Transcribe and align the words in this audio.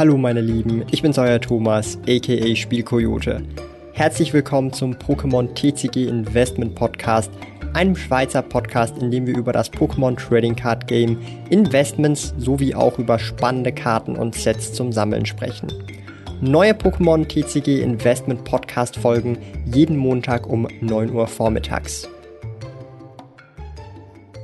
Hallo 0.00 0.16
meine 0.16 0.40
Lieben, 0.40 0.82
ich 0.90 1.02
bin's 1.02 1.18
euer 1.18 1.38
Thomas, 1.38 1.98
aka 2.08 2.56
Spielkoyote. 2.56 3.42
Herzlich 3.92 4.32
willkommen 4.32 4.72
zum 4.72 4.94
Pokémon 4.94 5.52
TCG 5.54 6.08
Investment 6.08 6.74
Podcast, 6.74 7.30
einem 7.74 7.94
Schweizer 7.94 8.40
Podcast, 8.40 8.96
in 8.96 9.10
dem 9.10 9.26
wir 9.26 9.36
über 9.36 9.52
das 9.52 9.70
Pokémon 9.70 10.16
Trading 10.16 10.56
Card 10.56 10.86
Game, 10.86 11.18
Investments 11.50 12.32
sowie 12.38 12.74
auch 12.74 12.98
über 12.98 13.18
spannende 13.18 13.72
Karten 13.72 14.16
und 14.16 14.34
Sets 14.34 14.72
zum 14.72 14.90
Sammeln 14.90 15.26
sprechen. 15.26 15.70
Neue 16.40 16.72
Pokémon 16.72 17.28
TCG 17.28 17.82
Investment 17.82 18.42
Podcast 18.44 18.96
folgen 18.96 19.36
jeden 19.66 19.98
Montag 19.98 20.46
um 20.46 20.66
9 20.80 21.12
Uhr 21.12 21.26
vormittags. 21.26 22.08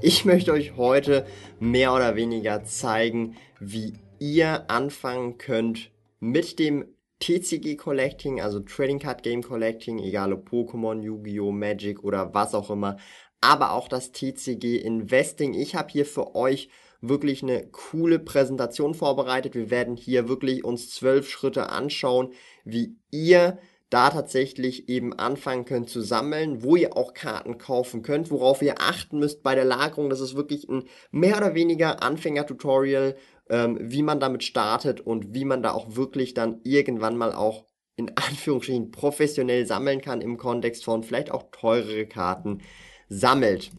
Ich 0.02 0.26
möchte 0.26 0.52
euch 0.52 0.76
heute 0.76 1.24
mehr 1.58 1.94
oder 1.94 2.14
weniger 2.14 2.62
zeigen, 2.64 3.36
wie 3.58 3.94
ihr 4.18 4.70
anfangen 4.70 5.38
könnt 5.38 5.90
mit 6.20 6.58
dem 6.58 6.84
TCG 7.20 7.76
Collecting, 7.76 8.40
also 8.40 8.60
Trading 8.60 8.98
Card 8.98 9.22
Game 9.22 9.42
Collecting, 9.42 9.98
egal 9.98 10.32
ob 10.32 10.48
Pokémon, 10.48 11.00
Yu-Gi-Oh!, 11.00 11.50
Magic 11.50 12.04
oder 12.04 12.34
was 12.34 12.54
auch 12.54 12.70
immer, 12.70 12.98
aber 13.40 13.72
auch 13.72 13.88
das 13.88 14.12
TCG 14.12 14.76
Investing. 14.76 15.54
Ich 15.54 15.74
habe 15.74 15.88
hier 15.90 16.04
für 16.04 16.34
euch 16.34 16.68
wirklich 17.00 17.42
eine 17.42 17.66
coole 17.68 18.18
Präsentation 18.18 18.94
vorbereitet. 18.94 19.54
Wir 19.54 19.70
werden 19.70 19.96
hier 19.96 20.28
wirklich 20.28 20.64
uns 20.64 20.90
zwölf 20.90 21.28
Schritte 21.28 21.70
anschauen, 21.70 22.32
wie 22.64 22.96
ihr 23.10 23.58
da 23.88 24.10
tatsächlich 24.10 24.88
eben 24.88 25.12
anfangen 25.16 25.64
könnt 25.64 25.88
zu 25.88 26.00
sammeln, 26.00 26.64
wo 26.64 26.74
ihr 26.74 26.96
auch 26.96 27.14
Karten 27.14 27.56
kaufen 27.56 28.02
könnt, 28.02 28.30
worauf 28.32 28.60
ihr 28.60 28.80
achten 28.80 29.18
müsst 29.18 29.44
bei 29.44 29.54
der 29.54 29.64
Lagerung. 29.64 30.10
Das 30.10 30.20
ist 30.20 30.34
wirklich 30.34 30.68
ein 30.68 30.84
mehr 31.12 31.36
oder 31.36 31.54
weniger 31.54 32.02
Anfänger-Tutorial, 32.02 33.14
ähm, 33.48 33.78
wie 33.80 34.02
man 34.02 34.20
damit 34.20 34.44
startet 34.44 35.00
und 35.00 35.34
wie 35.34 35.44
man 35.44 35.62
da 35.62 35.72
auch 35.72 35.96
wirklich 35.96 36.34
dann 36.34 36.60
irgendwann 36.64 37.16
mal 37.16 37.32
auch 37.32 37.64
in 37.96 38.10
Anführungsstrichen 38.16 38.90
professionell 38.90 39.66
sammeln 39.66 40.00
kann 40.00 40.20
im 40.20 40.36
Kontext 40.36 40.84
von 40.84 41.02
vielleicht 41.02 41.30
auch 41.30 41.44
teurere 41.50 42.06
Karten 42.06 42.62
sammelt. 43.08 43.70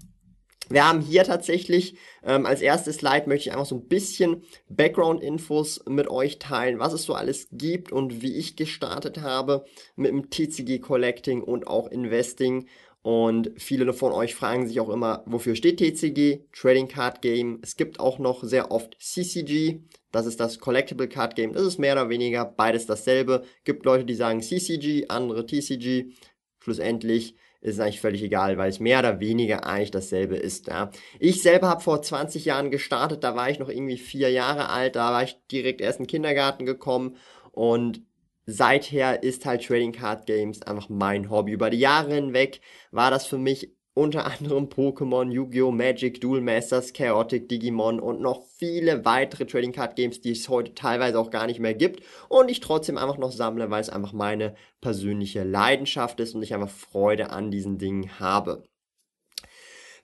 Wir 0.69 0.87
haben 0.87 0.99
hier 0.99 1.23
tatsächlich 1.23 1.97
ähm, 2.23 2.45
als 2.45 2.61
erstes 2.61 2.97
Slide 2.97 3.27
möchte 3.27 3.47
ich 3.47 3.53
einfach 3.53 3.65
so 3.65 3.75
ein 3.75 3.87
bisschen 3.87 4.43
Background-Infos 4.69 5.85
mit 5.87 6.09
euch 6.09 6.39
teilen, 6.39 6.79
was 6.79 6.91
es 6.91 7.03
so 7.03 7.13
alles 7.13 7.47
gibt 7.51 7.91
und 7.93 8.21
wie 8.21 8.35
ich 8.35 8.57
gestartet 8.57 9.21
habe 9.21 9.63
mit 9.95 10.11
dem 10.11 10.29
TCG 10.29 10.79
Collecting 10.79 11.41
und 11.41 11.67
auch 11.67 11.87
Investing. 11.87 12.67
Und 13.07 13.53
viele 13.55 13.93
von 13.93 14.11
euch 14.11 14.35
fragen 14.35 14.67
sich 14.67 14.81
auch 14.81 14.89
immer, 14.89 15.23
wofür 15.25 15.55
steht 15.55 15.77
TCG? 15.77 16.41
Trading 16.51 16.89
Card 16.89 17.21
Game. 17.21 17.59
Es 17.63 17.77
gibt 17.77 18.01
auch 18.01 18.19
noch 18.19 18.43
sehr 18.43 18.69
oft 18.69 18.97
CCG. 18.99 19.79
Das 20.11 20.25
ist 20.25 20.41
das 20.41 20.59
Collectible 20.59 21.07
Card 21.07 21.37
Game. 21.37 21.53
Das 21.53 21.63
ist 21.63 21.79
mehr 21.79 21.93
oder 21.93 22.09
weniger 22.09 22.43
beides 22.43 22.85
dasselbe. 22.85 23.45
Gibt 23.63 23.85
Leute, 23.85 24.03
die 24.03 24.13
sagen 24.13 24.41
CCG, 24.41 25.05
andere 25.07 25.45
TCG. 25.45 26.11
Schlussendlich 26.59 27.35
ist 27.61 27.79
eigentlich 27.79 28.01
völlig 28.01 28.23
egal, 28.23 28.57
weil 28.57 28.69
es 28.69 28.81
mehr 28.81 28.99
oder 28.99 29.21
weniger 29.21 29.65
eigentlich 29.65 29.91
dasselbe 29.91 30.35
ist. 30.35 30.67
Ja. 30.67 30.91
Ich 31.17 31.41
selber 31.41 31.69
habe 31.69 31.79
vor 31.79 32.01
20 32.01 32.43
Jahren 32.43 32.71
gestartet, 32.71 33.23
da 33.23 33.37
war 33.37 33.49
ich 33.49 33.57
noch 33.57 33.69
irgendwie 33.69 33.97
vier 33.97 34.31
Jahre 34.31 34.67
alt, 34.67 34.97
da 34.97 35.13
war 35.13 35.23
ich 35.23 35.37
direkt 35.49 35.79
erst 35.79 35.99
in 35.99 36.03
den 36.03 36.09
Kindergarten 36.09 36.65
gekommen 36.65 37.15
und 37.53 38.01
seither 38.47 39.21
ist 39.21 39.45
halt 39.45 39.63
Trading 39.63 39.91
Card 39.91 40.25
Games 40.25 40.63
einfach 40.63 40.89
mein 40.89 41.29
Hobby. 41.29 41.51
Über 41.51 41.69
die 41.69 41.79
Jahre 41.79 42.15
hinweg 42.15 42.61
war 42.91 43.11
das 43.11 43.27
für 43.27 43.37
mich 43.37 43.77
unter 43.93 44.25
anderem 44.25 44.65
Pokémon, 44.65 45.31
Yu-Gi-Oh!, 45.31 45.71
Magic, 45.71 46.21
Duel 46.21 46.41
Masters, 46.41 46.93
Chaotic, 46.93 47.49
Digimon 47.49 47.99
und 47.99 48.21
noch 48.21 48.43
viele 48.57 49.05
weitere 49.05 49.45
Trading 49.45 49.71
Card 49.73 49.95
Games, 49.95 50.21
die 50.21 50.31
es 50.31 50.49
heute 50.49 50.75
teilweise 50.75 51.19
auch 51.19 51.31
gar 51.31 51.47
nicht 51.47 51.59
mehr 51.59 51.73
gibt 51.73 52.03
und 52.29 52.49
ich 52.49 52.59
trotzdem 52.59 52.97
einfach 52.97 53.17
noch 53.17 53.31
sammle, 53.31 53.69
weil 53.71 53.81
es 53.81 53.89
einfach 53.89 54.13
meine 54.13 54.55
persönliche 54.81 55.43
Leidenschaft 55.43 56.19
ist 56.19 56.35
und 56.35 56.43
ich 56.43 56.53
einfach 56.53 56.69
Freude 56.69 57.31
an 57.31 57.51
diesen 57.51 57.79
Dingen 57.79 58.19
habe. 58.19 58.63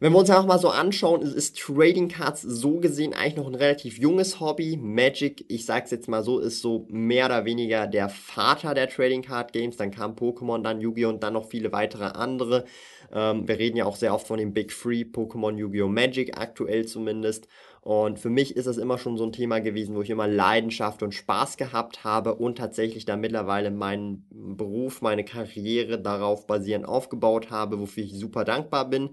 Wenn 0.03 0.11
wir 0.11 0.19
uns 0.19 0.29
einfach 0.29 0.45
mal 0.45 0.59
so 0.59 0.67
anschauen, 0.67 1.21
ist 1.21 1.57
Trading 1.57 2.09
Cards 2.09 2.41
so 2.41 2.81
gesehen 2.81 3.13
eigentlich 3.13 3.37
noch 3.37 3.47
ein 3.47 3.55
relativ 3.55 3.97
junges 3.97 4.41
Hobby. 4.41 4.75
Magic, 4.75 5.45
ich 5.47 5.65
sag's 5.65 5.91
jetzt 5.91 6.09
mal 6.09 6.23
so, 6.23 6.39
ist 6.39 6.61
so 6.61 6.85
mehr 6.89 7.27
oder 7.27 7.45
weniger 7.45 7.87
der 7.87 8.09
Vater 8.09 8.73
der 8.73 8.89
Trading 8.89 9.21
Card 9.21 9.53
Games. 9.53 9.77
Dann 9.77 9.91
kam 9.91 10.15
Pokémon, 10.15 10.61
dann 10.61 10.81
Yu-Gi-Oh! 10.81 11.07
und 11.07 11.23
dann 11.23 11.31
noch 11.31 11.47
viele 11.47 11.71
weitere 11.71 12.03
andere. 12.03 12.65
Ähm, 13.13 13.47
wir 13.47 13.57
reden 13.57 13.77
ja 13.77 13.85
auch 13.85 13.95
sehr 13.95 14.13
oft 14.13 14.27
von 14.27 14.39
dem 14.39 14.53
Big 14.53 14.73
Free, 14.73 15.03
Pokémon, 15.03 15.55
Yu-Gi-Oh! 15.55 15.87
Magic 15.87 16.37
aktuell 16.37 16.85
zumindest. 16.85 17.47
Und 17.79 18.19
für 18.19 18.29
mich 18.29 18.57
ist 18.57 18.65
das 18.65 18.77
immer 18.77 18.97
schon 18.97 19.17
so 19.17 19.25
ein 19.25 19.31
Thema 19.31 19.59
gewesen, 19.59 19.95
wo 19.95 20.01
ich 20.01 20.09
immer 20.09 20.27
Leidenschaft 20.27 21.01
und 21.01 21.13
Spaß 21.13 21.55
gehabt 21.55 22.03
habe 22.03 22.35
und 22.35 22.57
tatsächlich 22.57 23.05
da 23.05 23.15
mittlerweile 23.15 23.71
meinen 23.71 24.25
Beruf, 24.31 25.01
meine 25.01 25.23
Karriere 25.23 25.97
darauf 25.97 26.45
basierend 26.45 26.85
aufgebaut 26.85 27.51
habe, 27.51 27.79
wofür 27.79 28.03
ich 28.03 28.13
super 28.13 28.43
dankbar 28.43 28.89
bin. 28.89 29.11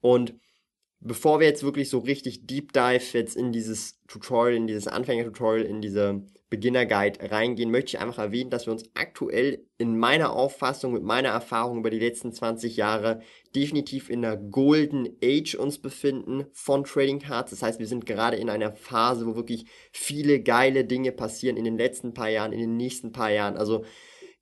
Und 0.00 0.34
bevor 1.00 1.40
wir 1.40 1.46
jetzt 1.46 1.62
wirklich 1.62 1.90
so 1.90 1.98
richtig 1.98 2.46
Deep 2.46 2.72
Dive 2.72 3.04
jetzt 3.12 3.36
in 3.36 3.52
dieses 3.52 4.00
Tutorial, 4.08 4.56
in 4.56 4.66
dieses 4.66 4.88
Anfänger-Tutorial, 4.88 5.64
in 5.64 5.80
diese 5.80 6.24
Beginner-Guide 6.50 7.30
reingehen, 7.30 7.70
möchte 7.70 7.90
ich 7.90 8.00
einfach 8.00 8.18
erwähnen, 8.18 8.50
dass 8.50 8.66
wir 8.66 8.72
uns 8.72 8.84
aktuell 8.94 9.66
in 9.76 9.98
meiner 9.98 10.32
Auffassung, 10.32 10.94
mit 10.94 11.02
meiner 11.02 11.28
Erfahrung 11.28 11.78
über 11.78 11.90
die 11.90 11.98
letzten 11.98 12.32
20 12.32 12.76
Jahre 12.76 13.20
definitiv 13.54 14.08
in 14.08 14.22
der 14.22 14.36
Golden 14.36 15.08
Age 15.22 15.54
uns 15.56 15.78
befinden 15.78 16.46
von 16.52 16.84
Trading 16.84 17.18
Cards. 17.18 17.50
Das 17.50 17.62
heißt, 17.62 17.78
wir 17.78 17.86
sind 17.86 18.06
gerade 18.06 18.38
in 18.38 18.48
einer 18.48 18.72
Phase, 18.72 19.26
wo 19.26 19.36
wirklich 19.36 19.66
viele 19.92 20.40
geile 20.40 20.84
Dinge 20.84 21.12
passieren 21.12 21.58
in 21.58 21.64
den 21.64 21.76
letzten 21.76 22.14
paar 22.14 22.30
Jahren, 22.30 22.52
in 22.52 22.60
den 22.60 22.76
nächsten 22.76 23.12
paar 23.12 23.30
Jahren. 23.30 23.58
Also 23.58 23.84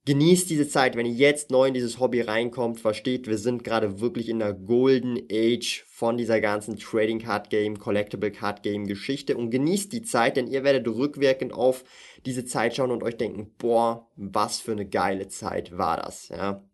genießt 0.07 0.49
diese 0.49 0.69
Zeit, 0.69 0.97
wenn 0.97 1.05
ihr 1.05 1.13
jetzt 1.13 1.51
neu 1.51 1.67
in 1.67 1.75
dieses 1.75 1.99
Hobby 1.99 2.21
reinkommt, 2.21 2.81
versteht, 2.81 3.27
wir 3.27 3.39
sind 3.39 3.65
gerade 3.65 4.01
wirklich 4.01 4.29
in 4.29 4.39
der 4.39 4.55
Golden 4.55 5.19
Age 5.31 5.85
von 5.89 6.17
dieser 6.17 6.41
ganzen 6.41 6.79
Trading 6.79 7.19
Card 7.19 7.51
Game, 7.51 7.79
Collectible 7.79 8.31
Card 8.31 8.63
Game 8.63 8.87
Geschichte 8.87 9.37
und 9.37 9.51
genießt 9.51 9.93
die 9.93 10.03
Zeit, 10.03 10.37
denn 10.37 10.47
ihr 10.47 10.63
werdet 10.63 10.87
rückwirkend 10.87 11.53
auf 11.53 11.85
diese 12.25 12.45
Zeit 12.45 12.77
schauen 12.77 12.93
und 12.93 13.03
euch 13.03 13.17
denken, 13.17 13.53
boah, 13.59 14.09
was 14.17 14.61
für 14.61 14.73
eine 14.73 14.89
geile 14.89 15.29
Zeit 15.29 15.77
war 15.77 15.97
das, 15.97 16.29
ja. 16.29 16.65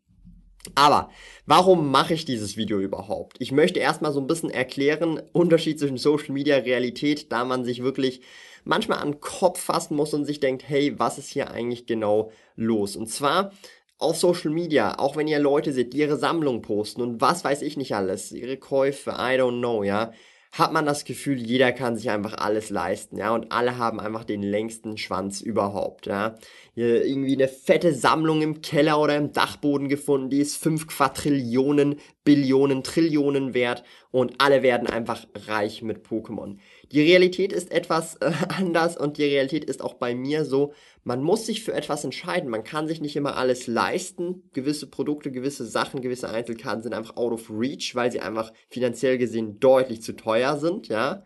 Aber 0.77 1.11
warum 1.45 1.91
mache 1.91 2.15
ich 2.15 2.25
dieses 2.25 2.57
Video 2.57 2.79
überhaupt? 2.79 3.37
Ich 3.41 3.51
möchte 3.51 3.81
erstmal 3.81 4.13
so 4.13 4.21
ein 4.21 4.29
bisschen 4.29 4.51
erklären, 4.51 5.21
Unterschied 5.33 5.81
zwischen 5.81 5.97
Social 5.97 6.33
Media 6.33 6.59
Realität, 6.59 7.33
da 7.33 7.45
man 7.45 7.65
sich 7.65 7.83
wirklich 7.83 8.21
manchmal 8.65 8.99
an 8.99 9.13
den 9.13 9.21
Kopf 9.21 9.61
fassen 9.61 9.97
muss 9.97 10.15
und 10.15 10.25
sich 10.25 10.41
denkt, 10.41 10.69
hey, 10.69 10.99
was 10.99 11.19
ist 11.19 11.31
hier 11.31 11.51
eigentlich 11.51 11.87
genau 11.87 12.31
los? 12.57 12.97
Und 12.97 13.09
zwar 13.09 13.53
auf 13.99 14.17
Social 14.17 14.51
Media, 14.51 14.99
auch 14.99 15.17
wenn 15.17 15.29
ihr 15.29 15.39
Leute 15.39 15.73
seht, 15.73 15.93
die 15.93 15.99
ihre 15.99 16.17
Sammlung 16.17 16.61
posten 16.61 17.03
und 17.03 17.21
was 17.21 17.45
weiß 17.45 17.63
ich 17.63 17.77
nicht 17.77 17.95
alles, 17.95 18.33
ihre 18.33 18.57
Käufe, 18.57 19.11
I 19.11 19.39
don't 19.39 19.59
know, 19.59 19.85
ja, 19.85 20.13
hat 20.51 20.73
man 20.73 20.85
das 20.85 21.05
Gefühl, 21.05 21.39
jeder 21.39 21.73
kann 21.73 21.97
sich 21.97 22.11
einfach 22.11 22.35
alles 22.35 22.69
leisten, 22.69 23.17
ja, 23.17 23.33
und 23.33 23.53
alle 23.53 23.79
haben 23.79 24.01
einfach 24.01 24.25
den 24.25 24.43
längsten 24.43 24.99
Schwanz 24.99 25.41
überhaupt, 25.41 26.07
ja. 26.07 26.35
Irgendwie 26.75 27.35
eine 27.35 27.49
fette 27.49 27.95
Sammlung 27.95 28.43
im 28.43 28.61
Keller 28.61 29.01
oder 29.01 29.17
im 29.17 29.33
Dachboden 29.33 29.89
gefunden, 29.89 30.31
die 30.31 30.41
ist 30.41 30.57
5 30.57 30.89
Quadrillionen, 30.89 32.01
Billionen, 32.25 32.83
Trillionen 32.83 33.55
wert 33.55 33.83
und 34.11 34.35
alle 34.43 34.63
werden 34.63 34.89
einfach 34.89 35.27
reich 35.47 35.81
mit 35.81 36.05
Pokémon. 36.07 36.59
Die 36.93 37.01
Realität 37.01 37.55
ist 37.55 37.73
etwas 37.73 38.17
äh, 38.17 38.33
anders 38.49 38.97
und 38.97 39.17
die 39.17 39.25
Realität 39.25 39.65
ist 39.65 39.83
auch 39.83 39.95
bei 39.95 40.15
mir 40.15 40.45
so, 40.45 40.75
man 41.05 41.23
muss 41.23 41.47
sich 41.47 41.65
für 41.65 41.73
etwas 41.73 42.05
entscheiden. 42.05 42.51
Man 42.51 42.65
kann 42.65 42.87
sich 42.87 43.01
nicht 43.01 43.17
immer 43.17 43.37
alles 43.37 43.67
leisten. 43.67 44.49
Gewisse 44.53 44.87
Produkte, 44.87 45.33
gewisse 45.33 45.65
Sachen, 45.65 46.03
gewisse 46.03 46.29
Einzelkarten 46.29 46.83
sind 46.83 46.95
einfach 46.95 47.17
out 47.17 47.33
of 47.33 47.51
reach, 47.51 47.95
weil 47.95 48.13
sie 48.13 48.21
einfach 48.21 48.53
finanziell 48.69 49.19
gesehen 49.19 49.59
deutlich 49.59 50.03
zu 50.03 50.13
teuer 50.13 50.59
sind, 50.59 50.89
ja. 50.89 51.25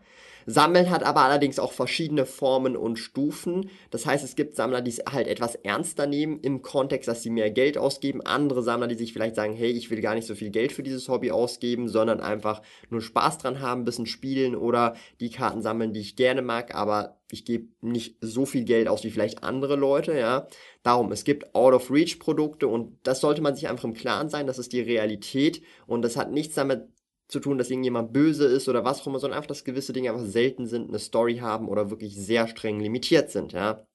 Sammeln 0.49 0.89
hat 0.89 1.03
aber 1.03 1.23
allerdings 1.23 1.59
auch 1.59 1.73
verschiedene 1.73 2.25
Formen 2.25 2.77
und 2.77 2.97
Stufen. 2.97 3.69
Das 3.91 4.05
heißt, 4.05 4.23
es 4.23 4.37
gibt 4.37 4.55
Sammler, 4.55 4.81
die 4.81 4.91
es 4.91 5.03
halt 5.11 5.27
etwas 5.27 5.55
ernster 5.55 6.07
nehmen 6.07 6.39
im 6.39 6.61
Kontext, 6.61 7.09
dass 7.09 7.21
sie 7.21 7.29
mehr 7.29 7.51
Geld 7.51 7.77
ausgeben. 7.77 8.21
Andere 8.21 8.63
Sammler, 8.63 8.87
die 8.87 8.95
sich 8.95 9.11
vielleicht 9.11 9.35
sagen, 9.35 9.53
hey, 9.53 9.69
ich 9.69 9.91
will 9.91 9.99
gar 9.99 10.15
nicht 10.15 10.25
so 10.25 10.35
viel 10.35 10.49
Geld 10.49 10.71
für 10.71 10.83
dieses 10.83 11.09
Hobby 11.09 11.31
ausgeben, 11.31 11.89
sondern 11.89 12.21
einfach 12.21 12.61
nur 12.89 13.01
Spaß 13.01 13.39
dran 13.39 13.59
haben, 13.59 13.81
ein 13.81 13.85
bisschen 13.85 14.05
spielen 14.05 14.55
oder 14.55 14.95
die 15.19 15.31
Karten 15.31 15.61
sammeln, 15.61 15.91
die 15.91 15.99
ich 15.99 16.15
gerne 16.15 16.41
mag, 16.41 16.73
aber 16.73 17.17
ich 17.29 17.43
gebe 17.43 17.67
nicht 17.81 18.15
so 18.21 18.45
viel 18.45 18.63
Geld 18.63 18.87
aus 18.87 19.03
wie 19.03 19.11
vielleicht 19.11 19.43
andere 19.43 19.75
Leute, 19.75 20.17
ja. 20.17 20.47
Darum, 20.81 21.11
es 21.11 21.25
gibt 21.25 21.53
Out-of-Reach-Produkte 21.55 22.69
und 22.69 22.97
das 23.03 23.19
sollte 23.19 23.41
man 23.41 23.53
sich 23.53 23.67
einfach 23.67 23.83
im 23.83 23.93
Klaren 23.93 24.29
sein, 24.29 24.47
das 24.47 24.59
ist 24.59 24.71
die 24.71 24.79
Realität 24.79 25.61
und 25.87 26.03
das 26.03 26.15
hat 26.15 26.31
nichts 26.31 26.55
damit 26.55 26.87
zu 27.27 27.39
tun, 27.39 27.57
dass 27.57 27.69
irgendjemand 27.69 28.13
böse 28.13 28.45
ist 28.45 28.69
oder 28.69 28.85
was 28.85 29.01
auch 29.01 29.07
immer, 29.07 29.19
sondern 29.19 29.37
einfach, 29.37 29.47
dass 29.47 29.63
gewisse 29.63 29.93
Dinge 29.93 30.11
einfach 30.11 30.25
selten 30.25 30.65
sind, 30.65 30.89
eine 30.89 30.99
Story 30.99 31.37
haben 31.37 31.67
oder 31.67 31.89
wirklich 31.89 32.15
sehr 32.15 32.47
streng 32.47 32.79
limitiert 32.79 33.31
sind, 33.31 33.53
ja. 33.53 33.85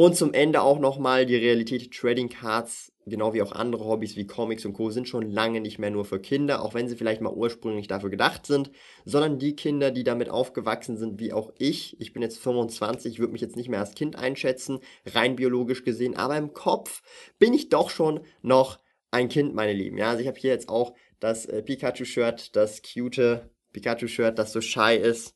Und 0.00 0.14
zum 0.14 0.32
Ende 0.32 0.62
auch 0.62 0.78
nochmal 0.78 1.26
die 1.26 1.34
Realität 1.34 1.92
Trading 1.92 2.28
Cards, 2.28 2.92
genau 3.06 3.34
wie 3.34 3.42
auch 3.42 3.50
andere 3.50 3.84
Hobbys 3.84 4.14
wie 4.14 4.28
Comics 4.28 4.64
und 4.64 4.72
Co. 4.72 4.90
sind 4.90 5.08
schon 5.08 5.28
lange 5.28 5.60
nicht 5.60 5.80
mehr 5.80 5.90
nur 5.90 6.04
für 6.04 6.20
Kinder, 6.20 6.62
auch 6.62 6.72
wenn 6.72 6.86
sie 6.86 6.94
vielleicht 6.94 7.20
mal 7.20 7.32
ursprünglich 7.32 7.88
dafür 7.88 8.08
gedacht 8.08 8.46
sind, 8.46 8.70
sondern 9.04 9.40
die 9.40 9.56
Kinder, 9.56 9.90
die 9.90 10.04
damit 10.04 10.30
aufgewachsen 10.30 10.96
sind, 10.96 11.18
wie 11.18 11.32
auch 11.32 11.52
ich. 11.58 12.00
Ich 12.00 12.12
bin 12.12 12.22
jetzt 12.22 12.38
25, 12.38 13.18
würde 13.18 13.32
mich 13.32 13.42
jetzt 13.42 13.56
nicht 13.56 13.70
mehr 13.70 13.80
als 13.80 13.96
Kind 13.96 14.14
einschätzen, 14.14 14.78
rein 15.04 15.34
biologisch 15.34 15.82
gesehen, 15.82 16.16
aber 16.16 16.36
im 16.36 16.52
Kopf 16.52 17.02
bin 17.40 17.52
ich 17.52 17.68
doch 17.68 17.90
schon 17.90 18.20
noch 18.40 18.78
ein 19.10 19.28
Kind, 19.28 19.54
meine 19.54 19.72
Lieben. 19.72 19.98
Ja, 19.98 20.10
also 20.10 20.20
ich 20.20 20.28
habe 20.28 20.38
hier 20.38 20.50
jetzt 20.50 20.68
auch 20.68 20.94
das 21.20 21.46
äh, 21.46 21.62
Pikachu-Shirt, 21.62 22.54
das 22.56 22.82
cute 22.82 23.50
Pikachu-Shirt, 23.72 24.38
das 24.38 24.52
so 24.52 24.60
shy 24.60 24.96
ist 24.96 25.34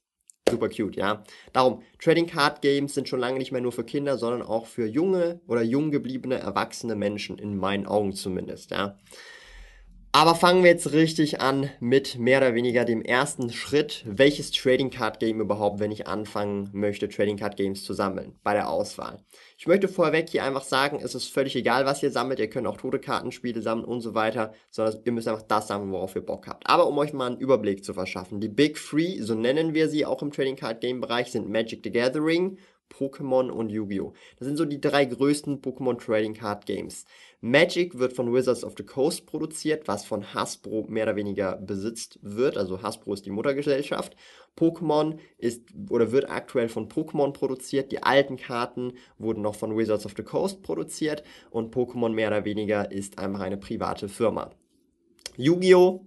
super 0.51 0.69
cute, 0.69 0.97
ja. 0.97 1.25
Darum, 1.53 1.83
Trading 1.99 2.27
Card 2.27 2.63
Games 2.63 2.95
sind 2.95 3.09
schon 3.09 3.21
lange 3.21 3.39
nicht 3.39 3.53
mehr 3.53 3.61
nur 3.61 3.73
für 3.73 3.85
Kinder, 3.85 4.19
sondern 4.19 4.43
auch 4.43 4.67
für 4.67 4.87
junge 4.87 5.41
oder 5.47 5.63
jung 5.63 5.91
gebliebene 5.91 6.39
erwachsene 6.39 6.95
Menschen, 6.95 7.39
in 7.39 7.57
meinen 7.57 7.87
Augen 7.87 8.13
zumindest, 8.13 8.71
ja. 8.71 8.99
Aber 10.15 10.35
fangen 10.35 10.63
wir 10.63 10.71
jetzt 10.71 10.93
richtig 10.93 11.41
an 11.41 11.71
mit 11.81 12.19
mehr 12.19 12.37
oder 12.37 12.55
weniger 12.55 12.85
dem 12.85 13.01
ersten 13.01 13.51
Schritt. 13.51 14.05
Welches 14.07 14.51
Trading 14.51 14.91
Card 14.91 15.19
Game 15.21 15.41
überhaupt, 15.41 15.81
wenn 15.81 15.91
ich 15.91 16.07
anfangen 16.07 16.69
möchte, 16.75 17.09
Trading 17.09 17.39
Card 17.39 17.57
Games 17.57 17.83
zu 17.83 17.95
sammeln 17.95 18.39
bei 18.43 18.53
der 18.53 18.69
Auswahl? 18.69 19.25
Ich 19.57 19.67
möchte 19.67 19.89
vorweg 19.89 20.29
hier 20.29 20.45
einfach 20.45 20.65
sagen, 20.65 21.01
es 21.03 21.15
ist 21.15 21.33
völlig 21.33 21.57
egal, 21.57 21.87
was 21.87 22.03
ihr 22.03 22.11
sammelt. 22.11 22.41
Ihr 22.41 22.51
könnt 22.51 22.67
auch 22.67 22.77
tote 22.77 22.99
Kartenspiele 22.99 23.63
sammeln 23.63 23.87
und 23.87 24.03
so 24.03 24.15
weiter, 24.15 24.53
sondern 24.71 25.01
ihr 25.03 25.13
müsst 25.13 25.29
einfach 25.29 25.47
das 25.49 25.69
sammeln, 25.69 25.93
worauf 25.93 26.15
ihr 26.15 26.27
Bock 26.27 26.47
habt. 26.47 26.67
Aber 26.67 26.89
um 26.89 26.99
euch 26.99 27.15
mal 27.15 27.29
einen 27.29 27.41
Überblick 27.41 27.83
zu 27.83 27.95
verschaffen, 27.95 28.39
die 28.39 28.49
Big 28.49 28.77
Three, 28.77 29.19
so 29.23 29.35
nennen 29.35 29.73
wir 29.73 29.89
sie 29.89 30.05
auch 30.05 30.21
im 30.21 30.31
Trading 30.31 30.57
Card 30.57 30.83
Game 30.83 31.01
Bereich, 31.01 31.33
sind 31.33 31.49
Magic 31.49 31.81
the 31.85 31.91
Gathering, 31.91 32.59
Pokémon 32.93 33.51
und 33.51 33.71
Yu-Gi-Oh! 33.71 34.13
Das 34.39 34.47
sind 34.47 34.57
so 34.57 34.65
die 34.65 34.81
drei 34.81 35.05
größten 35.05 35.63
Pokémon 35.63 35.99
Trading 35.99 36.35
Card 36.35 36.67
Games. 36.67 37.05
Magic 37.41 37.99
wird 37.99 38.13
von 38.13 38.33
Wizards 38.33 38.63
of 38.63 38.75
the 38.77 38.85
Coast 38.85 39.27
produziert, 39.27 39.89
was 39.89 40.05
von 40.05 40.35
Hasbro 40.35 40.87
mehr 40.89 41.05
oder 41.05 41.17
weniger 41.17 41.57
besitzt 41.57 42.19
wird. 42.23 42.57
Also 42.57 42.83
Hasbro 42.83 43.15
ist 43.15 43.27
die 43.27 43.31
Muttergesellschaft. 43.31 44.17
Pokémon 44.57 45.19
ist 45.39 45.63
oder 45.91 46.13
wird 46.13 46.31
aktuell 46.31 46.69
von 46.69 46.89
Pokémon 46.89 47.33
produziert. 47.33 47.91
Die 47.91 48.03
alten 48.03 48.37
Karten 48.37 48.93
wurden 49.19 49.43
noch 49.43 49.55
von 49.55 49.77
Wizards 49.77 50.07
of 50.07 50.15
the 50.17 50.23
Coast 50.23 50.63
produziert 50.63 51.25
und 51.51 51.75
Pokémon 51.75 52.11
mehr 52.11 52.29
oder 52.29 52.45
weniger 52.45 52.93
ist 52.93 53.19
einfach 53.19 53.41
eine 53.41 53.57
private 53.57 54.09
Firma. 54.09 54.51
Yu-Gi-Oh! 55.37 56.07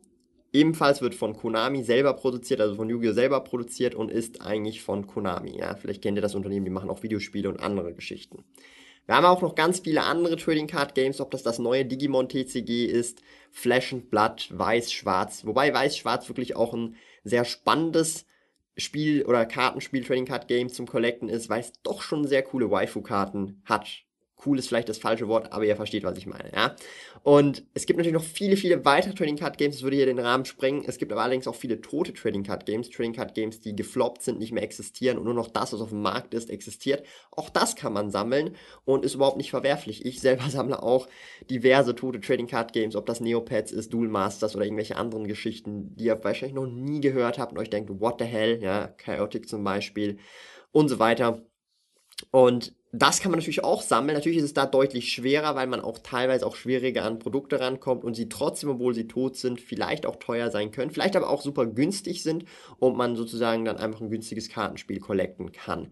Ebenfalls 0.56 1.02
wird 1.02 1.16
von 1.16 1.36
Konami 1.36 1.84
selber 1.84 2.14
produziert, 2.14 2.62
also 2.62 2.76
von 2.76 2.90
Yu-Gi-Oh! 2.90 3.12
selber 3.12 3.42
produziert 3.42 3.94
und 3.94 4.10
ist 4.10 4.42
eigentlich 4.42 4.82
von 4.82 5.06
Konami. 5.06 5.58
Ja, 5.58 5.76
vielleicht 5.76 6.02
kennt 6.02 6.18
ihr 6.18 6.22
das 6.22 6.34
Unternehmen, 6.34 6.64
die 6.64 6.72
machen 6.72 6.90
auch 6.90 7.04
Videospiele 7.04 7.50
und 7.50 7.60
andere 7.60 7.94
Geschichten. 7.94 8.46
Wir 9.06 9.16
haben 9.18 9.26
auch 9.26 9.42
noch 9.42 9.56
ganz 9.56 9.82
viele 9.82 10.04
andere 10.04 10.38
Trading 10.38 10.68
Card 10.68 10.96
Games, 10.96 11.20
ob 11.20 11.30
das 11.32 11.44
das 11.44 11.60
neue 11.60 11.84
Digimon 11.84 12.30
TCG 12.30 12.86
ist, 12.86 13.22
Flash 13.52 13.92
and 13.92 14.10
Blood, 14.10 14.48
Weiß, 14.50 14.94
Schwarz. 14.94 15.46
Wobei 15.46 15.74
Weiß, 15.74 15.98
Schwarz 15.98 16.30
wirklich 16.30 16.56
auch 16.56 16.74
ein 16.74 16.96
sehr 17.26 17.44
spannendes 17.44 18.26
Spiel 18.78 19.26
oder 19.26 19.46
Kartenspiel 19.46 20.06
Trading 20.06 20.26
Card 20.26 20.48
Game 20.48 20.70
zum 20.70 20.88
Collecten 20.88 21.28
ist, 21.28 21.50
weil 21.50 21.60
es 21.60 21.74
doch 21.84 22.02
schon 22.02 22.26
sehr 22.26 22.44
coole 22.44 22.72
Waifu-Karten 22.72 23.62
hat 23.66 24.06
cool 24.46 24.60
ist 24.60 24.68
vielleicht 24.68 24.90
das 24.90 24.98
falsche 24.98 25.28
Wort, 25.28 25.54
aber 25.54 25.66
ihr 25.66 25.76
versteht, 25.76 26.04
was 26.04 26.18
ich 26.18 26.28
meine, 26.28 26.52
ja. 26.54 26.76
Und 27.24 27.64
es 27.74 27.86
gibt 27.86 27.98
natürlich 27.98 28.14
noch 28.14 28.24
viele, 28.24 28.58
viele 28.58 28.86
weitere 28.86 29.14
Trading 29.14 29.38
Card 29.38 29.58
Games, 29.58 29.76
das 29.76 29.84
würde 29.84 29.96
hier 29.96 30.06
den 30.06 30.20
Rahmen 30.20 30.46
sprengen. 30.46 30.84
Es 30.86 30.98
gibt 30.98 31.12
aber 31.12 31.22
allerdings 31.24 31.48
auch 31.48 31.56
viele 31.56 31.82
tote 31.82 32.14
Trading 32.14 32.44
Card 32.44 32.66
Games, 32.66 32.90
Trading 32.90 33.14
Card 33.14 33.34
Games, 33.34 33.62
die 33.62 33.76
gefloppt 33.76 34.22
sind, 34.22 34.40
nicht 34.40 34.52
mehr 34.52 34.64
existieren 34.64 35.18
und 35.18 35.24
nur 35.24 35.34
noch 35.34 35.48
das, 35.48 35.74
was 35.74 35.82
auf 35.82 35.90
dem 35.90 36.02
Markt 36.02 36.34
ist, 36.34 36.50
existiert. 36.50 37.06
Auch 37.32 37.50
das 37.50 37.76
kann 37.76 37.94
man 37.94 38.12
sammeln 38.12 38.56
und 38.84 39.06
ist 39.06 39.16
überhaupt 39.16 39.38
nicht 39.38 39.50
verwerflich. 39.50 40.06
Ich 40.06 40.20
selber 40.22 40.44
sammle 40.50 40.84
auch 40.84 41.08
diverse 41.50 41.96
tote 41.96 42.20
Trading 42.20 42.48
Card 42.48 42.74
Games, 42.74 42.96
ob 42.96 43.06
das 43.06 43.22
Neopets 43.22 43.72
ist, 43.72 43.94
Duel 43.94 44.10
Masters 44.10 44.56
oder 44.56 44.66
irgendwelche 44.66 44.98
anderen 44.98 45.28
Geschichten, 45.28 45.96
die 45.96 46.06
ihr 46.06 46.24
wahrscheinlich 46.24 46.56
noch 46.56 46.68
nie 46.68 47.02
gehört 47.02 47.40
habt 47.40 47.54
und 47.54 47.58
euch 47.60 47.70
denkt, 47.70 47.90
what 48.00 48.16
the 48.20 48.26
hell, 48.26 48.62
ja, 48.62 48.88
Chaotic 48.88 49.50
zum 49.50 49.64
Beispiel 49.64 50.18
und 50.72 50.90
so 50.90 51.00
weiter. 51.00 51.42
Und 52.32 52.74
das 52.98 53.20
kann 53.20 53.32
man 53.32 53.40
natürlich 53.40 53.64
auch 53.64 53.82
sammeln. 53.82 54.16
Natürlich 54.16 54.38
ist 54.38 54.46
es 54.46 54.54
da 54.54 54.66
deutlich 54.66 55.12
schwerer, 55.12 55.56
weil 55.56 55.68
man 55.68 55.82
auch 55.82 56.00
teilweise 56.00 56.46
auch 56.46 56.56
schwieriger 56.56 57.04
an 57.04 57.20
Produkte 57.20 57.60
rankommt 57.60 58.06
und 58.06 58.14
sie 58.14 58.30
trotzdem, 58.30 58.70
obwohl 58.70 58.94
sie 58.94 59.08
tot 59.08 59.36
sind, 59.36 59.60
vielleicht 59.60 60.06
auch 60.06 60.16
teuer 60.16 60.50
sein 60.50 60.72
können, 60.72 60.92
vielleicht 60.92 61.18
aber 61.18 61.30
auch 61.30 61.42
super 61.42 61.66
günstig 61.66 62.24
sind 62.24 62.46
und 62.80 62.96
man 62.96 63.18
sozusagen 63.18 63.66
dann 63.66 63.78
einfach 63.78 64.00
ein 64.00 64.10
günstiges 64.10 64.50
Kartenspiel 64.50 65.00
collecten 65.00 65.52
kann. 65.52 65.92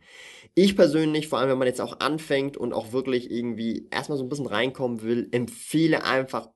Ich 0.56 0.78
persönlich, 0.78 1.28
vor 1.28 1.40
allem 1.40 1.50
wenn 1.50 1.58
man 1.58 1.68
jetzt 1.68 1.82
auch 1.82 2.00
anfängt 2.00 2.56
und 2.56 2.72
auch 2.74 2.94
wirklich 2.94 3.30
irgendwie 3.30 3.88
erstmal 3.92 4.18
so 4.18 4.24
ein 4.24 4.30
bisschen 4.30 4.48
reinkommen 4.48 5.02
will, 5.02 5.28
empfehle 5.32 6.06
einfach 6.06 6.50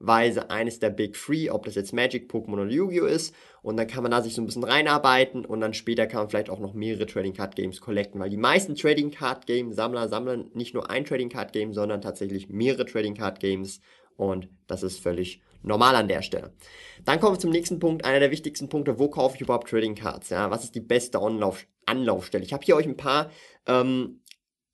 persönlicherweise 0.00 0.50
eines 0.50 0.78
der 0.78 0.90
Big 0.90 1.14
Three, 1.14 1.50
ob 1.50 1.64
das 1.64 1.74
jetzt 1.74 1.92
Magic, 1.92 2.30
Pokémon 2.30 2.54
oder 2.54 2.70
Yu-Gi-Oh! 2.70 3.06
ist. 3.06 3.34
Und 3.62 3.76
dann 3.76 3.86
kann 3.86 4.02
man 4.02 4.10
da 4.10 4.22
sich 4.22 4.34
so 4.34 4.42
ein 4.42 4.46
bisschen 4.46 4.64
reinarbeiten 4.64 5.44
und 5.44 5.60
dann 5.60 5.74
später 5.74 6.06
kann 6.06 6.20
man 6.20 6.30
vielleicht 6.30 6.50
auch 6.50 6.58
noch 6.58 6.72
mehrere 6.72 7.06
Trading 7.06 7.34
Card 7.34 7.56
Games 7.56 7.80
collecten, 7.80 8.18
weil 8.20 8.30
die 8.30 8.38
meisten 8.38 8.74
Trading 8.74 9.10
Card 9.10 9.46
Game 9.46 9.72
Sammler 9.72 10.08
sammeln 10.08 10.50
nicht 10.54 10.72
nur 10.74 10.90
ein 10.90 11.04
Trading 11.04 11.28
Card 11.28 11.52
Game, 11.52 11.74
sondern 11.74 12.00
tatsächlich 12.00 12.48
mehrere 12.48 12.86
Trading 12.86 13.14
Card 13.14 13.40
Games 13.40 13.80
und 14.16 14.48
das 14.66 14.82
ist 14.82 14.98
völlig 15.00 15.42
normal 15.62 15.94
an 15.94 16.08
der 16.08 16.22
Stelle. 16.22 16.54
Dann 17.04 17.20
kommen 17.20 17.34
wir 17.34 17.38
zum 17.38 17.50
nächsten 17.50 17.78
Punkt, 17.78 18.06
einer 18.06 18.20
der 18.20 18.30
wichtigsten 18.30 18.70
Punkte, 18.70 18.98
wo 18.98 19.08
kaufe 19.08 19.34
ich 19.34 19.42
überhaupt 19.42 19.68
Trading 19.68 19.94
Cards? 19.94 20.30
Ja, 20.30 20.50
was 20.50 20.64
ist 20.64 20.74
die 20.74 20.80
beste 20.80 21.18
Anlauf 21.18 21.66
Anlaufstelle? 21.84 22.44
Ich 22.44 22.54
habe 22.54 22.64
hier 22.64 22.76
euch 22.76 22.86
ein 22.86 22.96
paar 22.96 23.30
ähm, 23.66 24.22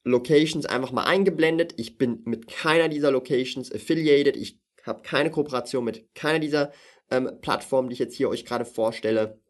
Locations 0.04 0.66
einfach 0.66 0.92
mal 0.92 1.04
eingeblendet. 1.04 1.74
Ich 1.76 1.98
bin 1.98 2.20
mit 2.24 2.46
keiner 2.46 2.88
dieser 2.88 3.10
Locations 3.10 3.72
affiliated. 3.72 4.36
Ich 4.36 4.60
habe 4.86 5.02
keine 5.02 5.30
Kooperation 5.30 5.84
mit 5.84 6.14
keiner 6.14 6.38
dieser 6.38 6.72
ähm, 7.10 7.30
Plattformen, 7.40 7.88
die 7.88 7.94
ich 7.94 7.98
jetzt 7.98 8.16
hier 8.16 8.28
euch 8.28 8.44
gerade 8.44 8.64
vorstelle. 8.64 9.40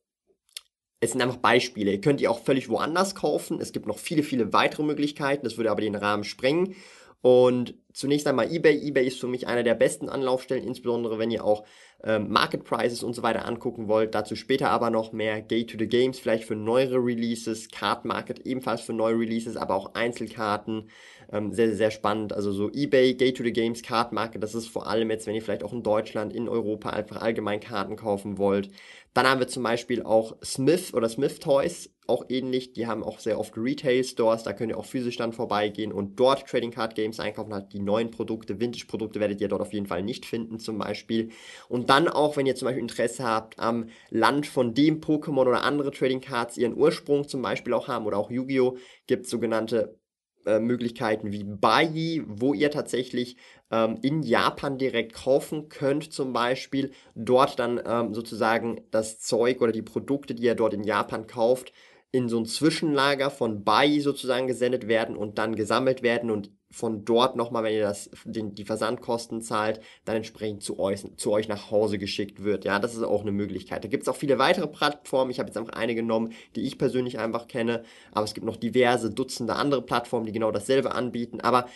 Es 1.00 1.12
sind 1.12 1.22
einfach 1.22 1.36
Beispiele. 1.36 1.92
Ihr 1.92 2.00
könnt 2.00 2.20
die 2.20 2.28
auch 2.28 2.42
völlig 2.42 2.68
woanders 2.68 3.14
kaufen. 3.14 3.60
Es 3.60 3.72
gibt 3.72 3.86
noch 3.86 3.98
viele, 3.98 4.22
viele 4.22 4.52
weitere 4.52 4.82
Möglichkeiten. 4.82 5.44
Das 5.44 5.56
würde 5.56 5.70
aber 5.70 5.82
den 5.82 5.94
Rahmen 5.94 6.24
sprengen. 6.24 6.74
Und 7.22 7.74
zunächst 7.92 8.26
einmal 8.26 8.52
eBay. 8.52 8.86
eBay 8.86 9.06
ist 9.06 9.20
für 9.20 9.26
mich 9.26 9.46
einer 9.46 9.62
der 9.62 9.74
besten 9.74 10.08
Anlaufstellen, 10.08 10.62
insbesondere 10.62 11.18
wenn 11.18 11.30
ihr 11.30 11.44
auch 11.44 11.64
ähm, 12.04 12.30
Market 12.30 12.64
Prices 12.64 13.02
und 13.02 13.14
so 13.14 13.22
weiter 13.22 13.46
angucken 13.46 13.88
wollt. 13.88 14.14
Dazu 14.14 14.36
später 14.36 14.70
aber 14.70 14.90
noch 14.90 15.12
mehr 15.12 15.42
Gate 15.42 15.70
to 15.70 15.78
the 15.78 15.88
Games, 15.88 16.20
vielleicht 16.20 16.44
für 16.44 16.54
neuere 16.54 16.98
Releases, 16.98 17.68
Card 17.68 18.04
Market 18.04 18.46
ebenfalls 18.46 18.82
für 18.82 18.92
neue 18.92 19.18
Releases, 19.18 19.56
aber 19.56 19.74
auch 19.74 19.94
Einzelkarten. 19.94 20.88
Ähm, 21.32 21.52
sehr, 21.52 21.74
sehr, 21.74 21.90
spannend. 21.90 22.32
Also 22.32 22.52
so 22.52 22.70
eBay, 22.70 23.14
Gate 23.14 23.36
to 23.36 23.42
the 23.42 23.52
Games, 23.52 23.82
Card 23.82 24.12
Market, 24.12 24.42
das 24.42 24.54
ist 24.54 24.68
vor 24.68 24.86
allem 24.86 25.10
jetzt, 25.10 25.26
wenn 25.26 25.34
ihr 25.34 25.42
vielleicht 25.42 25.64
auch 25.64 25.72
in 25.72 25.82
Deutschland, 25.82 26.32
in 26.32 26.48
Europa 26.48 26.90
einfach 26.90 27.20
allgemein 27.20 27.58
Karten 27.58 27.96
kaufen 27.96 28.38
wollt. 28.38 28.70
Dann 29.12 29.26
haben 29.26 29.40
wir 29.40 29.48
zum 29.48 29.62
Beispiel 29.62 30.02
auch 30.02 30.36
Smith 30.44 30.94
oder 30.94 31.08
Smith 31.08 31.40
Toys, 31.40 31.90
auch 32.06 32.26
ähnlich. 32.28 32.74
Die 32.74 32.86
haben 32.86 33.02
auch 33.02 33.18
sehr 33.18 33.40
oft 33.40 33.56
Retail-Stores, 33.56 34.44
da 34.44 34.52
könnt 34.52 34.70
ihr 34.70 34.78
auch 34.78 34.84
physisch 34.84 35.16
dann 35.16 35.32
vorbeigehen 35.32 35.90
und 35.90 36.20
dort 36.20 36.46
Trading 36.46 36.70
Card 36.70 36.94
Games 36.94 37.18
einkaufen. 37.18 37.52
Halt 37.52 37.72
die 37.72 37.80
neuen 37.80 38.10
Produkte, 38.10 38.60
Vintage-Produkte 38.60 39.18
werdet 39.18 39.40
ihr 39.40 39.48
dort 39.48 39.62
auf 39.62 39.72
jeden 39.72 39.86
Fall 39.86 40.02
nicht 40.02 40.26
finden 40.26 40.60
zum 40.60 40.78
Beispiel. 40.78 41.30
Und 41.68 41.90
dann 41.90 42.08
auch, 42.08 42.36
wenn 42.36 42.46
ihr 42.46 42.54
zum 42.54 42.66
Beispiel 42.66 42.82
Interesse 42.82 43.24
habt 43.24 43.58
am 43.58 43.88
Land 44.10 44.46
von 44.46 44.74
dem 44.74 45.00
Pokémon 45.00 45.48
oder 45.48 45.64
andere 45.64 45.90
Trading 45.90 46.20
Cards 46.20 46.56
ihren 46.56 46.76
Ursprung 46.76 47.26
zum 47.26 47.42
Beispiel 47.42 47.72
auch 47.72 47.88
haben 47.88 48.06
oder 48.06 48.18
auch 48.18 48.30
Yu-Gi-Oh! 48.30 48.76
gibt 49.06 49.26
sogenannte 49.26 49.98
äh, 50.46 50.58
Möglichkeiten 50.58 51.32
wie 51.32 51.44
Bai, 51.44 52.22
wo 52.26 52.54
ihr 52.54 52.70
tatsächlich 52.70 53.36
ähm, 53.70 53.98
in 54.02 54.22
Japan 54.22 54.78
direkt 54.78 55.14
kaufen 55.14 55.68
könnt, 55.68 56.12
zum 56.12 56.32
Beispiel 56.32 56.92
dort 57.14 57.58
dann 57.58 57.80
ähm, 57.84 58.14
sozusagen 58.14 58.80
das 58.90 59.18
Zeug 59.18 59.60
oder 59.60 59.72
die 59.72 59.82
Produkte, 59.82 60.34
die 60.34 60.44
ihr 60.44 60.54
dort 60.54 60.74
in 60.74 60.84
Japan 60.84 61.26
kauft, 61.26 61.72
in 62.12 62.28
so 62.28 62.38
ein 62.38 62.46
Zwischenlager 62.46 63.30
von 63.30 63.64
Bai 63.64 63.98
sozusagen 63.98 64.46
gesendet 64.46 64.88
werden 64.88 65.16
und 65.16 65.38
dann 65.38 65.56
gesammelt 65.56 66.02
werden 66.02 66.30
und 66.30 66.50
von 66.76 67.06
dort 67.06 67.36
nochmal, 67.36 67.64
wenn 67.64 67.72
ihr 67.72 67.84
das, 67.84 68.10
den, 68.26 68.54
die 68.54 68.66
Versandkosten 68.66 69.40
zahlt, 69.40 69.80
dann 70.04 70.16
entsprechend 70.16 70.62
zu 70.62 70.78
euch, 70.78 71.02
zu 71.16 71.32
euch 71.32 71.48
nach 71.48 71.70
Hause 71.70 71.96
geschickt 71.96 72.44
wird. 72.44 72.66
Ja, 72.66 72.78
das 72.78 72.94
ist 72.94 73.02
auch 73.02 73.22
eine 73.22 73.32
Möglichkeit. 73.32 73.82
Da 73.82 73.88
gibt 73.88 74.02
es 74.02 74.08
auch 74.10 74.16
viele 74.16 74.38
weitere 74.38 74.66
Plattformen. 74.66 75.30
Ich 75.30 75.38
habe 75.38 75.48
jetzt 75.48 75.56
einfach 75.56 75.72
eine 75.72 75.94
genommen, 75.94 76.34
die 76.54 76.66
ich 76.66 76.76
persönlich 76.76 77.18
einfach 77.18 77.48
kenne. 77.48 77.82
Aber 78.12 78.24
es 78.24 78.34
gibt 78.34 78.44
noch 78.44 78.56
diverse 78.56 79.10
Dutzende 79.10 79.56
andere 79.56 79.80
Plattformen, 79.80 80.26
die 80.26 80.32
genau 80.32 80.50
dasselbe 80.50 80.94
anbieten. 80.94 81.40
Aber 81.40 81.66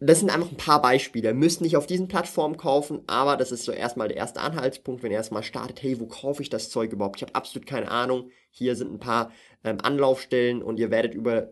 das 0.00 0.20
sind 0.20 0.30
einfach 0.30 0.50
ein 0.50 0.56
paar 0.56 0.80
Beispiele. 0.80 1.28
Ihr 1.28 1.34
müsst 1.34 1.60
nicht 1.60 1.76
auf 1.76 1.86
diesen 1.86 2.08
Plattformen 2.08 2.56
kaufen, 2.56 3.02
aber 3.06 3.36
das 3.36 3.52
ist 3.52 3.64
so 3.64 3.72
erstmal 3.72 4.08
der 4.08 4.16
erste 4.16 4.40
Anhaltspunkt, 4.40 5.02
wenn 5.02 5.10
ihr 5.10 5.18
erstmal 5.18 5.42
startet, 5.42 5.82
hey, 5.82 6.00
wo 6.00 6.06
kaufe 6.06 6.40
ich 6.42 6.48
das 6.48 6.70
Zeug 6.70 6.92
überhaupt? 6.92 7.16
Ich 7.16 7.22
habe 7.22 7.34
absolut 7.34 7.66
keine 7.66 7.90
Ahnung. 7.90 8.30
Hier 8.50 8.74
sind 8.74 8.90
ein 8.90 9.00
paar 9.00 9.32
ähm, 9.64 9.78
Anlaufstellen 9.82 10.62
und 10.62 10.78
ihr 10.78 10.90
werdet 10.90 11.14
über 11.14 11.50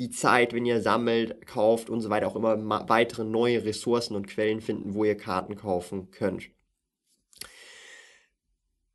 die 0.00 0.10
Zeit, 0.10 0.52
wenn 0.52 0.66
ihr 0.66 0.80
sammelt, 0.80 1.46
kauft 1.46 1.90
und 1.90 2.00
so 2.00 2.10
weiter, 2.10 2.26
auch 2.26 2.36
immer 2.36 2.88
weitere 2.88 3.24
neue 3.24 3.64
Ressourcen 3.64 4.16
und 4.16 4.26
Quellen 4.26 4.60
finden, 4.60 4.94
wo 4.94 5.04
ihr 5.04 5.16
Karten 5.16 5.56
kaufen 5.56 6.10
könnt. 6.10 6.50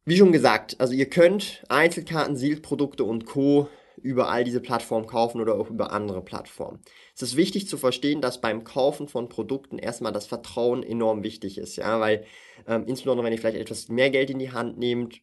Wie 0.04 0.18
schon 0.18 0.32
gesagt, 0.32 0.80
also 0.80 0.94
ihr 0.94 1.10
könnt 1.10 1.64
Einzelkarten, 1.70 2.36
Sealed-Produkte 2.36 3.04
und 3.04 3.26
Co. 3.26 3.70
über 4.02 4.30
all 4.30 4.44
diese 4.44 4.60
Plattformen 4.60 5.08
kaufen 5.08 5.42
oder 5.42 5.56
auch 5.56 5.70
über 5.70 5.92
andere 5.92 6.24
Plattformen. 6.24 6.80
Es 7.16 7.24
ist 7.24 7.38
wichtig 7.38 7.68
zu 7.68 7.78
verstehen, 7.78 8.22
dass 8.22 8.42
beim 8.42 8.64
Kaufen 8.64 9.08
von 9.08 9.30
Produkten 9.30 9.80
erstmal 9.80 10.12
das 10.12 10.28
Vertrauen 10.28 10.84
enorm 10.84 11.24
wichtig 11.24 11.58
ist, 11.58 11.78
ja, 11.78 12.00
weil 12.00 12.26
ähm, 12.68 12.84
insbesondere 12.86 13.26
wenn 13.26 13.34
ihr 13.34 13.40
vielleicht 13.40 13.58
etwas 13.58 13.90
mehr 13.90 14.12
Geld 14.12 14.30
in 14.30 14.40
die 14.40 14.52
Hand 14.52 14.78
nehmt 14.78 15.22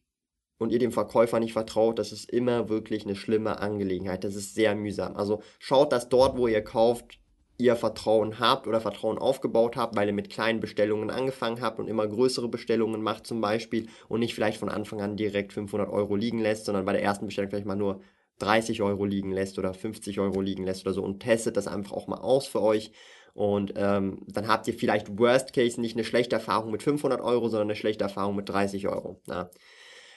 und 0.57 0.71
ihr 0.71 0.79
dem 0.79 0.91
Verkäufer 0.91 1.39
nicht 1.39 1.53
vertraut, 1.53 1.99
das 1.99 2.11
ist 2.11 2.29
immer 2.29 2.69
wirklich 2.69 3.05
eine 3.05 3.15
schlimme 3.15 3.59
Angelegenheit. 3.59 4.23
Das 4.23 4.35
ist 4.35 4.55
sehr 4.55 4.75
mühsam. 4.75 5.15
Also 5.15 5.41
schaut, 5.59 5.91
dass 5.91 6.09
dort, 6.09 6.37
wo 6.37 6.47
ihr 6.47 6.63
kauft, 6.63 7.19
ihr 7.57 7.75
Vertrauen 7.75 8.39
habt 8.39 8.67
oder 8.67 8.81
Vertrauen 8.81 9.17
aufgebaut 9.17 9.75
habt, 9.75 9.95
weil 9.95 10.07
ihr 10.07 10.13
mit 10.13 10.29
kleinen 10.29 10.59
Bestellungen 10.59 11.09
angefangen 11.09 11.61
habt 11.61 11.79
und 11.79 11.87
immer 11.87 12.07
größere 12.07 12.47
Bestellungen 12.47 13.01
macht 13.01 13.27
zum 13.27 13.41
Beispiel 13.41 13.87
und 14.07 14.19
nicht 14.19 14.33
vielleicht 14.33 14.57
von 14.57 14.69
Anfang 14.69 15.01
an 15.01 15.17
direkt 15.17 15.53
500 15.53 15.89
Euro 15.89 16.15
liegen 16.15 16.39
lässt, 16.39 16.65
sondern 16.65 16.85
bei 16.85 16.93
der 16.93 17.03
ersten 17.03 17.25
Bestellung 17.25 17.51
vielleicht 17.51 17.67
mal 17.67 17.75
nur 17.75 18.01
30 18.39 18.81
Euro 18.81 19.05
liegen 19.05 19.31
lässt 19.31 19.59
oder 19.59 19.73
50 19.73 20.19
Euro 20.19 20.41
liegen 20.41 20.63
lässt 20.63 20.85
oder 20.85 20.93
so 20.93 21.03
und 21.03 21.19
testet 21.19 21.55
das 21.55 21.67
einfach 21.67 21.93
auch 21.93 22.07
mal 22.07 22.17
aus 22.17 22.47
für 22.47 22.61
euch. 22.61 22.91
Und 23.33 23.73
ähm, 23.77 24.19
dann 24.27 24.47
habt 24.47 24.67
ihr 24.67 24.73
vielleicht 24.73 25.17
Worst 25.17 25.53
Case 25.53 25.81
nicht 25.81 25.95
eine 25.95 26.03
schlechte 26.03 26.35
Erfahrung 26.35 26.71
mit 26.71 26.83
500 26.83 27.21
Euro, 27.21 27.49
sondern 27.49 27.67
eine 27.67 27.75
schlechte 27.75 28.03
Erfahrung 28.03 28.35
mit 28.35 28.49
30 28.49 28.87
Euro. 28.87 29.19
Ja. 29.27 29.49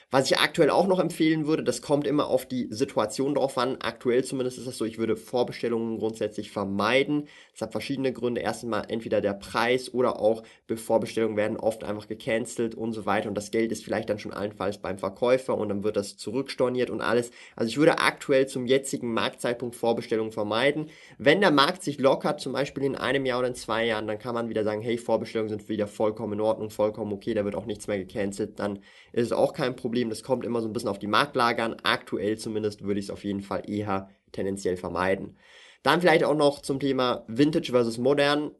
Was 0.09 0.31
ich 0.31 0.37
aktuell 0.37 0.69
auch 0.69 0.87
noch 0.87 0.99
empfehlen 0.99 1.47
würde, 1.47 1.65
das 1.65 1.81
kommt 1.81 2.07
immer 2.07 2.27
auf 2.27 2.45
die 2.45 2.69
Situation 2.69 3.35
drauf 3.35 3.57
an. 3.57 3.75
Aktuell 3.81 4.23
zumindest 4.23 4.57
ist 4.57 4.65
das 4.65 4.77
so, 4.77 4.85
ich 4.85 4.99
würde 4.99 5.17
Vorbestellungen 5.17 5.97
grundsätzlich 5.99 6.49
vermeiden. 6.49 7.27
Das 7.51 7.63
hat 7.63 7.73
verschiedene 7.73 8.13
Gründe. 8.13 8.39
Erstens 8.39 8.69
mal 8.69 8.85
entweder 8.87 9.19
der 9.19 9.33
Preis 9.33 9.93
oder 9.93 10.21
auch 10.21 10.43
Vorbestellungen 10.77 11.35
werden 11.35 11.57
oft 11.57 11.83
einfach 11.83 12.07
gecancelt 12.07 12.73
und 12.73 12.93
so 12.93 13.05
weiter. 13.05 13.27
Und 13.27 13.35
das 13.35 13.51
Geld 13.51 13.69
ist 13.73 13.83
vielleicht 13.83 14.09
dann 14.09 14.17
schon 14.17 14.31
allenfalls 14.31 14.77
beim 14.77 14.97
Verkäufer 14.97 15.57
und 15.57 15.67
dann 15.67 15.83
wird 15.83 15.97
das 15.97 16.15
zurückstorniert 16.15 16.89
und 16.89 17.01
alles. 17.01 17.31
Also 17.57 17.69
ich 17.69 17.77
würde 17.77 17.99
aktuell 17.99 18.47
zum 18.47 18.65
jetzigen 18.65 19.11
Marktzeitpunkt 19.11 19.75
Vorbestellungen 19.75 20.31
vermeiden. 20.31 20.89
Wenn 21.17 21.41
der 21.41 21.51
Markt 21.51 21.83
sich 21.83 21.99
lockert, 21.99 22.39
zum 22.39 22.53
Beispiel 22.53 22.83
in 22.83 22.95
einem 22.95 23.25
Jahr 23.25 23.39
oder 23.39 23.49
in 23.49 23.55
zwei 23.55 23.85
Jahren, 23.85 24.07
dann 24.07 24.19
kann 24.19 24.35
man 24.35 24.47
wieder 24.47 24.63
sagen, 24.63 24.81
hey, 24.81 24.97
Vorbestellungen 24.97 25.49
sind 25.49 25.67
wieder 25.67 25.87
vollkommen 25.87 26.33
in 26.33 26.41
Ordnung, 26.41 26.69
vollkommen 26.69 27.11
okay, 27.11 27.33
da 27.33 27.43
wird 27.43 27.55
auch 27.55 27.65
nichts 27.65 27.87
mehr 27.87 27.97
gecancelt. 27.97 28.57
Dann 28.57 28.79
ist 29.11 29.25
es 29.25 29.31
auch 29.33 29.51
kein 29.51 29.75
Problem. 29.75 29.96
Problem. 29.97 30.09
Das 30.09 30.21
kommt 30.23 30.45
immer 30.45 30.61
so 30.61 30.67
ein 30.67 30.73
bisschen 30.73 30.89
auf 30.89 30.99
die 30.99 31.07
Marktlage 31.07 31.63
an. 31.63 31.75
Aktuell 31.81 32.37
zumindest 32.37 32.83
würde 32.83 32.99
ich 32.99 33.07
es 33.07 33.11
auf 33.11 33.23
jeden 33.23 33.41
Fall 33.41 33.63
eher 33.67 34.09
tendenziell 34.31 34.77
vermeiden. 34.77 35.37
Dann 35.81 36.01
vielleicht 36.01 36.23
auch 36.23 36.35
noch 36.35 36.61
zum 36.61 36.79
Thema 36.79 37.23
Vintage 37.27 37.71
versus 37.71 37.97
Modern. 37.97 38.51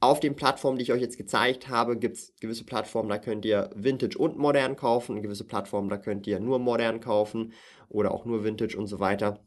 Auf 0.00 0.20
den 0.20 0.36
Plattformen, 0.36 0.76
die 0.76 0.82
ich 0.82 0.92
euch 0.92 1.00
jetzt 1.00 1.16
gezeigt 1.16 1.68
habe, 1.70 1.96
gibt 1.96 2.16
es 2.16 2.34
gewisse 2.40 2.64
Plattformen, 2.66 3.08
da 3.08 3.16
könnt 3.16 3.46
ihr 3.46 3.70
Vintage 3.74 4.18
und 4.18 4.36
Modern 4.36 4.76
kaufen, 4.76 5.22
gewisse 5.22 5.44
Plattformen, 5.44 5.88
da 5.88 5.96
könnt 5.96 6.26
ihr 6.26 6.38
nur 6.38 6.58
Modern 6.58 7.00
kaufen 7.00 7.54
oder 7.88 8.10
auch 8.10 8.26
nur 8.26 8.44
Vintage 8.44 8.76
und 8.76 8.88
so 8.88 9.00
weiter. 9.00 9.40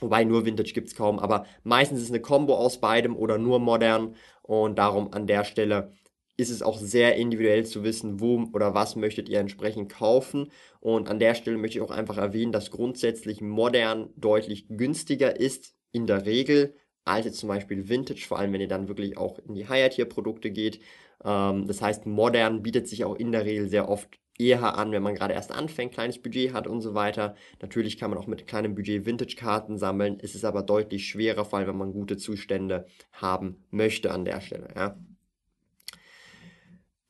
Wobei 0.00 0.22
nur 0.22 0.46
Vintage 0.46 0.72
gibt 0.72 0.86
es 0.86 0.94
kaum, 0.94 1.18
aber 1.18 1.44
meistens 1.64 1.98
ist 1.98 2.04
es 2.04 2.10
eine 2.10 2.20
Kombo 2.20 2.54
aus 2.54 2.80
beidem 2.80 3.16
oder 3.16 3.36
nur 3.36 3.58
Modern 3.58 4.14
und 4.42 4.78
darum 4.78 5.12
an 5.12 5.26
der 5.26 5.42
Stelle 5.42 5.92
ist 6.40 6.50
es 6.50 6.62
auch 6.62 6.78
sehr 6.78 7.16
individuell 7.16 7.64
zu 7.64 7.84
wissen, 7.84 8.20
wo 8.20 8.48
oder 8.52 8.74
was 8.74 8.96
möchtet 8.96 9.28
ihr 9.28 9.40
entsprechend 9.40 9.90
kaufen. 9.92 10.50
Und 10.80 11.08
an 11.08 11.18
der 11.18 11.34
Stelle 11.34 11.58
möchte 11.58 11.78
ich 11.78 11.84
auch 11.84 11.90
einfach 11.90 12.18
erwähnen, 12.18 12.52
dass 12.52 12.70
grundsätzlich 12.70 13.40
modern 13.40 14.10
deutlich 14.16 14.66
günstiger 14.68 15.38
ist 15.38 15.74
in 15.92 16.06
der 16.06 16.26
Regel 16.26 16.74
als 17.04 17.26
jetzt 17.26 17.38
zum 17.38 17.48
Beispiel 17.48 17.88
Vintage, 17.88 18.24
vor 18.26 18.38
allem 18.38 18.52
wenn 18.52 18.60
ihr 18.60 18.68
dann 18.68 18.88
wirklich 18.88 19.16
auch 19.16 19.38
in 19.38 19.54
die 19.54 19.68
Higher-Tier-Produkte 19.68 20.50
geht. 20.50 20.80
Ähm, 21.24 21.66
das 21.66 21.82
heißt, 21.82 22.06
modern 22.06 22.62
bietet 22.62 22.88
sich 22.88 23.04
auch 23.04 23.16
in 23.16 23.32
der 23.32 23.44
Regel 23.44 23.68
sehr 23.68 23.88
oft 23.88 24.18
eher 24.38 24.76
an, 24.76 24.92
wenn 24.92 25.02
man 25.02 25.14
gerade 25.14 25.34
erst 25.34 25.52
anfängt, 25.52 25.92
kleines 25.92 26.20
Budget 26.20 26.52
hat 26.52 26.66
und 26.66 26.80
so 26.80 26.94
weiter. 26.94 27.34
Natürlich 27.60 27.98
kann 27.98 28.10
man 28.10 28.18
auch 28.18 28.26
mit 28.26 28.46
kleinem 28.46 28.74
Budget 28.74 29.04
Vintage-Karten 29.06 29.76
sammeln. 29.78 30.18
Es 30.22 30.34
ist 30.34 30.44
aber 30.44 30.62
deutlich 30.62 31.06
schwerer, 31.08 31.44
vor 31.44 31.58
allem 31.58 31.68
wenn 31.68 31.76
man 31.78 31.92
gute 31.92 32.16
Zustände 32.16 32.86
haben 33.12 33.64
möchte 33.70 34.10
an 34.12 34.24
der 34.24 34.40
Stelle. 34.40 34.68
Ja. 34.74 34.96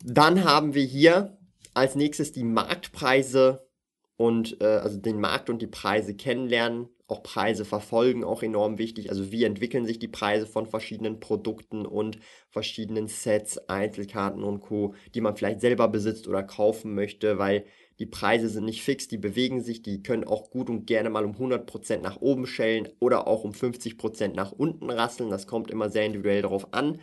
Dann 0.05 0.45
haben 0.45 0.75
wir 0.75 0.85
hier 0.85 1.39
als 1.75 1.95
nächstes 1.95 2.33
die 2.33 2.45
Marktpreise 2.45 3.69
und 4.17 4.61
äh, 4.61 4.65
also 4.65 4.99
den 4.99 5.21
Markt 5.21 5.51
und 5.51 5.63
die 5.63 5.67
Preise 5.67 6.15
kennenlernen. 6.15 6.89
Auch 7.07 7.23
Preise 7.23 7.65
verfolgen, 7.65 8.23
auch 8.23 8.43
enorm 8.43 8.79
wichtig. 8.79 9.11
Also 9.11 9.33
wie 9.33 9.45
entwickeln 9.45 9.85
sich 9.85 9.99
die 9.99 10.09
Preise 10.09 10.47
von 10.47 10.67
verschiedenen 10.67 11.19
Produkten 11.19 11.85
und 11.85 12.19
verschiedenen 12.51 13.09
Sets, 13.09 13.59
Einzelkarten 13.69 14.45
und 14.45 14.61
Co., 14.61 14.95
die 15.15 15.21
man 15.21 15.37
vielleicht 15.37 15.61
selber 15.61 15.89
besitzt 15.89 16.29
oder 16.29 16.45
kaufen 16.45 16.95
möchte, 16.95 17.39
weil 17.39 17.65
die 17.99 18.07
Preise 18.07 18.49
sind 18.49 18.65
nicht 18.65 18.83
fix, 18.83 19.09
die 19.09 19.19
bewegen 19.19 19.61
sich, 19.61 19.83
die 19.83 20.03
können 20.03 20.25
auch 20.25 20.51
gut 20.51 20.71
und 20.71 20.87
gerne 20.87 21.11
mal 21.11 21.25
um 21.25 21.33
100% 21.33 21.99
nach 21.99 22.21
oben 22.21 22.47
schellen 22.47 22.89
oder 23.01 23.27
auch 23.27 23.45
um 23.45 23.53
50% 23.53 24.35
nach 24.35 24.53
unten 24.53 24.89
rasseln. 24.89 25.31
Das 25.31 25.47
kommt 25.47 25.71
immer 25.71 25.91
sehr 25.91 26.07
individuell 26.07 26.43
darauf 26.43 26.73
an. 26.73 27.01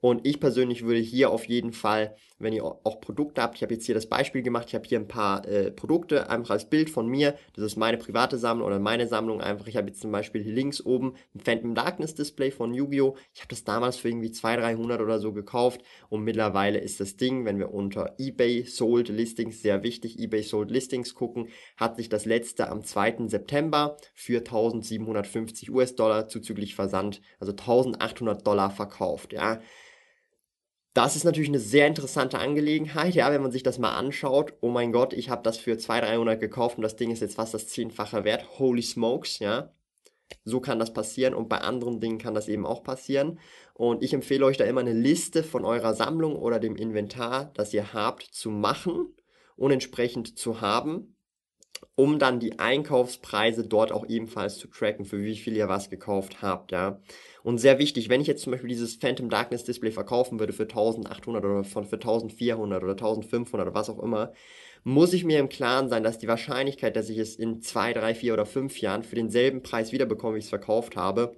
Und 0.00 0.24
ich 0.26 0.38
persönlich 0.38 0.84
würde 0.84 1.00
hier 1.00 1.30
auf 1.30 1.44
jeden 1.46 1.72
Fall, 1.72 2.14
wenn 2.38 2.52
ihr 2.52 2.64
auch 2.64 3.00
Produkte 3.00 3.42
habt, 3.42 3.56
ich 3.56 3.62
habe 3.62 3.74
jetzt 3.74 3.86
hier 3.86 3.96
das 3.96 4.06
Beispiel 4.06 4.42
gemacht, 4.42 4.66
ich 4.68 4.74
habe 4.76 4.86
hier 4.86 5.00
ein 5.00 5.08
paar 5.08 5.44
äh, 5.46 5.72
Produkte 5.72 6.30
einfach 6.30 6.50
als 6.50 6.70
Bild 6.70 6.88
von 6.88 7.08
mir. 7.08 7.34
Das 7.54 7.64
ist 7.64 7.76
meine 7.76 7.96
private 7.96 8.38
Sammlung 8.38 8.68
oder 8.68 8.78
meine 8.78 9.08
Sammlung 9.08 9.40
einfach. 9.40 9.66
Ich 9.66 9.76
habe 9.76 9.88
jetzt 9.88 10.00
zum 10.00 10.12
Beispiel 10.12 10.42
hier 10.44 10.52
links 10.52 10.80
oben 10.80 11.14
ein 11.34 11.40
Phantom 11.40 11.74
Darkness 11.74 12.14
Display 12.14 12.52
von 12.52 12.72
Yu-Gi-Oh! 12.72 13.16
Ich 13.34 13.40
habe 13.40 13.48
das 13.48 13.64
damals 13.64 13.96
für 13.96 14.08
irgendwie 14.08 14.30
200, 14.30 14.66
300 14.66 15.00
oder 15.00 15.18
so 15.18 15.32
gekauft 15.32 15.82
und 16.10 16.22
mittlerweile 16.22 16.78
ist 16.78 17.00
das 17.00 17.16
Ding, 17.16 17.44
wenn 17.44 17.58
wir 17.58 17.74
unter 17.74 18.14
eBay 18.18 18.64
Sold 18.64 19.08
Listings, 19.08 19.62
sehr 19.62 19.82
wichtig, 19.82 20.20
eBay 20.20 20.42
Sold 20.42 20.70
Listings 20.70 21.14
gucken, 21.14 21.48
hat 21.76 21.96
sich 21.96 22.08
das 22.08 22.24
letzte 22.24 22.68
am 22.68 22.84
2. 22.84 23.26
September 23.26 23.96
für 24.14 24.38
1750 24.38 25.70
US-Dollar 25.72 26.28
zuzüglich 26.28 26.76
Versand, 26.76 27.20
also 27.40 27.50
1800 27.50 28.46
Dollar 28.46 28.70
verkauft, 28.70 29.32
ja. 29.32 29.60
Das 30.98 31.14
ist 31.14 31.22
natürlich 31.22 31.48
eine 31.48 31.60
sehr 31.60 31.86
interessante 31.86 32.40
Angelegenheit, 32.40 33.14
ja, 33.14 33.30
wenn 33.30 33.40
man 33.40 33.52
sich 33.52 33.62
das 33.62 33.78
mal 33.78 33.94
anschaut. 33.94 34.54
Oh 34.60 34.68
mein 34.68 34.90
Gott, 34.90 35.12
ich 35.12 35.30
habe 35.30 35.44
das 35.44 35.56
für 35.56 35.78
200, 35.78 36.10
300 36.10 36.40
gekauft 36.40 36.76
und 36.76 36.82
das 36.82 36.96
Ding 36.96 37.12
ist 37.12 37.20
jetzt 37.20 37.36
fast 37.36 37.54
das 37.54 37.68
zehnfache 37.68 38.24
wert. 38.24 38.58
Holy 38.58 38.82
smokes, 38.82 39.38
ja. 39.38 39.72
So 40.44 40.58
kann 40.58 40.80
das 40.80 40.92
passieren 40.92 41.34
und 41.34 41.48
bei 41.48 41.58
anderen 41.58 42.00
Dingen 42.00 42.18
kann 42.18 42.34
das 42.34 42.48
eben 42.48 42.66
auch 42.66 42.82
passieren. 42.82 43.38
Und 43.74 44.02
ich 44.02 44.12
empfehle 44.12 44.44
euch 44.44 44.56
da 44.56 44.64
immer 44.64 44.80
eine 44.80 44.92
Liste 44.92 45.44
von 45.44 45.64
eurer 45.64 45.94
Sammlung 45.94 46.34
oder 46.34 46.58
dem 46.58 46.74
Inventar, 46.74 47.52
das 47.54 47.72
ihr 47.72 47.92
habt, 47.92 48.24
zu 48.24 48.50
machen 48.50 49.14
und 49.54 49.70
entsprechend 49.70 50.36
zu 50.36 50.60
haben 50.62 51.14
um 51.94 52.18
dann 52.18 52.40
die 52.40 52.58
Einkaufspreise 52.58 53.66
dort 53.66 53.92
auch 53.92 54.08
ebenfalls 54.08 54.58
zu 54.58 54.68
tracken, 54.68 55.04
für 55.04 55.22
wie 55.22 55.36
viel 55.36 55.56
ihr 55.56 55.68
was 55.68 55.90
gekauft 55.90 56.42
habt, 56.42 56.72
ja. 56.72 57.00
Und 57.42 57.58
sehr 57.58 57.78
wichtig, 57.78 58.08
wenn 58.08 58.20
ich 58.20 58.26
jetzt 58.26 58.42
zum 58.42 58.52
Beispiel 58.52 58.68
dieses 58.68 58.96
Phantom 58.96 59.30
Darkness 59.30 59.64
Display 59.64 59.90
verkaufen 59.90 60.38
würde 60.38 60.52
für 60.52 60.64
1800 60.64 61.44
oder 61.44 61.64
für 61.64 61.80
1400 61.80 62.82
oder 62.82 62.92
1500 62.92 63.66
oder 63.66 63.74
was 63.74 63.90
auch 63.90 64.02
immer, 64.02 64.32
muss 64.84 65.12
ich 65.12 65.24
mir 65.24 65.38
im 65.38 65.48
Klaren 65.48 65.88
sein, 65.88 66.02
dass 66.02 66.18
die 66.18 66.28
Wahrscheinlichkeit, 66.28 66.96
dass 66.96 67.08
ich 67.08 67.18
es 67.18 67.36
in 67.36 67.60
zwei, 67.62 67.92
drei, 67.92 68.14
vier 68.14 68.32
oder 68.32 68.46
fünf 68.46 68.80
Jahren 68.80 69.02
für 69.02 69.16
denselben 69.16 69.62
Preis 69.62 69.92
wiederbekomme, 69.92 70.34
wie 70.34 70.38
ich 70.38 70.44
es 70.44 70.50
verkauft 70.50 70.96
habe, 70.96 71.32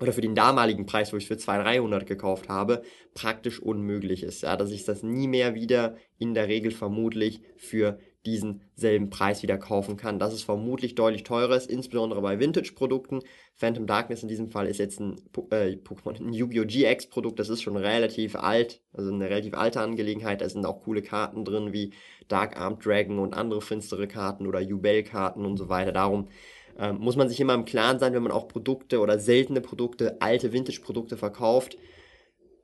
oder 0.00 0.12
für 0.12 0.22
den 0.22 0.34
damaligen 0.34 0.86
Preis, 0.86 1.12
wo 1.12 1.16
ich 1.16 1.24
es 1.24 1.28
für 1.28 1.36
200, 1.36 1.66
300 1.66 2.06
gekauft 2.06 2.48
habe, 2.48 2.82
praktisch 3.14 3.60
unmöglich 3.60 4.22
ist. 4.22 4.42
Ja, 4.42 4.56
dass 4.56 4.70
ich 4.70 4.84
das 4.84 5.02
nie 5.02 5.28
mehr 5.28 5.54
wieder 5.54 5.96
in 6.18 6.32
der 6.32 6.48
Regel 6.48 6.70
vermutlich 6.70 7.42
für 7.56 7.98
diesen 8.26 8.62
selben 8.74 9.08
Preis 9.08 9.42
wieder 9.42 9.56
kaufen 9.56 9.96
kann. 9.96 10.18
Das 10.18 10.34
ist 10.34 10.42
vermutlich 10.42 10.94
deutlich 10.94 11.24
teurer 11.24 11.56
ist, 11.56 11.70
insbesondere 11.70 12.20
bei 12.20 12.38
Vintage-Produkten. 12.38 13.20
Phantom 13.54 13.86
Darkness 13.86 14.22
in 14.22 14.28
diesem 14.28 14.50
Fall 14.50 14.66
ist 14.66 14.78
jetzt 14.78 15.00
ein, 15.00 15.16
äh, 15.50 15.76
Pokémon, 15.76 16.18
ein 16.18 16.32
Yu-Gi-Oh! 16.32 16.66
GX-Produkt, 16.66 17.38
das 17.38 17.48
ist 17.48 17.62
schon 17.62 17.76
relativ 17.76 18.36
alt, 18.36 18.82
also 18.92 19.12
eine 19.12 19.30
relativ 19.30 19.54
alte 19.54 19.80
Angelegenheit. 19.80 20.40
Da 20.42 20.48
sind 20.48 20.66
auch 20.66 20.82
coole 20.82 21.02
Karten 21.02 21.44
drin, 21.44 21.72
wie 21.72 21.92
Dark 22.28 22.58
Armed 22.60 22.84
Dragon 22.84 23.18
und 23.18 23.34
andere 23.34 23.62
finstere 23.62 24.06
Karten 24.06 24.46
oder 24.46 24.60
Jubel-Karten 24.60 25.44
und 25.44 25.56
so 25.56 25.68
weiter. 25.68 25.92
Darum 25.92 26.28
ähm, 26.78 26.98
muss 26.98 27.16
man 27.16 27.28
sich 27.28 27.40
immer 27.40 27.54
im 27.54 27.64
Klaren 27.64 27.98
sein, 27.98 28.12
wenn 28.12 28.22
man 28.22 28.32
auch 28.32 28.48
Produkte 28.48 29.00
oder 29.00 29.18
seltene 29.18 29.60
Produkte, 29.60 30.20
alte 30.20 30.52
Vintage-Produkte 30.52 31.16
verkauft, 31.16 31.76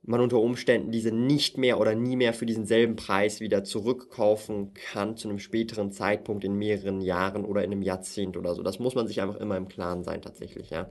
man 0.07 0.21
unter 0.21 0.41
Umständen 0.41 0.93
diese 0.93 1.13
nicht 1.13 1.59
mehr 1.59 1.81
oder 1.81 1.95
nie 1.95 2.17
mehr 2.17 2.33
für 2.33 2.47
diesen 2.47 2.65
selben 2.65 2.97
Preis 2.97 3.41
wieder 3.41 3.65
zurückkaufen 3.65 4.73
kann 4.75 5.17
zu 5.17 5.29
einem 5.29 5.41
späteren 5.41 5.91
Zeitpunkt 5.91 6.45
in 6.45 6.55
mehreren 6.55 7.01
Jahren 7.01 7.45
oder 7.45 7.65
in 7.65 7.73
einem 7.73 7.83
Jahrzehnt 7.83 8.37
oder 8.37 8.55
so. 8.55 8.63
Das 8.63 8.79
muss 8.79 8.95
man 8.95 9.09
sich 9.09 9.21
einfach 9.21 9.37
immer 9.37 9.57
im 9.57 9.69
Klaren 9.69 10.05
sein 10.05 10.23
tatsächlich, 10.23 10.71
ja. 10.71 10.89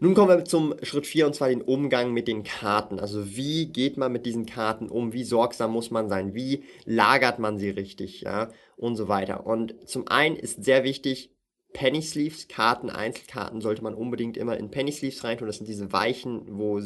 Nun 0.00 0.14
kommen 0.14 0.36
wir 0.36 0.44
zum 0.44 0.74
Schritt 0.82 1.06
4 1.06 1.26
und 1.26 1.34
zwar 1.34 1.48
den 1.48 1.62
Umgang 1.62 2.12
mit 2.12 2.28
den 2.28 2.42
Karten. 2.42 2.98
Also 2.98 3.36
wie 3.36 3.66
geht 3.66 3.96
man 3.96 4.12
mit 4.12 4.26
diesen 4.26 4.44
Karten 4.44 4.90
um? 4.90 5.12
Wie 5.12 5.24
sorgsam 5.24 5.72
muss 5.72 5.90
man 5.90 6.08
sein? 6.08 6.34
Wie 6.34 6.64
lagert 6.84 7.38
man 7.38 7.58
sie 7.58 7.70
richtig? 7.70 8.22
Ja, 8.22 8.50
und 8.76 8.96
so 8.96 9.08
weiter. 9.08 9.46
Und 9.46 9.88
zum 9.88 10.08
einen 10.08 10.36
ist 10.36 10.64
sehr 10.64 10.84
wichtig, 10.84 11.30
Penny 11.74 12.02
Sleeves 12.02 12.46
Karten, 12.46 12.88
Einzelkarten 12.88 13.60
sollte 13.60 13.82
man 13.82 13.94
unbedingt 13.94 14.36
immer 14.36 14.56
in 14.56 14.70
Penny 14.70 14.92
Sleeves 14.92 15.24
reintun. 15.24 15.48
Das 15.48 15.56
sind 15.56 15.66
diese 15.66 15.92
weichen, 15.92 16.42
wo 16.46 16.80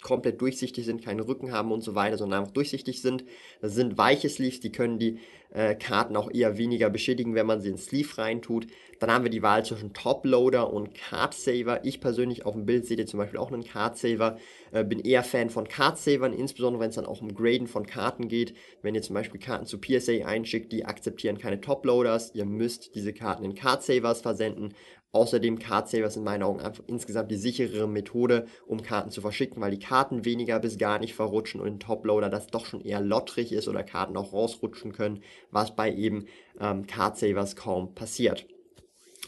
komplett 0.00 0.40
durchsichtig 0.40 0.86
sind, 0.86 1.04
keinen 1.04 1.20
Rücken 1.20 1.52
haben 1.52 1.72
und 1.72 1.82
so 1.82 1.94
weiter, 1.96 2.16
sondern 2.16 2.40
einfach 2.40 2.54
durchsichtig 2.54 3.02
sind. 3.02 3.24
Das 3.60 3.74
sind 3.74 3.98
weiche 3.98 4.28
Sleeves, 4.28 4.60
die 4.60 4.70
können 4.70 4.98
die 4.98 5.18
äh, 5.52 5.74
Karten 5.74 6.16
auch 6.16 6.30
eher 6.30 6.56
weniger 6.58 6.90
beschädigen, 6.90 7.34
wenn 7.34 7.46
man 7.46 7.60
sie 7.60 7.70
ins 7.70 7.86
Sleeve 7.86 8.18
reintut. 8.18 8.68
Dann 9.00 9.10
haben 9.10 9.24
wir 9.24 9.30
die 9.30 9.42
Wahl 9.42 9.64
zwischen 9.64 9.94
Toploader 9.94 10.70
und 10.70 10.94
Card 10.94 11.32
Saver. 11.32 11.86
Ich 11.86 12.02
persönlich 12.02 12.44
auf 12.44 12.52
dem 12.52 12.66
Bild 12.66 12.84
seht 12.84 12.98
ihr 12.98 13.06
zum 13.06 13.18
Beispiel 13.18 13.40
auch 13.40 13.50
einen 13.50 13.64
Card 13.64 13.96
Saver. 13.96 14.36
Äh, 14.72 14.84
bin 14.84 15.00
eher 15.00 15.24
Fan 15.24 15.48
von 15.48 15.66
Card 15.66 15.98
Savern, 15.98 16.34
insbesondere 16.34 16.82
wenn 16.82 16.90
es 16.90 16.96
dann 16.96 17.06
auch 17.06 17.22
um 17.22 17.34
Graden 17.34 17.66
von 17.66 17.86
Karten 17.86 18.28
geht. 18.28 18.54
Wenn 18.82 18.94
ihr 18.94 19.00
zum 19.00 19.14
Beispiel 19.14 19.40
Karten 19.40 19.64
zu 19.64 19.80
PSA 19.80 20.26
einschickt, 20.26 20.70
die 20.70 20.84
akzeptieren 20.84 21.38
keine 21.38 21.62
Toploaders. 21.62 22.34
Ihr 22.34 22.44
müsst 22.44 22.94
diese 22.94 23.14
Karten 23.14 23.42
in 23.42 23.54
Card 23.54 23.82
Savers 23.82 24.20
versenden. 24.20 24.74
Außerdem 25.12 25.58
Card 25.58 25.88
Savers 25.88 26.16
in 26.16 26.22
meinen 26.22 26.42
Augen 26.42 26.60
einfach 26.60 26.84
insgesamt 26.86 27.30
die 27.30 27.36
sicherere 27.36 27.88
Methode, 27.88 28.46
um 28.66 28.82
Karten 28.82 29.10
zu 29.10 29.22
verschicken, 29.22 29.62
weil 29.62 29.70
die 29.70 29.78
Karten 29.78 30.26
weniger 30.26 30.60
bis 30.60 30.76
gar 30.76 30.98
nicht 30.98 31.14
verrutschen 31.14 31.62
und 31.62 31.66
in 31.66 31.80
Toploader 31.80 32.28
das 32.28 32.48
doch 32.48 32.66
schon 32.66 32.82
eher 32.82 33.00
lottrig 33.00 33.52
ist 33.52 33.66
oder 33.66 33.82
Karten 33.82 34.18
auch 34.18 34.34
rausrutschen 34.34 34.92
können, 34.92 35.22
was 35.50 35.74
bei 35.74 35.90
eben 35.90 36.26
ähm, 36.60 36.86
Card 36.86 37.16
Savers 37.16 37.56
kaum 37.56 37.94
passiert. 37.94 38.46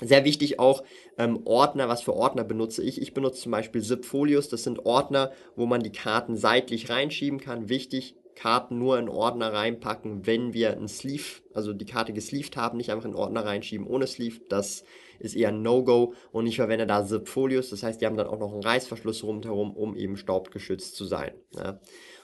Sehr 0.03 0.25
wichtig 0.25 0.59
auch 0.59 0.83
ähm, 1.19 1.41
Ordner. 1.45 1.89
Was 1.89 2.03
für 2.03 2.15
Ordner 2.15 2.45
benutze 2.45 2.83
ich? 2.83 3.01
Ich 3.01 3.15
benutze 3.15 3.43
zum 3.43 3.53
Beispiel 3.53 3.83
Zip-Folios. 3.83 4.49
Das 4.49 4.65
sind 4.65 4.85
Ordner, 4.85 5.33
wo 5.57 5.67
man 5.67 5.83
die 5.83 5.93
Karten 5.93 6.37
seitlich 6.37 6.91
reinschieben 6.91 7.41
kann. 7.41 7.69
Wichtig, 7.69 8.17
Karten 8.35 8.79
nur 8.79 8.99
in 8.99 9.09
Ordner 9.09 9.53
reinpacken, 9.53 10.27
wenn 10.27 10.55
wir 10.55 10.77
ein 10.77 10.89
Sleeve, 10.89 11.43
also 11.55 11.73
die 11.73 11.85
Karte 11.85 12.13
gesleeved 12.13 12.57
haben, 12.57 12.79
nicht 12.79 12.91
einfach 12.91 13.05
in 13.05 13.15
Ordner 13.15 13.45
reinschieben 13.45 13.87
ohne 13.87 14.07
Sleeve. 14.07 14.41
Das 14.49 14.85
ist 15.19 15.37
eher 15.37 15.51
ein 15.51 15.63
No-Go 15.63 16.15
und 16.33 16.47
ich 16.47 16.57
verwende 16.57 16.87
da 16.87 17.05
Zip-Folios. 17.05 17.71
Das 17.71 17.83
heißt, 17.83 18.01
die 18.01 18.07
haben 18.07 18.17
dann 18.17 18.27
auch 18.27 18.39
noch 18.39 18.53
einen 18.53 18.63
Reißverschluss 18.63 19.23
rundherum, 19.23 19.77
um 19.77 19.97
eben 19.97 20.17
staubgeschützt 20.17 20.97
zu 20.97 21.05
sein. 21.05 21.33
Ja. 21.55 21.79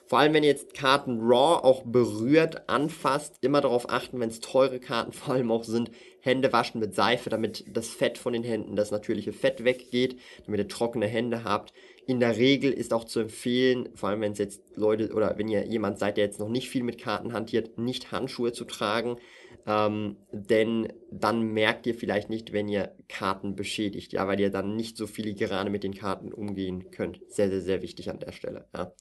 Vor 0.09 0.19
allem, 0.19 0.33
wenn 0.33 0.43
ihr 0.43 0.49
jetzt 0.49 0.73
Karten 0.73 1.21
raw 1.21 1.63
auch 1.63 1.83
berührt, 1.85 2.69
anfasst, 2.69 3.37
immer 3.43 3.61
darauf 3.61 3.91
achten, 3.91 4.19
wenn 4.21 4.31
es 4.31 4.41
teure 4.41 4.81
Karten 4.81 5.13
vor 5.13 5.35
allem 5.35 5.53
auch 5.53 5.65
sind, 5.65 5.91
Hände 6.21 6.53
waschen 6.53 6.81
mit 6.81 6.95
Seife, 6.95 7.31
damit 7.31 7.65
das 7.69 7.89
Fett 7.89 8.17
von 8.17 8.33
den 8.33 8.43
Händen, 8.43 8.75
das 8.75 8.91
natürliche 8.91 9.33
Fett 9.33 9.65
weggeht, 9.65 10.19
damit 10.47 10.61
ihr 10.61 10.69
trockene 10.69 11.07
Hände 11.07 11.45
habt. 11.45 11.75
In 12.07 12.21
der 12.21 12.39
Regel 12.39 12.73
ist 12.73 12.95
auch 12.95 13.05
zu 13.05 13.21
empfehlen, 13.21 13.91
vor 13.95 14.09
allem 14.09 14.23
wenn 14.23 14.33
es 14.33 14.39
jetzt 14.39 14.63
Leute 14.75 15.13
oder 15.13 15.37
wenn 15.37 15.49
ihr 15.49 15.67
jemand 15.67 15.99
seid, 15.99 16.17
der 16.17 16.25
jetzt 16.25 16.41
noch 16.41 16.49
nicht 16.49 16.71
viel 16.71 16.83
mit 16.83 16.99
Karten 16.99 17.35
hantiert, 17.35 17.77
nicht 17.77 18.11
Handschuhe 18.11 18.53
zu 18.53 18.65
tragen, 18.65 19.19
ähm, 19.67 20.17
denn 20.33 20.91
dann 21.11 21.53
merkt 21.53 21.87
ihr 21.87 21.95
vielleicht 21.95 22.31
nicht, 22.31 22.55
wenn 22.55 22.69
ihr 22.69 22.95
Karten 23.09 23.55
beschädigt, 23.55 24.15
ja, 24.15 24.27
weil 24.27 24.41
ihr 24.41 24.51
dann 24.51 24.75
nicht 24.75 24.97
so 24.97 25.07
filigrane 25.07 25.69
mit 25.69 25.85
den 25.85 25.95
Karten 25.95 26.33
umgehen 26.33 26.91
könnt. 26.91 27.21
Sehr, 27.29 27.51
sehr, 27.51 27.61
sehr 27.61 27.83
wichtig 27.83 28.09
an 28.09 28.21
der 28.21 28.33
Stelle, 28.33 28.67
ja. 28.75 28.93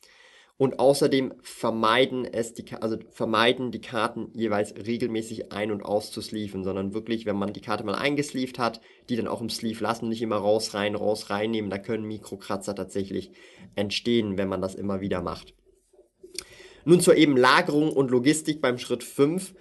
Und 0.57 0.79
außerdem 0.79 1.33
vermeiden 1.43 2.25
es 2.25 2.53
die, 2.53 2.65
also 2.81 2.97
vermeiden 3.11 3.71
die 3.71 3.81
Karten 3.81 4.29
jeweils 4.33 4.73
regelmäßig 4.75 5.51
ein- 5.51 5.71
und 5.71 5.83
auszusleeven, 5.83 6.63
sondern 6.63 6.95
wirklich, 6.95 7.27
wenn 7.27 7.35
man 7.35 7.53
die 7.53 7.61
Karte 7.61 7.83
mal 7.83 7.93
eingesleeved 7.93 8.57
hat, 8.57 8.81
die 9.07 9.15
dann 9.15 9.27
auch 9.27 9.41
im 9.41 9.49
Sleeve 9.49 9.83
lassen, 9.83 10.09
nicht 10.09 10.23
immer 10.23 10.37
raus, 10.37 10.73
rein, 10.73 10.95
raus, 10.95 11.29
reinnehmen. 11.29 11.69
Da 11.69 11.77
können 11.77 12.07
Mikrokratzer 12.07 12.73
tatsächlich 12.73 13.31
entstehen, 13.75 14.39
wenn 14.39 14.49
man 14.49 14.61
das 14.61 14.73
immer 14.73 14.99
wieder 14.99 15.21
macht. 15.21 15.53
Nun 16.85 17.01
zur 17.01 17.17
eben 17.17 17.37
Lagerung 17.37 17.93
und 17.93 18.09
Logistik 18.09 18.59
beim 18.59 18.79
Schritt 18.79 19.03
5. 19.03 19.53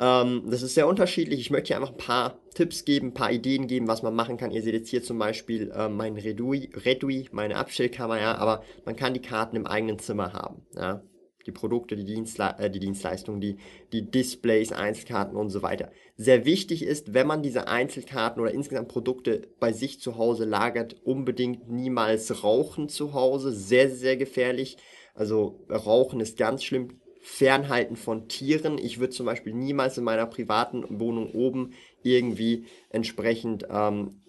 Ähm, 0.00 0.44
das 0.46 0.62
ist 0.62 0.74
sehr 0.74 0.88
unterschiedlich. 0.88 1.40
Ich 1.40 1.50
möchte 1.50 1.68
hier 1.68 1.76
einfach 1.76 1.92
ein 1.92 1.98
paar 1.98 2.40
Tipps 2.54 2.84
geben, 2.86 3.08
ein 3.08 3.14
paar 3.14 3.30
Ideen 3.30 3.66
geben, 3.66 3.86
was 3.86 4.02
man 4.02 4.14
machen 4.14 4.38
kann. 4.38 4.50
Ihr 4.50 4.62
seht 4.62 4.72
jetzt 4.72 4.88
hier 4.88 5.02
zum 5.02 5.18
Beispiel 5.18 5.70
äh, 5.70 5.88
mein 5.90 6.16
Redui, 6.16 6.70
Redui, 6.84 7.28
meine 7.32 7.56
Abstellkammer, 7.56 8.18
ja, 8.18 8.36
aber 8.36 8.64
man 8.86 8.96
kann 8.96 9.12
die 9.12 9.20
Karten 9.20 9.56
im 9.56 9.66
eigenen 9.66 9.98
Zimmer 9.98 10.32
haben, 10.32 10.62
ja. 10.74 11.02
Die 11.46 11.52
Produkte, 11.52 11.96
die, 11.96 12.04
Dienstle 12.04 12.54
äh, 12.58 12.70
die 12.70 12.80
Dienstleistungen, 12.80 13.40
die, 13.40 13.56
die 13.92 14.10
Displays, 14.10 14.72
Einzelkarten 14.72 15.36
und 15.36 15.48
so 15.48 15.62
weiter. 15.62 15.90
Sehr 16.16 16.44
wichtig 16.44 16.82
ist, 16.82 17.14
wenn 17.14 17.26
man 17.26 17.42
diese 17.42 17.66
Einzelkarten 17.66 18.42
oder 18.42 18.52
insgesamt 18.52 18.88
Produkte 18.88 19.48
bei 19.58 19.72
sich 19.72 20.00
zu 20.00 20.18
Hause 20.18 20.44
lagert, 20.44 20.96
unbedingt 21.02 21.70
niemals 21.70 22.44
rauchen 22.44 22.90
zu 22.90 23.14
Hause. 23.14 23.52
Sehr, 23.52 23.88
sehr 23.88 24.18
gefährlich. 24.18 24.76
Also 25.14 25.64
Rauchen 25.70 26.20
ist 26.20 26.36
ganz 26.36 26.62
schlimm 26.62 27.00
Fernhalten 27.20 27.96
von 27.96 28.28
Tieren. 28.28 28.78
Ich 28.78 28.98
würde 28.98 29.12
zum 29.12 29.26
Beispiel 29.26 29.52
niemals 29.52 29.98
in 29.98 30.04
meiner 30.04 30.26
privaten 30.26 30.84
Wohnung 31.00 31.32
oben 31.32 31.74
irgendwie 32.02 32.64
entsprechend 32.88 33.66
ähm, 33.70 34.22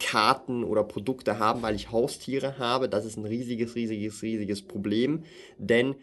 Karten 0.00 0.64
oder 0.64 0.82
Produkte 0.82 1.38
haben, 1.38 1.62
weil 1.62 1.76
ich 1.76 1.92
Haustiere 1.92 2.58
habe. 2.58 2.88
Das 2.88 3.04
ist 3.04 3.16
ein 3.16 3.24
riesiges, 3.24 3.76
riesiges, 3.76 4.22
riesiges 4.22 4.62
Problem, 4.62 5.22
denn 5.58 5.94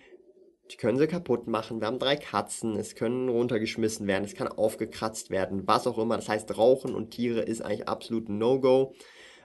die 0.72 0.78
können 0.78 0.98
sie 0.98 1.08
kaputt 1.08 1.48
machen. 1.48 1.82
Wir 1.82 1.88
haben 1.88 2.00
drei 2.00 2.16
Katzen, 2.16 2.76
es 2.76 2.96
können 2.96 3.28
runtergeschmissen 3.28 4.08
werden, 4.08 4.24
es 4.24 4.36
kann 4.36 4.48
aufgekratzt 4.48 5.32
werden, 5.32 5.68
was 5.68 5.88
auch 5.88 5.98
immer. 5.98 6.16
Das 6.16 6.30
heißt, 6.30 6.58
Rauchen 6.58 6.96
und 6.96 7.12
Tiere 7.12 7.42
ist 7.42 7.62
eigentlich 7.62 7.88
absolut 7.88 8.30
ein 8.30 8.38
No-Go. 8.38 8.94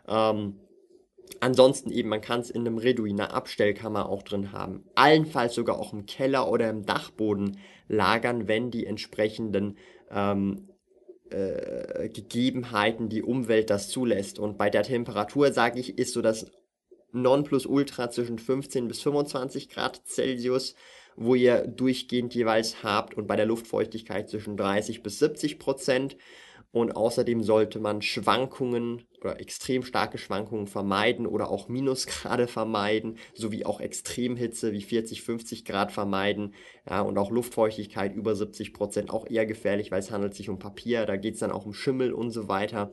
Ähm, 0.07 0.61
Ansonsten 1.41 1.91
eben, 1.91 2.09
man 2.09 2.21
kann 2.21 2.41
es 2.41 2.51
in 2.51 2.63
einem 2.63 2.79
Redui, 2.79 3.11
einer 3.11 3.35
Abstellkammer 3.35 4.09
auch 4.09 4.23
drin 4.23 4.53
haben. 4.53 4.85
Allenfalls 4.95 5.55
sogar 5.55 5.79
auch 5.79 5.93
im 5.93 6.07
Keller 6.07 6.51
oder 6.51 6.71
im 6.71 6.87
Dachboden 6.87 7.59
lagern, 7.89 8.49
wenn 8.49 8.71
die 8.71 8.87
entsprechenden 8.87 9.77
ähm, 10.11 10.69
äh, 11.31 12.09
Gegebenheiten, 12.09 13.09
die 13.09 13.23
Umwelt 13.23 13.71
das 13.71 13.89
zulässt. 13.89 14.39
Und 14.39 14.57
bei 14.57 14.71
der 14.71 14.83
Temperatur, 14.83 15.53
sage 15.53 15.81
ich, 15.81 15.99
ist 15.99 16.13
so 16.13 16.23
das 16.23 16.51
Nonplusultra 17.13 18.11
zwischen 18.11 18.39
15 18.39 18.89
bis 18.89 19.01
25 19.01 19.69
Grad 19.69 20.03
Celsius, 20.07 20.75
wo 21.17 21.35
ihr 21.35 21.67
durchgehend 21.67 22.35
jeweils 22.35 22.83
habt 22.83 23.15
und 23.15 23.27
bei 23.27 23.37
der 23.37 23.47
Luftfeuchtigkeit 23.47 24.29
zwischen 24.29 24.57
30 24.57 25.03
bis 25.03 25.19
70 25.21 25.59
Prozent. 25.59 26.17
Und 26.75 26.97
außerdem 26.97 27.45
sollte 27.45 27.79
man 27.79 28.03
Schwankungen 28.03 29.07
oder 29.21 29.39
extrem 29.39 29.85
starke 29.85 30.19
Schwankungen 30.19 30.67
vermeiden 30.67 31.25
oder 31.25 31.49
auch 31.49 31.69
Minusgrade 31.69 32.47
vermeiden, 32.49 33.17
sowie 33.33 33.65
auch 33.65 33.81
Extremhitze 33.81 34.73
wie 34.73 34.83
40, 34.83 35.23
50 35.23 35.65
Grad 35.65 35.93
vermeiden. 35.93 36.53
Ja, 36.91 37.03
und 37.03 37.17
auch 37.17 37.31
Luftfeuchtigkeit 37.31 38.17
über 38.17 38.35
70 38.35 38.75
Prozent 38.75 39.11
auch 39.11 39.25
eher 39.31 39.47
gefährlich, 39.47 39.93
weil 39.93 40.01
es 40.01 40.11
handelt 40.11 40.35
sich 40.35 40.49
um 40.49 40.59
Papier, 40.59 41.07
da 41.07 41.17
geht 41.17 41.35
es 41.35 41.41
dann 41.41 41.53
auch 41.53 41.65
um 41.65 41.75
Schimmel 41.75 42.13
und 42.13 42.33
so 42.33 42.49
weiter. 42.49 42.91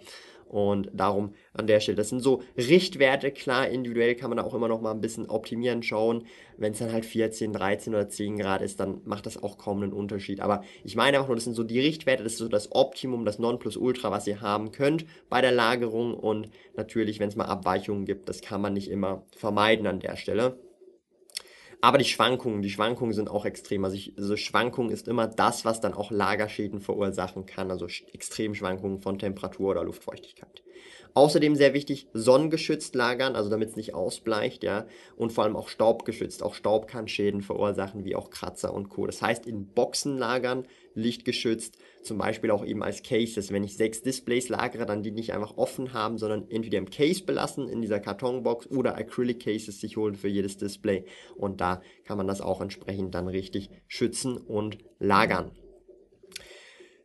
Und 0.51 0.89
darum 0.93 1.33
an 1.53 1.65
der 1.65 1.79
Stelle, 1.79 1.95
das 1.95 2.09
sind 2.09 2.19
so 2.19 2.41
Richtwerte, 2.57 3.31
klar, 3.31 3.69
individuell 3.69 4.15
kann 4.15 4.29
man 4.29 4.35
da 4.35 4.43
auch 4.43 4.53
immer 4.53 4.67
noch 4.67 4.81
mal 4.81 4.91
ein 4.91 4.99
bisschen 4.99 5.29
optimieren, 5.29 5.81
schauen. 5.81 6.25
Wenn 6.57 6.73
es 6.73 6.79
dann 6.79 6.91
halt 6.91 7.05
14, 7.05 7.53
13 7.53 7.95
oder 7.95 8.09
10 8.09 8.37
Grad 8.37 8.61
ist, 8.61 8.81
dann 8.81 8.99
macht 9.05 9.25
das 9.25 9.41
auch 9.41 9.57
kaum 9.57 9.81
einen 9.81 9.93
Unterschied. 9.93 10.41
Aber 10.41 10.65
ich 10.83 10.97
meine 10.97 11.15
einfach 11.15 11.29
nur, 11.29 11.37
das 11.37 11.45
sind 11.45 11.53
so 11.53 11.63
die 11.63 11.79
Richtwerte, 11.79 12.23
das 12.23 12.33
ist 12.33 12.39
so 12.39 12.49
das 12.49 12.73
Optimum, 12.73 13.23
das 13.23 13.39
Nonplusultra, 13.39 14.11
was 14.11 14.27
ihr 14.27 14.41
haben 14.41 14.73
könnt 14.73 15.05
bei 15.29 15.39
der 15.39 15.53
Lagerung. 15.53 16.13
Und 16.13 16.49
natürlich, 16.75 17.21
wenn 17.21 17.29
es 17.29 17.37
mal 17.37 17.45
Abweichungen 17.45 18.03
gibt, 18.03 18.27
das 18.27 18.41
kann 18.41 18.59
man 18.59 18.73
nicht 18.73 18.91
immer 18.91 19.23
vermeiden 19.33 19.87
an 19.87 20.01
der 20.01 20.17
Stelle. 20.17 20.57
Aber 21.81 21.97
die 21.97 22.05
Schwankungen, 22.05 22.61
die 22.61 22.69
Schwankungen 22.69 23.13
sind 23.13 23.29
auch 23.29 23.43
extrem. 23.43 23.83
Also, 23.83 23.97
ich, 23.97 24.13
also 24.15 24.37
Schwankungen 24.37 24.91
ist 24.91 25.07
immer 25.07 25.27
das, 25.27 25.65
was 25.65 25.81
dann 25.81 25.95
auch 25.95 26.11
Lagerschäden 26.11 26.79
verursachen 26.79 27.47
kann. 27.47 27.71
Also 27.71 27.87
Extremschwankungen 28.13 29.01
von 29.01 29.17
Temperatur 29.17 29.71
oder 29.71 29.83
Luftfeuchtigkeit. 29.83 30.61
Außerdem 31.13 31.55
sehr 31.55 31.73
wichtig, 31.73 32.07
sonnengeschützt 32.13 32.95
lagern, 32.95 33.35
also 33.35 33.49
damit 33.49 33.69
es 33.69 33.75
nicht 33.75 33.93
ausbleicht, 33.93 34.63
ja. 34.63 34.85
Und 35.17 35.33
vor 35.33 35.43
allem 35.43 35.57
auch 35.57 35.67
staubgeschützt. 35.67 36.43
Auch 36.43 36.53
Staub 36.53 36.87
kann 36.87 37.07
Schäden 37.07 37.41
verursachen, 37.41 38.05
wie 38.05 38.15
auch 38.15 38.29
Kratzer 38.29 38.73
und 38.73 38.89
Co. 38.89 39.07
Das 39.07 39.21
heißt, 39.21 39.45
in 39.45 39.65
Boxen 39.65 40.17
lagern, 40.17 40.67
lichtgeschützt, 40.93 41.77
zum 42.03 42.17
Beispiel 42.17 42.51
auch 42.51 42.65
eben 42.65 42.83
als 42.83 43.03
Cases. 43.03 43.51
Wenn 43.51 43.63
ich 43.63 43.77
sechs 43.77 44.01
Displays 44.01 44.49
lagere, 44.49 44.85
dann 44.85 45.03
die 45.03 45.11
nicht 45.11 45.33
einfach 45.33 45.57
offen 45.57 45.93
haben, 45.93 46.17
sondern 46.17 46.49
entweder 46.49 46.77
im 46.77 46.89
Case 46.89 47.23
belassen, 47.23 47.67
in 47.67 47.81
dieser 47.81 47.99
Kartonbox 47.99 48.67
oder 48.67 48.97
Acrylic 48.97 49.43
Cases 49.43 49.79
sich 49.79 49.97
holen 49.97 50.15
für 50.15 50.27
jedes 50.27 50.57
Display. 50.57 51.05
Und 51.35 51.61
da 51.61 51.81
kann 52.05 52.17
man 52.17 52.27
das 52.27 52.41
auch 52.41 52.61
entsprechend 52.61 53.13
dann 53.15 53.27
richtig 53.27 53.69
schützen 53.87 54.37
und 54.37 54.77
lagern. 54.99 55.51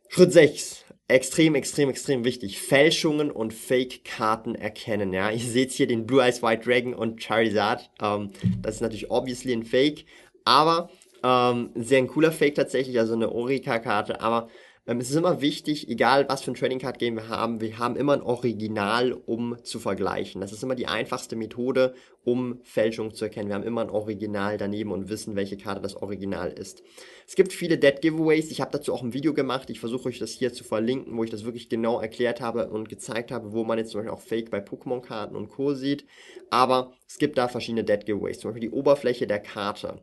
Schritt 0.09 0.33
6. 0.33 0.85
Extrem, 1.09 1.55
extrem, 1.55 1.89
extrem 1.89 2.25
wichtig. 2.25 2.59
Fälschungen 2.59 3.31
und 3.31 3.53
Fake-Karten 3.53 4.55
erkennen. 4.55 5.13
Ja, 5.13 5.31
ihr 5.31 5.39
seht 5.39 5.71
hier 5.71 5.87
den 5.87 6.05
Blue 6.05 6.21
Eyes 6.21 6.43
White 6.43 6.65
Dragon 6.65 6.93
und 6.93 7.23
Charizard. 7.23 7.89
Ähm, 8.01 8.31
das 8.61 8.75
ist 8.75 8.81
natürlich 8.81 9.09
obviously 9.09 9.53
ein 9.53 9.63
Fake, 9.63 10.05
aber 10.43 10.89
ähm, 11.23 11.71
sehr 11.75 11.99
ein 11.99 12.07
cooler 12.07 12.31
Fake 12.31 12.55
tatsächlich, 12.55 12.99
also 12.99 13.13
eine 13.13 13.31
Orika-Karte. 13.31 14.19
Aber 14.19 14.49
ähm, 14.87 14.99
es 15.01 15.09
ist 15.09 15.17
immer 15.17 15.41
wichtig, 15.41 15.89
egal 15.89 16.29
was 16.29 16.41
für 16.41 16.51
ein 16.51 16.55
Trading 16.55 16.79
Card 16.79 16.97
Game 16.97 17.15
wir 17.17 17.27
haben, 17.27 17.59
wir 17.59 17.77
haben 17.77 17.97
immer 17.97 18.13
ein 18.13 18.21
Original, 18.21 19.11
um 19.11 19.57
zu 19.61 19.79
vergleichen. 19.79 20.39
Das 20.39 20.53
ist 20.53 20.63
immer 20.63 20.75
die 20.75 20.87
einfachste 20.87 21.35
Methode, 21.35 21.93
um 22.23 22.61
Fälschung 22.63 23.13
zu 23.13 23.25
erkennen. 23.25 23.49
Wir 23.49 23.55
haben 23.55 23.63
immer 23.63 23.81
ein 23.81 23.89
Original 23.89 24.57
daneben 24.57 24.93
und 24.93 25.09
wissen, 25.09 25.35
welche 25.35 25.57
Karte 25.57 25.81
das 25.81 25.97
Original 25.97 26.51
ist. 26.51 26.83
Es 27.27 27.35
gibt 27.35 27.51
viele 27.51 27.77
Dead 27.77 27.99
Giveaways. 28.01 28.49
Ich 28.49 28.61
habe 28.61 28.71
dazu 28.71 28.93
auch 28.93 29.03
ein 29.03 29.13
Video 29.13 29.33
gemacht. 29.33 29.69
Ich 29.69 29.81
versuche 29.81 30.07
euch 30.07 30.19
das 30.19 30.31
hier 30.31 30.53
zu 30.53 30.63
verlinken, 30.63 31.17
wo 31.17 31.23
ich 31.25 31.31
das 31.31 31.43
wirklich 31.43 31.67
genau 31.67 31.99
erklärt 31.99 32.39
habe 32.39 32.69
und 32.69 32.87
gezeigt 32.87 33.31
habe, 33.31 33.51
wo 33.51 33.65
man 33.65 33.77
jetzt 33.77 33.91
zum 33.91 33.99
Beispiel 33.99 34.13
auch 34.13 34.21
Fake 34.21 34.49
bei 34.49 34.59
Pokémon-Karten 34.59 35.35
und 35.35 35.49
Co. 35.49 35.73
sieht. 35.73 36.05
Aber 36.49 36.93
es 37.05 37.17
gibt 37.17 37.37
da 37.37 37.49
verschiedene 37.49 37.83
Dead 37.83 38.05
Giveaways. 38.05 38.39
Zum 38.39 38.51
Beispiel 38.51 38.69
die 38.69 38.75
Oberfläche 38.75 39.27
der 39.27 39.39
Karte 39.39 40.01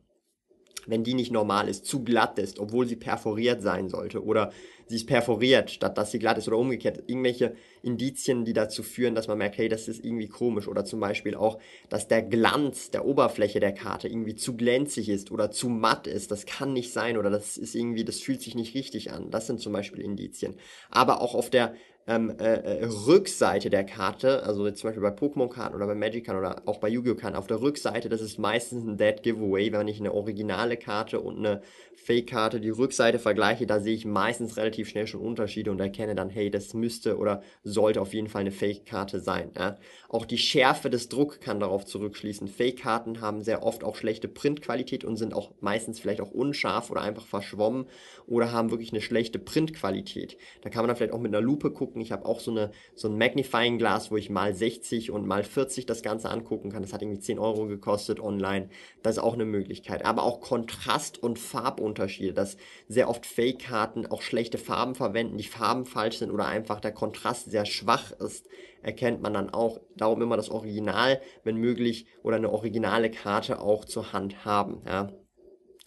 wenn 0.86 1.04
die 1.04 1.14
nicht 1.14 1.32
normal 1.32 1.68
ist, 1.68 1.84
zu 1.84 2.02
glatt 2.02 2.38
ist, 2.38 2.58
obwohl 2.58 2.86
sie 2.86 2.96
perforiert 2.96 3.62
sein 3.62 3.88
sollte 3.88 4.22
oder 4.22 4.52
sie 4.86 4.96
ist 4.96 5.06
perforiert, 5.06 5.70
statt 5.70 5.96
dass 5.96 6.10
sie 6.10 6.18
glatt 6.18 6.38
ist 6.38 6.48
oder 6.48 6.58
umgekehrt. 6.58 7.04
Irgendwelche 7.06 7.54
Indizien, 7.82 8.44
die 8.44 8.52
dazu 8.52 8.82
führen, 8.82 9.14
dass 9.14 9.28
man 9.28 9.38
merkt, 9.38 9.58
hey, 9.58 9.68
das 9.68 9.88
ist 9.88 10.04
irgendwie 10.04 10.28
komisch 10.28 10.68
oder 10.68 10.84
zum 10.84 11.00
Beispiel 11.00 11.34
auch, 11.34 11.58
dass 11.88 12.08
der 12.08 12.22
Glanz 12.22 12.90
der 12.90 13.04
Oberfläche 13.04 13.60
der 13.60 13.72
Karte 13.72 14.08
irgendwie 14.08 14.34
zu 14.34 14.56
glänzig 14.56 15.08
ist 15.08 15.30
oder 15.30 15.50
zu 15.50 15.68
matt 15.68 16.06
ist. 16.06 16.30
Das 16.30 16.46
kann 16.46 16.72
nicht 16.72 16.92
sein 16.92 17.16
oder 17.16 17.30
das 17.30 17.56
ist 17.56 17.74
irgendwie, 17.74 18.04
das 18.04 18.20
fühlt 18.20 18.42
sich 18.42 18.54
nicht 18.54 18.74
richtig 18.74 19.12
an. 19.12 19.30
Das 19.30 19.46
sind 19.46 19.60
zum 19.60 19.72
Beispiel 19.72 20.00
Indizien. 20.00 20.54
Aber 20.90 21.20
auch 21.20 21.34
auf 21.34 21.50
der 21.50 21.74
ähm, 22.06 22.34
äh, 22.38 22.80
äh, 22.80 22.84
Rückseite 22.84 23.70
der 23.70 23.84
Karte, 23.84 24.42
also 24.42 24.70
zum 24.70 24.88
Beispiel 24.88 25.02
bei 25.02 25.14
Pokémon-Karten 25.14 25.74
oder 25.74 25.86
bei 25.86 25.94
Magic-Karten 25.94 26.38
oder 26.38 26.62
auch 26.66 26.78
bei 26.78 26.88
Yu-Gi-Oh!-Karten, 26.88 27.36
auf 27.36 27.46
der 27.46 27.60
Rückseite, 27.60 28.08
das 28.08 28.20
ist 28.20 28.38
meistens 28.38 28.86
ein 28.86 28.96
Dead 28.96 29.22
Giveaway, 29.22 29.72
wenn 29.72 29.88
ich 29.88 30.00
eine 30.00 30.12
originale 30.12 30.76
Karte 30.76 31.20
und 31.20 31.38
eine 31.38 31.62
Fake-Karte 31.96 32.60
die 32.60 32.70
Rückseite 32.70 33.18
vergleiche, 33.18 33.66
da 33.66 33.80
sehe 33.80 33.94
ich 33.94 34.04
meistens 34.04 34.56
relativ 34.58 34.88
schnell 34.88 35.06
schon 35.06 35.20
Unterschiede 35.20 35.70
und 35.70 35.80
erkenne 35.80 36.14
dann, 36.14 36.28
hey, 36.28 36.50
das 36.50 36.74
müsste 36.74 37.16
oder 37.16 37.42
sollte 37.62 38.00
auf 38.00 38.12
jeden 38.12 38.28
Fall 38.28 38.42
eine 38.42 38.50
Fake-Karte 38.50 39.20
sein. 39.20 39.50
Ja? 39.56 39.78
Auch 40.10 40.26
die 40.26 40.38
Schärfe 40.38 40.90
des 40.90 41.08
Druck 41.08 41.40
kann 41.40 41.60
darauf 41.60 41.86
zurückschließen. 41.86 42.48
Fake-Karten 42.48 43.22
haben 43.22 43.42
sehr 43.42 43.62
oft 43.62 43.84
auch 43.84 43.96
schlechte 43.96 44.28
Printqualität 44.28 45.04
und 45.04 45.16
sind 45.16 45.32
auch 45.32 45.52
meistens 45.60 45.98
vielleicht 45.98 46.20
auch 46.20 46.30
unscharf 46.30 46.90
oder 46.90 47.00
einfach 47.00 47.26
verschwommen 47.26 47.86
oder 48.26 48.52
haben 48.52 48.70
wirklich 48.70 48.92
eine 48.92 49.00
schlechte 49.00 49.38
Printqualität. 49.38 50.36
Da 50.62 50.68
kann 50.68 50.82
man 50.82 50.88
dann 50.88 50.96
vielleicht 50.96 51.14
auch 51.14 51.20
mit 51.20 51.34
einer 51.34 51.44
Lupe 51.44 51.70
gucken. 51.70 51.93
Ich 52.00 52.12
habe 52.12 52.26
auch 52.26 52.40
so, 52.40 52.50
eine, 52.50 52.70
so 52.94 53.08
ein 53.08 53.18
Magnifying 53.18 53.78
Glas, 53.78 54.10
wo 54.10 54.16
ich 54.16 54.30
mal 54.30 54.54
60 54.54 55.10
und 55.10 55.26
mal 55.26 55.44
40 55.44 55.86
das 55.86 56.02
Ganze 56.02 56.30
angucken 56.30 56.70
kann. 56.70 56.82
Das 56.82 56.92
hat 56.92 57.02
irgendwie 57.02 57.20
10 57.20 57.38
Euro 57.38 57.66
gekostet 57.66 58.20
online. 58.20 58.68
Das 59.02 59.16
ist 59.16 59.22
auch 59.22 59.34
eine 59.34 59.44
Möglichkeit. 59.44 60.04
Aber 60.04 60.22
auch 60.22 60.40
Kontrast- 60.40 61.22
und 61.22 61.38
Farbunterschiede, 61.38 62.34
dass 62.34 62.56
sehr 62.88 63.08
oft 63.08 63.26
Fake-Karten 63.26 64.06
auch 64.06 64.22
schlechte 64.22 64.58
Farben 64.58 64.94
verwenden, 64.94 65.38
die 65.38 65.44
Farben 65.44 65.86
falsch 65.86 66.18
sind 66.18 66.30
oder 66.30 66.46
einfach 66.46 66.80
der 66.80 66.92
Kontrast 66.92 67.50
sehr 67.50 67.66
schwach 67.66 68.12
ist, 68.12 68.46
erkennt 68.82 69.22
man 69.22 69.34
dann 69.34 69.50
auch. 69.50 69.80
Darum 69.96 70.22
immer 70.22 70.36
das 70.36 70.50
Original, 70.50 71.20
wenn 71.42 71.56
möglich, 71.56 72.06
oder 72.22 72.36
eine 72.36 72.50
originale 72.50 73.10
Karte 73.10 73.60
auch 73.60 73.84
zur 73.84 74.12
Hand 74.12 74.44
haben. 74.44 74.82
Ja. 74.86 75.12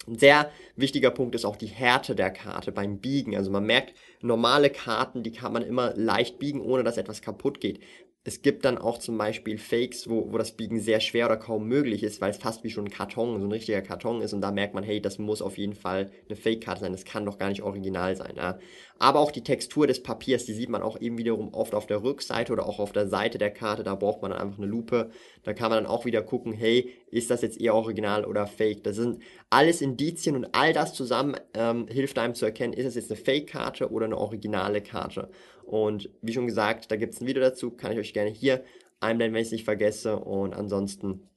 Ein 0.08 0.18
sehr 0.18 0.50
wichtiger 0.74 1.10
Punkt 1.10 1.34
ist 1.34 1.44
auch 1.44 1.56
die 1.56 1.66
Härte 1.66 2.14
der 2.14 2.30
Karte 2.30 2.72
beim 2.72 2.98
Biegen. 2.98 3.36
Also 3.36 3.50
man 3.50 3.64
merkt, 3.66 3.94
normale 4.22 4.70
Karten, 4.70 5.22
die 5.22 5.32
kann 5.32 5.52
man 5.52 5.62
immer 5.62 5.94
leicht 5.96 6.38
biegen, 6.38 6.62
ohne 6.62 6.82
dass 6.82 6.96
etwas 6.96 7.20
kaputt 7.20 7.60
geht. 7.60 7.80
Es 8.24 8.42
gibt 8.42 8.64
dann 8.64 8.78
auch 8.78 8.98
zum 8.98 9.16
Beispiel 9.16 9.58
Fakes, 9.58 10.08
wo, 10.08 10.32
wo 10.32 10.38
das 10.38 10.52
Biegen 10.56 10.80
sehr 10.80 11.00
schwer 11.00 11.26
oder 11.26 11.36
kaum 11.36 11.66
möglich 11.66 12.02
ist, 12.02 12.20
weil 12.20 12.30
es 12.30 12.36
fast 12.36 12.64
wie 12.64 12.70
schon 12.70 12.86
ein 12.86 12.90
Karton, 12.90 13.38
so 13.40 13.46
ein 13.46 13.52
richtiger 13.52 13.80
Karton 13.80 14.20
ist 14.20 14.32
und 14.32 14.40
da 14.40 14.50
merkt 14.50 14.74
man, 14.74 14.84
hey, 14.84 15.00
das 15.00 15.18
muss 15.18 15.40
auf 15.40 15.56
jeden 15.56 15.74
Fall 15.74 16.10
eine 16.28 16.36
Fake-Karte 16.36 16.80
sein, 16.82 16.92
das 16.92 17.04
kann 17.04 17.24
doch 17.24 17.38
gar 17.38 17.48
nicht 17.48 17.62
original 17.62 18.16
sein. 18.16 18.34
Ja. 18.36 18.58
Aber 18.98 19.20
auch 19.20 19.30
die 19.30 19.44
Textur 19.44 19.86
des 19.86 20.02
Papiers, 20.02 20.44
die 20.44 20.52
sieht 20.52 20.68
man 20.68 20.82
auch 20.82 21.00
eben 21.00 21.18
wiederum 21.18 21.54
oft 21.54 21.74
auf 21.74 21.86
der 21.86 22.02
Rückseite 22.02 22.52
oder 22.52 22.66
auch 22.66 22.80
auf 22.80 22.92
der 22.92 23.08
Seite 23.08 23.38
der 23.38 23.50
Karte, 23.50 23.84
da 23.84 23.94
braucht 23.94 24.22
man 24.22 24.32
dann 24.32 24.40
einfach 24.40 24.58
eine 24.58 24.66
Lupe. 24.66 25.10
Da 25.44 25.54
kann 25.54 25.70
man 25.70 25.84
dann 25.84 25.92
auch 25.92 26.04
wieder 26.04 26.22
gucken, 26.22 26.52
hey, 26.52 26.92
ist 27.10 27.30
das 27.30 27.42
jetzt 27.42 27.60
eher 27.60 27.74
original 27.74 28.24
oder 28.24 28.46
fake? 28.46 28.82
Das 28.82 28.96
sind 28.96 29.22
alles 29.50 29.82
Indizien 29.82 30.34
und 30.34 30.48
all 30.52 30.72
das 30.72 30.94
zusammen 30.94 31.36
ähm, 31.54 31.86
hilft 31.88 32.18
einem 32.18 32.34
zu 32.34 32.44
erkennen, 32.44 32.72
ist 32.72 32.86
das 32.86 32.94
jetzt 32.96 33.10
eine 33.10 33.20
Fake-Karte 33.20 33.90
oder 33.90 34.06
eine 34.06 34.18
originale 34.18 34.80
Karte. 34.80 35.30
Und 35.64 36.10
wie 36.22 36.32
schon 36.32 36.46
gesagt, 36.46 36.90
da 36.90 36.96
gibt 36.96 37.14
es 37.14 37.20
ein 37.20 37.26
Video 37.26 37.42
dazu, 37.42 37.70
kann 37.70 37.92
ich 37.92 37.98
euch 37.98 38.14
gerne 38.14 38.30
hier 38.30 38.64
einblenden, 39.00 39.34
wenn 39.34 39.42
ich 39.42 39.48
es 39.48 39.52
nicht 39.52 39.64
vergesse. 39.64 40.18
Und 40.18 40.54
ansonsten 40.54 41.28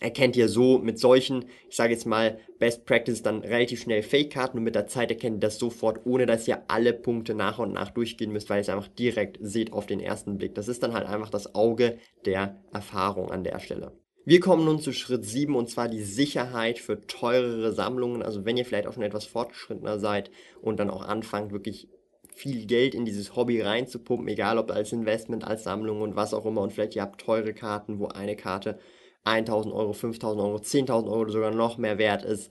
erkennt 0.00 0.36
ihr 0.36 0.48
so 0.48 0.78
mit 0.78 0.98
solchen, 0.98 1.46
ich 1.68 1.76
sage 1.76 1.92
jetzt 1.92 2.06
mal, 2.06 2.38
Best 2.58 2.84
Practices 2.84 3.22
dann 3.22 3.40
relativ 3.40 3.82
schnell 3.82 4.02
Fake-Karten 4.02 4.58
und 4.58 4.64
mit 4.64 4.74
der 4.74 4.86
Zeit 4.86 5.10
erkennt 5.10 5.36
ihr 5.36 5.46
das 5.46 5.58
sofort, 5.58 6.00
ohne 6.04 6.26
dass 6.26 6.48
ihr 6.48 6.62
alle 6.68 6.92
Punkte 6.92 7.34
nach 7.34 7.58
und 7.58 7.72
nach 7.72 7.90
durchgehen 7.90 8.32
müsst, 8.32 8.50
weil 8.50 8.58
ihr 8.58 8.62
es 8.62 8.68
einfach 8.68 8.88
direkt 8.88 9.38
seht 9.40 9.72
auf 9.72 9.86
den 9.86 10.00
ersten 10.00 10.36
Blick. 10.36 10.54
Das 10.54 10.68
ist 10.68 10.82
dann 10.82 10.92
halt 10.92 11.06
einfach 11.06 11.30
das 11.30 11.54
Auge 11.54 11.98
der 12.24 12.60
Erfahrung 12.72 13.30
an 13.30 13.44
der 13.44 13.58
Stelle. 13.60 13.92
Wir 14.26 14.40
kommen 14.40 14.64
nun 14.64 14.80
zu 14.80 14.92
Schritt 14.92 15.26
7 15.26 15.54
und 15.54 15.68
zwar 15.68 15.88
die 15.88 16.02
Sicherheit 16.02 16.78
für 16.78 17.06
teurere 17.06 17.72
Sammlungen. 17.72 18.22
Also 18.22 18.46
wenn 18.46 18.56
ihr 18.56 18.64
vielleicht 18.64 18.86
auch 18.86 18.94
schon 18.94 19.02
etwas 19.02 19.26
fortgeschrittener 19.26 19.98
seid 19.98 20.30
und 20.62 20.80
dann 20.80 20.88
auch 20.88 21.02
anfangt, 21.02 21.52
wirklich 21.52 21.88
viel 22.34 22.64
Geld 22.66 22.94
in 22.94 23.04
dieses 23.04 23.36
Hobby 23.36 23.60
reinzupumpen, 23.60 24.26
egal 24.28 24.58
ob 24.58 24.70
als 24.70 24.92
Investment, 24.92 25.44
als 25.44 25.64
Sammlung 25.64 26.00
und 26.00 26.16
was 26.16 26.32
auch 26.32 26.46
immer. 26.46 26.62
Und 26.62 26.72
vielleicht 26.72 26.96
ihr 26.96 27.02
habt 27.02 27.20
teure 27.20 27.52
Karten, 27.52 27.98
wo 27.98 28.06
eine 28.06 28.34
Karte 28.34 28.78
1000 29.24 29.74
Euro, 29.74 29.92
5000 29.92 30.42
Euro, 30.42 30.58
10.000 30.58 31.08
Euro 31.08 31.20
oder 31.20 31.32
sogar 31.32 31.50
noch 31.50 31.78
mehr 31.78 31.98
wert 31.98 32.24
ist. 32.24 32.50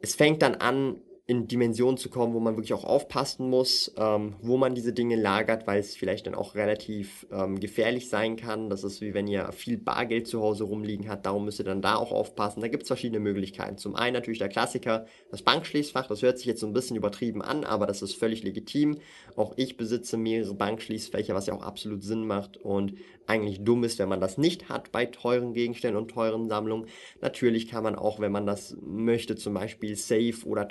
Es 0.00 0.14
fängt 0.14 0.42
dann 0.42 0.56
an, 0.56 1.00
in 1.32 1.48
Dimensionen 1.48 1.96
zu 1.96 2.10
kommen, 2.10 2.34
wo 2.34 2.40
man 2.40 2.56
wirklich 2.56 2.74
auch 2.74 2.84
aufpassen 2.84 3.48
muss, 3.48 3.90
ähm, 3.96 4.34
wo 4.42 4.58
man 4.58 4.74
diese 4.74 4.92
Dinge 4.92 5.16
lagert, 5.16 5.66
weil 5.66 5.80
es 5.80 5.96
vielleicht 5.96 6.26
dann 6.26 6.34
auch 6.34 6.54
relativ 6.54 7.26
ähm, 7.32 7.58
gefährlich 7.58 8.10
sein 8.10 8.36
kann. 8.36 8.68
Das 8.68 8.84
ist 8.84 9.00
wie 9.00 9.14
wenn 9.14 9.26
ihr 9.26 9.50
viel 9.52 9.78
Bargeld 9.78 10.26
zu 10.26 10.42
Hause 10.42 10.64
rumliegen 10.64 11.08
habt, 11.08 11.24
darum 11.24 11.46
müsst 11.46 11.58
ihr 11.58 11.64
dann 11.64 11.80
da 11.80 11.94
auch 11.94 12.12
aufpassen. 12.12 12.60
Da 12.60 12.68
gibt 12.68 12.82
es 12.82 12.88
verschiedene 12.88 13.18
Möglichkeiten. 13.18 13.78
Zum 13.78 13.96
einen 13.96 14.12
natürlich 14.12 14.40
der 14.40 14.50
Klassiker, 14.50 15.06
das 15.30 15.40
Bankschließfach, 15.40 16.06
das 16.06 16.20
hört 16.20 16.36
sich 16.36 16.46
jetzt 16.46 16.60
so 16.60 16.66
ein 16.66 16.74
bisschen 16.74 16.96
übertrieben 16.98 17.40
an, 17.40 17.64
aber 17.64 17.86
das 17.86 18.02
ist 18.02 18.14
völlig 18.14 18.42
legitim. 18.42 18.98
Auch 19.34 19.54
ich 19.56 19.78
besitze 19.78 20.18
mehrere 20.18 20.52
Bankschließfächer, 20.52 21.34
was 21.34 21.46
ja 21.46 21.54
auch 21.54 21.62
absolut 21.62 22.02
Sinn 22.02 22.26
macht 22.26 22.58
und 22.58 22.92
eigentlich 23.26 23.64
dumm 23.64 23.84
ist, 23.84 23.98
wenn 23.98 24.08
man 24.08 24.20
das 24.20 24.38
nicht 24.38 24.68
hat 24.68 24.92
bei 24.92 25.06
teuren 25.06 25.54
Gegenständen 25.54 26.00
und 26.00 26.10
teuren 26.10 26.48
Sammlungen. 26.48 26.88
Natürlich 27.20 27.68
kann 27.68 27.84
man 27.84 27.94
auch, 27.94 28.20
wenn 28.20 28.32
man 28.32 28.46
das 28.46 28.76
möchte, 28.82 29.36
zum 29.36 29.54
Beispiel 29.54 29.96
Safe 29.96 30.34
oder 30.44 30.68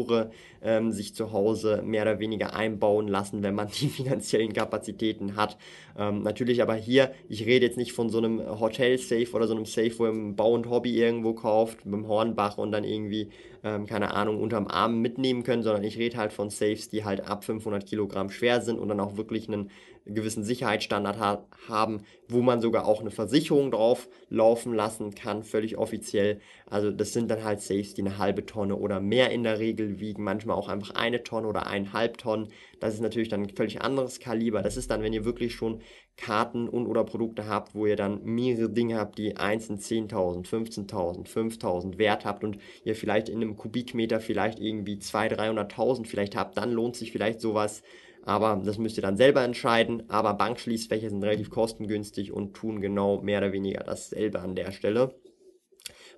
Tresore 0.00 0.30
ähm, 0.62 0.92
sich 0.92 1.14
zu 1.14 1.32
Hause 1.32 1.82
mehr 1.84 2.02
oder 2.02 2.18
weniger 2.18 2.54
einbauen 2.54 3.08
lassen, 3.08 3.42
wenn 3.42 3.54
man 3.54 3.68
die 3.80 3.88
finanziellen 3.88 4.52
Kapazitäten 4.52 5.36
hat. 5.36 5.56
Ähm, 5.98 6.22
natürlich 6.22 6.62
aber 6.62 6.74
hier, 6.74 7.12
ich 7.28 7.46
rede 7.46 7.66
jetzt 7.66 7.78
nicht 7.78 7.92
von 7.92 8.10
so 8.10 8.18
einem 8.18 8.60
Hotel-Safe 8.60 9.30
oder 9.32 9.46
so 9.46 9.54
einem 9.54 9.66
Safe, 9.66 9.92
wo 9.98 10.06
ihr 10.06 10.12
ein 10.12 10.36
Bau 10.36 10.52
und 10.52 10.68
Hobby 10.68 10.96
irgendwo 10.96 11.34
kauft, 11.34 11.84
mit 11.86 11.94
dem 11.94 12.08
Hornbach 12.08 12.58
und 12.58 12.72
dann 12.72 12.84
irgendwie, 12.84 13.30
ähm, 13.62 13.86
keine 13.86 14.14
Ahnung, 14.14 14.40
unterm 14.40 14.66
Arm 14.66 15.00
mitnehmen 15.00 15.42
können, 15.42 15.62
sondern 15.62 15.84
ich 15.84 15.98
rede 15.98 16.16
halt 16.16 16.32
von 16.32 16.50
Safes, 16.50 16.88
die 16.88 17.04
halt 17.04 17.26
ab 17.26 17.44
500 17.44 17.86
Kilogramm 17.86 18.30
schwer 18.30 18.60
sind 18.60 18.78
und 18.78 18.88
dann 18.88 19.00
auch 19.00 19.16
wirklich 19.16 19.48
einen 19.48 19.70
gewissen 20.06 20.44
Sicherheitsstandard 20.44 21.18
ha 21.18 21.46
haben, 21.68 22.02
wo 22.28 22.40
man 22.40 22.60
sogar 22.60 22.86
auch 22.86 23.00
eine 23.00 23.10
Versicherung 23.10 23.70
drauf 23.70 24.08
laufen 24.28 24.72
lassen 24.72 25.14
kann, 25.14 25.42
völlig 25.42 25.76
offiziell. 25.76 26.40
Also 26.66 26.90
das 26.90 27.12
sind 27.12 27.30
dann 27.30 27.44
halt 27.44 27.60
Safes, 27.60 27.94
die 27.94 28.02
eine 28.02 28.18
halbe 28.18 28.46
Tonne 28.46 28.76
oder 28.76 29.00
mehr 29.00 29.30
in 29.30 29.42
der 29.42 29.58
Regel 29.58 30.00
wiegen, 30.00 30.24
manchmal 30.24 30.56
auch 30.56 30.68
einfach 30.68 30.94
eine 30.94 31.22
Tonne 31.22 31.46
oder 31.46 31.66
eineinhalb 31.66 32.18
Tonnen. 32.18 32.48
Das 32.80 32.94
ist 32.94 33.00
natürlich 33.00 33.28
dann 33.28 33.42
ein 33.42 33.50
völlig 33.50 33.82
anderes 33.82 34.20
Kaliber. 34.20 34.62
Das 34.62 34.76
ist 34.76 34.90
dann, 34.90 35.02
wenn 35.02 35.12
ihr 35.12 35.24
wirklich 35.24 35.54
schon 35.54 35.82
Karten 36.20 36.68
und 36.68 36.86
oder 36.86 37.04
Produkte 37.04 37.48
habt, 37.48 37.74
wo 37.74 37.86
ihr 37.86 37.96
dann 37.96 38.22
mehrere 38.24 38.70
Dinge 38.70 38.98
habt, 38.98 39.18
die 39.18 39.36
einzeln 39.36 39.78
10.000, 39.78 40.46
15.000, 40.46 41.26
5.000 41.26 41.98
Wert 41.98 42.24
habt 42.24 42.44
und 42.44 42.58
ihr 42.84 42.94
vielleicht 42.94 43.28
in 43.28 43.36
einem 43.36 43.56
Kubikmeter 43.56 44.20
vielleicht 44.20 44.60
irgendwie 44.60 44.96
200.000, 44.96 45.72
300.000 45.72 46.06
vielleicht 46.06 46.36
habt, 46.36 46.56
dann 46.56 46.70
lohnt 46.70 46.96
sich 46.96 47.12
vielleicht 47.12 47.40
sowas 47.40 47.82
aber 48.22 48.60
das 48.64 48.78
müsst 48.78 48.98
ihr 48.98 49.02
dann 49.02 49.16
selber 49.16 49.42
entscheiden. 49.42 50.08
Aber 50.08 50.34
Bankschließfächer 50.34 51.10
sind 51.10 51.24
relativ 51.24 51.50
kostengünstig 51.50 52.32
und 52.32 52.54
tun 52.54 52.80
genau 52.80 53.20
mehr 53.22 53.38
oder 53.38 53.52
weniger 53.52 53.82
dasselbe 53.82 54.40
an 54.40 54.54
der 54.54 54.72
Stelle. 54.72 55.14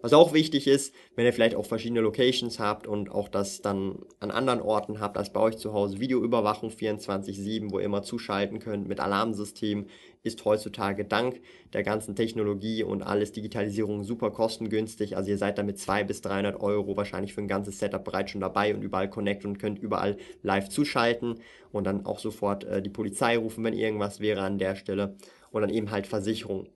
Was 0.03 0.13
auch 0.13 0.33
wichtig 0.35 0.67
ist, 0.67 0.93
wenn 1.15 1.27
ihr 1.27 1.33
vielleicht 1.33 1.55
auch 1.55 1.65
verschiedene 1.65 2.01
Locations 2.01 2.59
habt 2.59 2.89
und 2.89 3.09
auch 3.09 3.29
das 3.29 3.63
dann 3.63 4.01
an 4.19 4.33
anderen 4.33 4.61
Orten 4.61 4.99
habt 4.99 5.17
als 5.17 5.33
bei 5.33 5.39
euch 5.39 5.59
zu 5.59 5.73
Hause, 5.73 6.01
Videoüberwachung 6.01 6.71
24-7, 6.71 7.71
wo 7.71 7.79
ihr 7.79 7.85
immer 7.85 8.03
zuschalten 8.03 8.59
könnt 8.59 8.89
mit 8.89 8.99
Alarmsystem, 8.99 9.87
ist 10.25 10.45
heutzutage 10.45 11.05
dank 11.05 11.41
der 11.73 11.85
ganzen 11.85 12.17
Technologie 12.17 12.83
und 12.83 13.03
alles 13.03 13.31
Digitalisierung 13.31 14.03
super 14.03 14.33
kostengünstig. 14.33 15.17
Also 15.17 15.31
ihr 15.31 15.39
seid 15.39 15.57
da 15.57 15.63
mit 15.63 15.79
200 15.79 16.09
bis 16.09 16.21
300 16.21 16.61
Euro 16.61 16.97
wahrscheinlich 16.97 17.33
für 17.33 17.41
ein 17.41 17.49
ganzes 17.49 17.79
Setup 17.79 18.03
bereits 18.03 18.33
schon 18.33 18.41
dabei 18.41 18.75
und 18.75 18.83
überall 18.83 19.09
connect 19.09 19.45
und 19.45 19.59
könnt 19.61 19.79
überall 19.79 20.17
live 20.43 20.69
zuschalten 20.69 21.39
und 21.71 21.85
dann 21.85 22.07
auch 22.07 22.19
sofort 22.19 22.65
äh, 22.65 22.83
die 22.83 22.91
Polizei 22.91 23.39
rufen, 23.39 23.63
wenn 23.63 23.75
irgendwas 23.75 24.19
wäre 24.19 24.43
an 24.43 24.59
der 24.59 24.75
Stelle 24.75 25.15
und 25.53 25.63
dann 25.63 25.71
eben 25.71 25.93
halt 25.93 26.09
Versicherung 26.09 26.67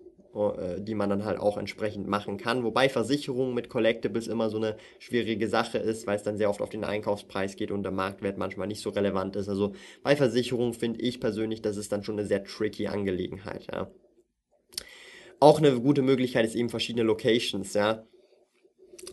die 0.79 0.94
man 0.94 1.11
dann 1.11 1.25
halt 1.25 1.38
auch 1.38 1.57
entsprechend 1.57 2.07
machen 2.09 2.37
kann. 2.37 2.64
Wobei 2.64 2.88
Versicherung 2.88 3.55
mit 3.55 3.68
Collectibles 3.68 4.29
immer 4.29 4.51
so 4.51 4.59
eine 4.59 4.77
schwierige 4.99 5.49
Sache 5.49 5.79
ist, 5.79 6.07
weil 6.07 6.16
es 6.16 6.22
dann 6.22 6.37
sehr 6.37 6.51
oft 6.51 6.61
auf 6.61 6.70
den 6.70 6.85
Einkaufspreis 6.85 7.57
geht 7.57 7.70
und 7.70 7.83
der 7.83 7.92
Marktwert 7.92 8.38
manchmal 8.38 8.66
nicht 8.66 8.81
so 8.81 8.90
relevant 8.90 9.37
ist. 9.37 9.49
Also 9.49 9.72
bei 10.03 10.16
Versicherung 10.16 10.75
finde 10.75 11.01
ich 11.01 11.20
persönlich, 11.20 11.62
das 11.62 11.77
ist 11.77 11.92
dann 11.92 12.03
schon 12.03 12.18
eine 12.18 12.27
sehr 12.27 12.44
tricky 12.44 12.87
Angelegenheit, 12.87 13.66
ja. 13.72 13.90
Auch 15.38 15.59
eine 15.59 15.81
gute 15.81 16.03
Möglichkeit 16.03 16.46
ist 16.46 16.55
eben 16.55 16.70
verschiedene 16.70 17.05
Locations, 17.05 17.75
ja. 17.75 18.05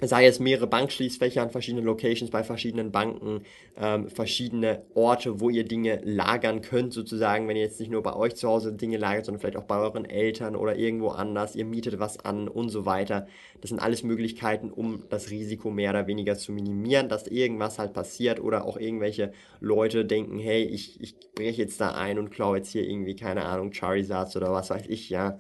Sei 0.02 0.26
es 0.26 0.40
mehrere 0.40 0.68
Bankschließfächer 0.68 1.42
an 1.42 1.50
verschiedenen 1.50 1.86
Locations 1.86 2.32
bei 2.32 2.44
verschiedenen 2.44 2.92
Banken, 2.92 3.44
ähm, 3.78 4.10
verschiedene 4.10 4.84
Orte, 4.94 5.40
wo 5.40 5.50
ihr 5.50 5.64
Dinge 5.64 6.02
lagern 6.04 6.62
könnt, 6.62 6.94
sozusagen, 6.94 7.48
wenn 7.48 7.56
ihr 7.56 7.64
jetzt 7.64 7.80
nicht 7.80 7.92
nur 7.92 8.04
bei 8.04 8.14
euch 8.16 8.36
zu 8.36 8.48
Hause 8.48 8.74
Dinge 8.74 8.98
lagert, 8.98 9.26
sondern 9.26 9.42
vielleicht 9.42 9.58
auch 9.58 9.64
bei 9.64 9.78
euren 9.78 10.06
Eltern 10.06 10.56
oder 10.56 10.76
irgendwo 10.76 11.10
anders, 11.10 11.56
ihr 11.56 11.66
mietet 11.66 12.00
was 12.00 12.20
an 12.20 12.48
und 12.48 12.70
so 12.70 12.86
weiter. 12.86 13.28
Das 13.62 13.70
sind 13.70 13.80
alles 13.80 14.04
Möglichkeiten, 14.04 14.72
um 14.72 15.04
das 15.10 15.30
Risiko 15.30 15.70
mehr 15.70 15.92
oder 15.92 16.08
weniger 16.08 16.38
zu 16.38 16.52
minimieren, 16.52 17.08
dass 17.08 17.28
irgendwas 17.28 17.80
halt 17.80 17.94
passiert 17.94 18.40
oder 18.42 18.66
auch 18.66 18.78
irgendwelche 18.78 19.32
Leute 19.60 20.06
denken, 20.06 20.40
hey, 20.40 20.64
ich, 20.64 21.00
ich 21.02 21.16
breche 21.36 21.62
jetzt 21.62 21.80
da 21.80 21.92
ein 21.92 22.20
und 22.20 22.32
klaue 22.32 22.58
jetzt 22.58 22.72
hier 22.72 22.84
irgendwie, 22.84 23.16
keine 23.16 23.46
Ahnung, 23.46 23.72
Charizards 23.72 24.36
oder 24.36 24.52
was 24.52 24.70
weiß 24.70 24.84
ich, 24.88 25.10
ja. 25.10 25.40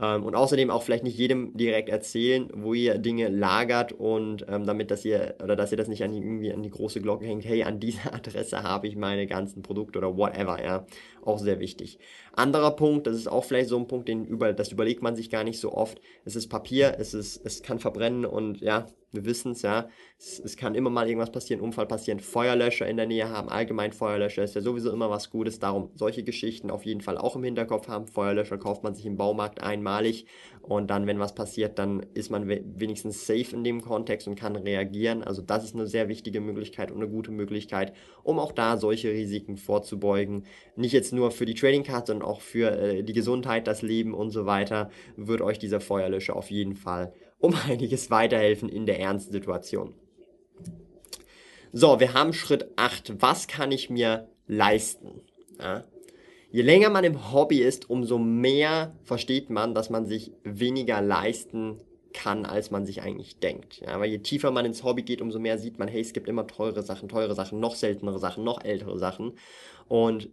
Ähm, 0.00 0.24
und 0.24 0.34
außerdem 0.34 0.70
auch 0.70 0.82
vielleicht 0.82 1.04
nicht 1.04 1.18
jedem 1.18 1.56
direkt 1.56 1.88
erzählen, 1.88 2.48
wo 2.54 2.74
ihr 2.74 2.98
Dinge 2.98 3.28
lagert 3.28 3.92
und 3.92 4.46
ähm, 4.48 4.64
damit, 4.64 4.90
dass 4.90 5.04
ihr 5.04 5.34
oder 5.42 5.56
dass 5.56 5.72
ihr 5.72 5.78
das 5.78 5.88
nicht 5.88 6.04
an 6.04 6.12
die, 6.12 6.18
irgendwie 6.18 6.52
an 6.52 6.62
die 6.62 6.70
große 6.70 7.00
Glocke 7.00 7.26
hängt, 7.26 7.44
hey, 7.44 7.64
an 7.64 7.80
dieser 7.80 8.12
Adresse 8.14 8.62
habe 8.62 8.86
ich 8.86 8.96
meine 8.96 9.26
ganzen 9.26 9.62
Produkte 9.62 9.98
oder 9.98 10.16
whatever, 10.16 10.62
ja. 10.62 10.86
Auch 11.24 11.38
sehr 11.38 11.60
wichtig. 11.60 11.98
Anderer 12.32 12.70
Punkt, 12.76 13.06
das 13.06 13.16
ist 13.16 13.26
auch 13.26 13.44
vielleicht 13.44 13.68
so 13.68 13.76
ein 13.76 13.88
Punkt, 13.88 14.08
den 14.08 14.24
über, 14.24 14.52
das 14.52 14.72
überlegt 14.72 15.02
man 15.02 15.16
sich 15.16 15.30
gar 15.30 15.44
nicht 15.44 15.58
so 15.60 15.72
oft. 15.72 16.00
Es 16.24 16.36
ist 16.36 16.48
Papier, 16.48 16.96
es 16.98 17.12
ist, 17.12 17.44
es 17.44 17.62
kann 17.62 17.78
verbrennen 17.80 18.24
und 18.24 18.60
ja, 18.60 18.86
wir 19.12 19.24
wissen 19.24 19.52
es, 19.52 19.62
ja. 19.62 19.88
Es, 20.18 20.56
kann 20.56 20.74
immer 20.74 20.90
mal 20.90 21.06
irgendwas 21.06 21.32
passieren, 21.32 21.62
Unfall 21.62 21.86
passieren, 21.86 22.20
Feuerlöscher 22.20 22.86
in 22.86 22.96
der 22.96 23.06
Nähe 23.06 23.28
haben, 23.28 23.48
allgemein 23.48 23.92
Feuerlöscher 23.92 24.42
ist 24.42 24.54
ja 24.54 24.60
sowieso 24.60 24.90
immer 24.90 25.08
was 25.10 25.30
Gutes. 25.30 25.58
Darum 25.58 25.90
solche 25.94 26.24
Geschichten 26.24 26.70
auf 26.70 26.84
jeden 26.84 27.00
Fall 27.00 27.16
auch 27.16 27.36
im 27.36 27.44
Hinterkopf 27.44 27.88
haben. 27.88 28.06
Feuerlöscher 28.06 28.58
kauft 28.58 28.82
man 28.82 28.94
sich 28.94 29.06
im 29.06 29.16
Baumarkt 29.16 29.62
einmalig 29.62 30.26
und 30.60 30.90
dann, 30.90 31.06
wenn 31.06 31.18
was 31.18 31.34
passiert, 31.34 31.78
dann 31.78 32.04
ist 32.14 32.30
man 32.30 32.48
wenigstens 32.48 33.26
safe 33.26 33.54
in 33.54 33.64
dem 33.64 33.80
Kontext 33.80 34.28
und 34.28 34.34
kann 34.34 34.56
reagieren. 34.56 35.22
Also 35.22 35.40
das 35.40 35.64
ist 35.64 35.74
eine 35.74 35.86
sehr 35.86 36.08
wichtige 36.08 36.40
Möglichkeit 36.40 36.90
und 36.90 36.98
eine 36.98 37.08
gute 37.08 37.30
Möglichkeit, 37.30 37.94
um 38.22 38.38
auch 38.38 38.52
da 38.52 38.76
solche 38.76 39.10
Risiken 39.10 39.56
vorzubeugen. 39.56 40.44
Nicht 40.76 40.92
jetzt 40.92 41.12
nur 41.12 41.30
für 41.30 41.46
die 41.46 41.54
Trading 41.54 41.84
Card, 41.84 42.08
sondern 42.08 42.28
auch 42.28 42.40
für 42.40 42.78
äh, 42.78 43.02
die 43.02 43.14
Gesundheit, 43.14 43.66
das 43.66 43.82
Leben 43.82 44.12
und 44.12 44.30
so 44.30 44.44
weiter, 44.44 44.90
wird 45.16 45.40
euch 45.40 45.58
dieser 45.58 45.80
Feuerlöscher 45.80 46.36
auf 46.36 46.50
jeden 46.50 46.74
Fall 46.74 47.12
um 47.38 47.54
einiges 47.68 48.10
weiterhelfen 48.10 48.68
in 48.68 48.86
der 48.86 49.00
ernsten 49.00 49.32
Situation. 49.32 49.94
So, 51.72 52.00
wir 52.00 52.14
haben 52.14 52.32
Schritt 52.32 52.70
8. 52.76 53.20
Was 53.20 53.46
kann 53.46 53.72
ich 53.72 53.90
mir 53.90 54.28
leisten? 54.46 55.20
Ja. 55.60 55.84
Je 56.50 56.62
länger 56.62 56.88
man 56.88 57.04
im 57.04 57.30
Hobby 57.32 57.58
ist, 57.58 57.90
umso 57.90 58.18
mehr 58.18 58.96
versteht 59.04 59.50
man, 59.50 59.74
dass 59.74 59.90
man 59.90 60.06
sich 60.06 60.32
weniger 60.44 61.02
leisten 61.02 61.78
kann, 62.14 62.46
als 62.46 62.70
man 62.70 62.86
sich 62.86 63.02
eigentlich 63.02 63.38
denkt. 63.38 63.80
Ja, 63.80 64.00
weil 64.00 64.10
je 64.10 64.18
tiefer 64.18 64.50
man 64.50 64.64
ins 64.64 64.82
Hobby 64.82 65.02
geht, 65.02 65.20
umso 65.20 65.38
mehr 65.38 65.58
sieht 65.58 65.78
man, 65.78 65.88
hey, 65.88 66.00
es 66.00 66.14
gibt 66.14 66.26
immer 66.26 66.46
teure 66.46 66.82
Sachen, 66.82 67.10
teure 67.10 67.34
Sachen, 67.34 67.60
noch 67.60 67.74
seltenere 67.74 68.18
Sachen, 68.18 68.44
noch 68.44 68.64
ältere 68.64 68.98
Sachen. 68.98 69.34
Und 69.88 70.30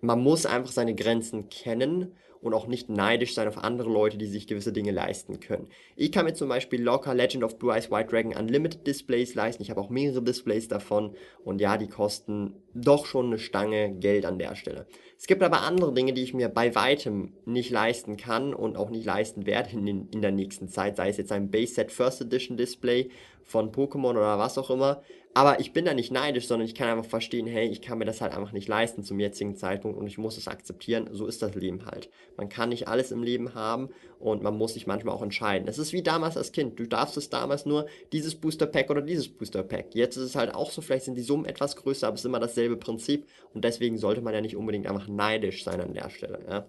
man 0.00 0.22
muss 0.22 0.46
einfach 0.46 0.72
seine 0.72 0.94
Grenzen 0.94 1.50
kennen 1.50 2.14
und 2.40 2.54
auch 2.54 2.66
nicht 2.66 2.88
neidisch 2.88 3.34
sein 3.34 3.48
auf 3.48 3.58
andere 3.58 3.90
Leute, 3.90 4.18
die 4.18 4.26
sich 4.26 4.46
gewisse 4.46 4.72
Dinge 4.72 4.90
leisten 4.90 5.40
können. 5.40 5.68
Ich 5.96 6.12
kann 6.12 6.24
mir 6.24 6.34
zum 6.34 6.48
Beispiel 6.48 6.82
locker 6.82 7.14
Legend 7.14 7.44
of 7.44 7.58
Blue 7.58 7.72
Eyes 7.72 7.90
White 7.90 8.10
Dragon 8.10 8.34
Unlimited 8.34 8.86
Displays 8.86 9.34
leisten. 9.34 9.62
Ich 9.62 9.70
habe 9.70 9.80
auch 9.80 9.90
mehrere 9.90 10.22
Displays 10.22 10.68
davon 10.68 11.14
und 11.44 11.60
ja, 11.60 11.76
die 11.76 11.88
kosten 11.88 12.54
doch 12.74 13.06
schon 13.06 13.26
eine 13.26 13.38
Stange 13.38 13.94
Geld 13.98 14.24
an 14.26 14.38
der 14.38 14.54
Stelle. 14.54 14.86
Es 15.18 15.26
gibt 15.26 15.42
aber 15.42 15.62
andere 15.62 15.94
Dinge, 15.94 16.12
die 16.12 16.22
ich 16.22 16.34
mir 16.34 16.48
bei 16.48 16.74
weitem 16.74 17.32
nicht 17.44 17.70
leisten 17.70 18.16
kann 18.16 18.52
und 18.52 18.76
auch 18.76 18.90
nicht 18.90 19.06
leisten 19.06 19.46
werde 19.46 19.70
in, 19.70 20.08
in 20.10 20.22
der 20.22 20.30
nächsten 20.32 20.68
Zeit, 20.68 20.96
sei 20.96 21.08
es 21.08 21.16
jetzt 21.16 21.32
ein 21.32 21.50
Base 21.50 21.74
Set 21.74 21.90
First 21.90 22.20
Edition 22.20 22.56
Display 22.56 23.10
von 23.44 23.72
Pokémon 23.72 24.10
oder 24.10 24.38
was 24.38 24.58
auch 24.58 24.70
immer. 24.70 25.02
Aber 25.36 25.60
ich 25.60 25.74
bin 25.74 25.84
da 25.84 25.92
nicht 25.92 26.10
neidisch, 26.10 26.46
sondern 26.46 26.66
ich 26.66 26.74
kann 26.74 26.88
einfach 26.88 27.10
verstehen, 27.10 27.46
hey, 27.46 27.68
ich 27.68 27.82
kann 27.82 27.98
mir 27.98 28.06
das 28.06 28.22
halt 28.22 28.34
einfach 28.34 28.52
nicht 28.52 28.68
leisten 28.68 29.02
zum 29.02 29.20
jetzigen 29.20 29.54
Zeitpunkt 29.54 29.98
und 29.98 30.06
ich 30.06 30.16
muss 30.16 30.38
es 30.38 30.48
akzeptieren. 30.48 31.10
So 31.12 31.26
ist 31.26 31.42
das 31.42 31.54
Leben 31.54 31.84
halt. 31.84 32.08
Man 32.38 32.48
kann 32.48 32.70
nicht 32.70 32.88
alles 32.88 33.12
im 33.12 33.22
Leben 33.22 33.54
haben 33.54 33.90
und 34.18 34.42
man 34.42 34.56
muss 34.56 34.72
sich 34.72 34.86
manchmal 34.86 35.14
auch 35.14 35.20
entscheiden. 35.20 35.68
Es 35.68 35.76
ist 35.76 35.92
wie 35.92 36.02
damals 36.02 36.38
als 36.38 36.52
Kind. 36.52 36.80
Du 36.80 36.86
darfst 36.86 37.18
es 37.18 37.28
damals 37.28 37.66
nur 37.66 37.84
dieses 38.12 38.34
Booster 38.34 38.64
Pack 38.64 38.88
oder 38.88 39.02
dieses 39.02 39.28
Booster 39.28 39.62
Pack. 39.62 39.94
Jetzt 39.94 40.16
ist 40.16 40.22
es 40.22 40.36
halt 40.36 40.54
auch 40.54 40.70
so, 40.70 40.80
vielleicht 40.80 41.04
sind 41.04 41.16
die 41.18 41.22
Summen 41.22 41.44
etwas 41.44 41.76
größer, 41.76 42.06
aber 42.06 42.14
es 42.14 42.22
ist 42.22 42.26
immer 42.26 42.40
dasselbe 42.40 42.78
Prinzip 42.78 43.26
und 43.52 43.62
deswegen 43.62 43.98
sollte 43.98 44.22
man 44.22 44.32
ja 44.32 44.40
nicht 44.40 44.56
unbedingt 44.56 44.86
einfach 44.86 45.05
neidisch 45.08 45.64
sein 45.64 45.80
an 45.80 45.94
der 45.94 46.10
Stelle. 46.10 46.44
Ja. 46.48 46.66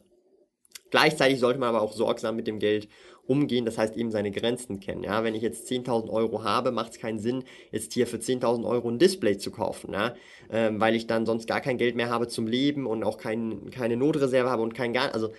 Gleichzeitig 0.90 1.40
sollte 1.40 1.60
man 1.60 1.70
aber 1.70 1.82
auch 1.82 1.94
sorgsam 1.94 2.36
mit 2.36 2.48
dem 2.48 2.60
Geld 2.60 2.88
umgehen, 3.26 3.66
das 3.66 3.78
heißt 3.78 3.98
eben 3.98 4.10
seine 4.10 4.32
Grenzen 4.32 4.80
kennen. 4.80 5.04
Ja, 5.04 5.24
wenn 5.24 5.36
ich 5.36 5.42
jetzt 5.42 5.70
10.000 5.70 6.10
Euro 6.10 6.44
habe, 6.44 6.72
macht 6.72 6.94
es 6.94 7.00
keinen 7.00 7.20
Sinn, 7.20 7.44
jetzt 7.72 7.94
hier 7.94 8.08
für 8.08 8.18
10.000 8.18 8.66
Euro 8.66 8.90
ein 8.90 9.00
Display 9.00 9.38
zu 9.38 9.52
kaufen, 9.52 9.94
ja, 9.94 10.16
ähm, 10.50 10.80
weil 10.80 10.96
ich 10.96 11.08
dann 11.08 11.26
sonst 11.26 11.48
gar 11.48 11.60
kein 11.60 11.78
Geld 11.78 11.96
mehr 11.96 12.10
habe 12.10 12.28
zum 12.28 12.48
Leben 12.48 12.88
und 12.88 13.04
auch 13.04 13.18
kein, 13.18 13.70
keine 13.70 13.98
Notreserve 13.98 14.50
habe 14.50 14.64
und 14.64 14.74
kein 14.74 14.94
gar, 14.94 15.14
also 15.14 15.30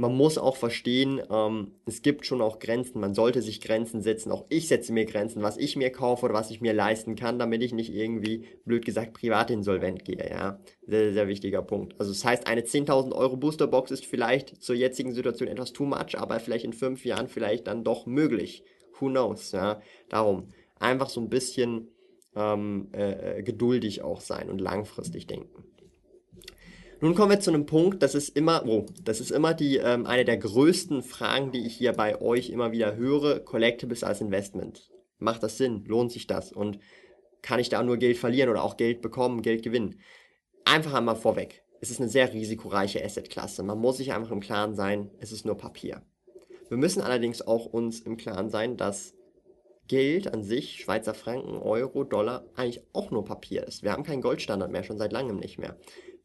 man 0.00 0.16
muss 0.16 0.38
auch 0.38 0.56
verstehen, 0.56 1.20
ähm, 1.30 1.72
es 1.84 2.00
gibt 2.00 2.24
schon 2.24 2.40
auch 2.40 2.58
Grenzen. 2.58 3.00
Man 3.00 3.12
sollte 3.12 3.42
sich 3.42 3.60
Grenzen 3.60 4.00
setzen. 4.00 4.32
Auch 4.32 4.46
ich 4.48 4.66
setze 4.66 4.94
mir 4.94 5.04
Grenzen, 5.04 5.42
was 5.42 5.58
ich 5.58 5.76
mir 5.76 5.90
kaufe 5.90 6.24
oder 6.24 6.34
was 6.34 6.50
ich 6.50 6.62
mir 6.62 6.72
leisten 6.72 7.16
kann, 7.16 7.38
damit 7.38 7.62
ich 7.62 7.74
nicht 7.74 7.92
irgendwie, 7.92 8.46
blöd 8.64 8.86
gesagt, 8.86 9.12
privat 9.12 9.50
insolvent 9.50 10.06
gehe. 10.06 10.26
Ja, 10.30 10.58
sehr, 10.86 11.12
sehr 11.12 11.28
wichtiger 11.28 11.60
Punkt. 11.60 11.94
Also 11.98 12.12
das 12.12 12.24
heißt, 12.24 12.46
eine 12.46 12.62
10.000 12.62 13.12
Euro 13.12 13.36
Boosterbox 13.36 13.90
ist 13.90 14.06
vielleicht 14.06 14.62
zur 14.62 14.74
jetzigen 14.74 15.12
Situation 15.12 15.48
etwas 15.48 15.74
too 15.74 15.84
much, 15.84 16.16
aber 16.16 16.40
vielleicht 16.40 16.64
in 16.64 16.72
fünf 16.72 17.04
Jahren 17.04 17.28
vielleicht 17.28 17.66
dann 17.66 17.84
doch 17.84 18.06
möglich. 18.06 18.64
Who 18.98 19.08
knows? 19.08 19.52
Ja, 19.52 19.82
darum 20.08 20.54
einfach 20.78 21.10
so 21.10 21.20
ein 21.20 21.28
bisschen 21.28 21.88
ähm, 22.34 22.88
äh, 22.94 23.40
äh 23.40 23.42
geduldig 23.42 24.00
auch 24.00 24.22
sein 24.22 24.48
und 24.48 24.62
langfristig 24.62 25.26
denken. 25.26 25.64
Nun 27.02 27.14
kommen 27.14 27.30
wir 27.30 27.40
zu 27.40 27.50
einem 27.50 27.64
Punkt, 27.64 28.02
das 28.02 28.14
ist 28.14 28.36
immer, 28.36 28.66
oh, 28.66 28.84
das 29.02 29.20
ist 29.20 29.30
immer 29.30 29.54
die, 29.54 29.78
ähm, 29.78 30.04
eine 30.04 30.26
der 30.26 30.36
größten 30.36 31.02
Fragen, 31.02 31.50
die 31.50 31.66
ich 31.66 31.74
hier 31.74 31.94
bei 31.94 32.20
euch 32.20 32.50
immer 32.50 32.72
wieder 32.72 32.94
höre, 32.94 33.40
Collectibles 33.40 34.04
als 34.04 34.20
Investment. 34.20 34.90
Macht 35.18 35.42
das 35.42 35.56
Sinn? 35.56 35.84
Lohnt 35.86 36.12
sich 36.12 36.26
das? 36.26 36.52
Und 36.52 36.78
kann 37.40 37.58
ich 37.58 37.70
da 37.70 37.82
nur 37.82 37.96
Geld 37.96 38.18
verlieren 38.18 38.50
oder 38.50 38.62
auch 38.62 38.76
Geld 38.76 39.00
bekommen, 39.00 39.40
Geld 39.40 39.62
gewinnen? 39.62 39.98
Einfach 40.66 40.92
einmal 40.92 41.16
vorweg. 41.16 41.64
Es 41.80 41.90
ist 41.90 42.00
eine 42.00 42.10
sehr 42.10 42.34
risikoreiche 42.34 43.02
Assetklasse. 43.02 43.62
Man 43.62 43.78
muss 43.78 43.96
sich 43.96 44.12
einfach 44.12 44.30
im 44.30 44.40
Klaren 44.40 44.74
sein, 44.74 45.10
es 45.20 45.32
ist 45.32 45.46
nur 45.46 45.56
Papier. 45.56 46.02
Wir 46.68 46.76
müssen 46.76 47.00
allerdings 47.00 47.40
auch 47.40 47.64
uns 47.64 48.00
im 48.00 48.18
Klaren 48.18 48.50
sein, 48.50 48.76
dass 48.76 49.14
Geld 49.88 50.32
an 50.32 50.44
sich, 50.44 50.80
Schweizer 50.82 51.14
Franken, 51.14 51.56
Euro, 51.56 52.04
Dollar, 52.04 52.44
eigentlich 52.56 52.82
auch 52.92 53.10
nur 53.10 53.24
Papier 53.24 53.66
ist. 53.66 53.82
Wir 53.82 53.92
haben 53.92 54.04
keinen 54.04 54.20
Goldstandard 54.20 54.70
mehr, 54.70 54.84
schon 54.84 54.98
seit 54.98 55.12
langem 55.12 55.38
nicht 55.38 55.58
mehr. 55.58 55.78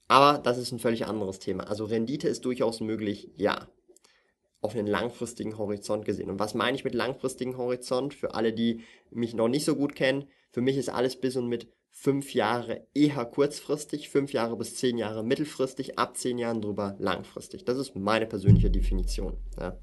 Aber 0.07 0.37
das 0.39 0.57
ist 0.57 0.71
ein 0.71 0.79
völlig 0.79 1.05
anderes 1.05 1.39
Thema. 1.39 1.67
Also 1.67 1.85
Rendite 1.85 2.27
ist 2.27 2.45
durchaus 2.45 2.79
möglich, 2.79 3.29
ja. 3.37 3.67
Auf 4.61 4.75
einen 4.75 4.87
langfristigen 4.87 5.57
Horizont 5.57 6.05
gesehen. 6.05 6.29
Und 6.29 6.39
was 6.39 6.55
meine 6.55 6.75
ich 6.75 6.83
mit 6.83 6.95
langfristigen 6.95 7.57
Horizont? 7.57 8.13
Für 8.13 8.33
alle, 8.33 8.51
die 8.51 8.81
mich 9.11 9.33
noch 9.35 9.47
nicht 9.47 9.65
so 9.65 9.75
gut 9.75 9.95
kennen, 9.95 10.25
für 10.51 10.61
mich 10.61 10.77
ist 10.77 10.89
alles 10.89 11.19
bis 11.19 11.35
und 11.35 11.47
mit 11.47 11.67
fünf 11.91 12.33
Jahre 12.33 12.87
eher 12.93 13.25
kurzfristig, 13.25 14.09
fünf 14.09 14.33
Jahre 14.33 14.57
bis 14.57 14.75
zehn 14.75 14.97
Jahre 14.97 15.23
mittelfristig, 15.23 15.97
ab 15.97 16.17
zehn 16.17 16.37
Jahren 16.37 16.61
drüber 16.61 16.95
langfristig. 16.99 17.63
Das 17.63 17.77
ist 17.77 17.95
meine 17.95 18.25
persönliche 18.25 18.69
Definition. 18.69 19.37
Ja. 19.59 19.79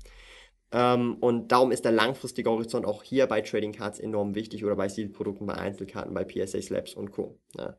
Ähm, 0.73 1.17
und 1.21 1.53
darum 1.53 1.73
ist 1.73 1.85
der 1.85 1.93
langfristige 1.93 2.51
Horizont 2.51 2.87
auch 2.87 3.03
hier 3.03 3.27
bei 3.27 3.41
Trading 3.41 3.73
Cards 3.73 3.99
enorm 3.99 4.35
wichtig 4.35 4.65
oder 4.65 4.77
bei 4.77 4.89
Seed-Produkten, 4.89 5.47
bei 5.47 5.55
Einzelkarten, 5.55 6.15
bei 6.15 6.25
PSA 6.25 6.61
Slabs 6.61 6.95
und 6.95 7.13
Co. 7.13 7.39
Ja. 7.57 7.77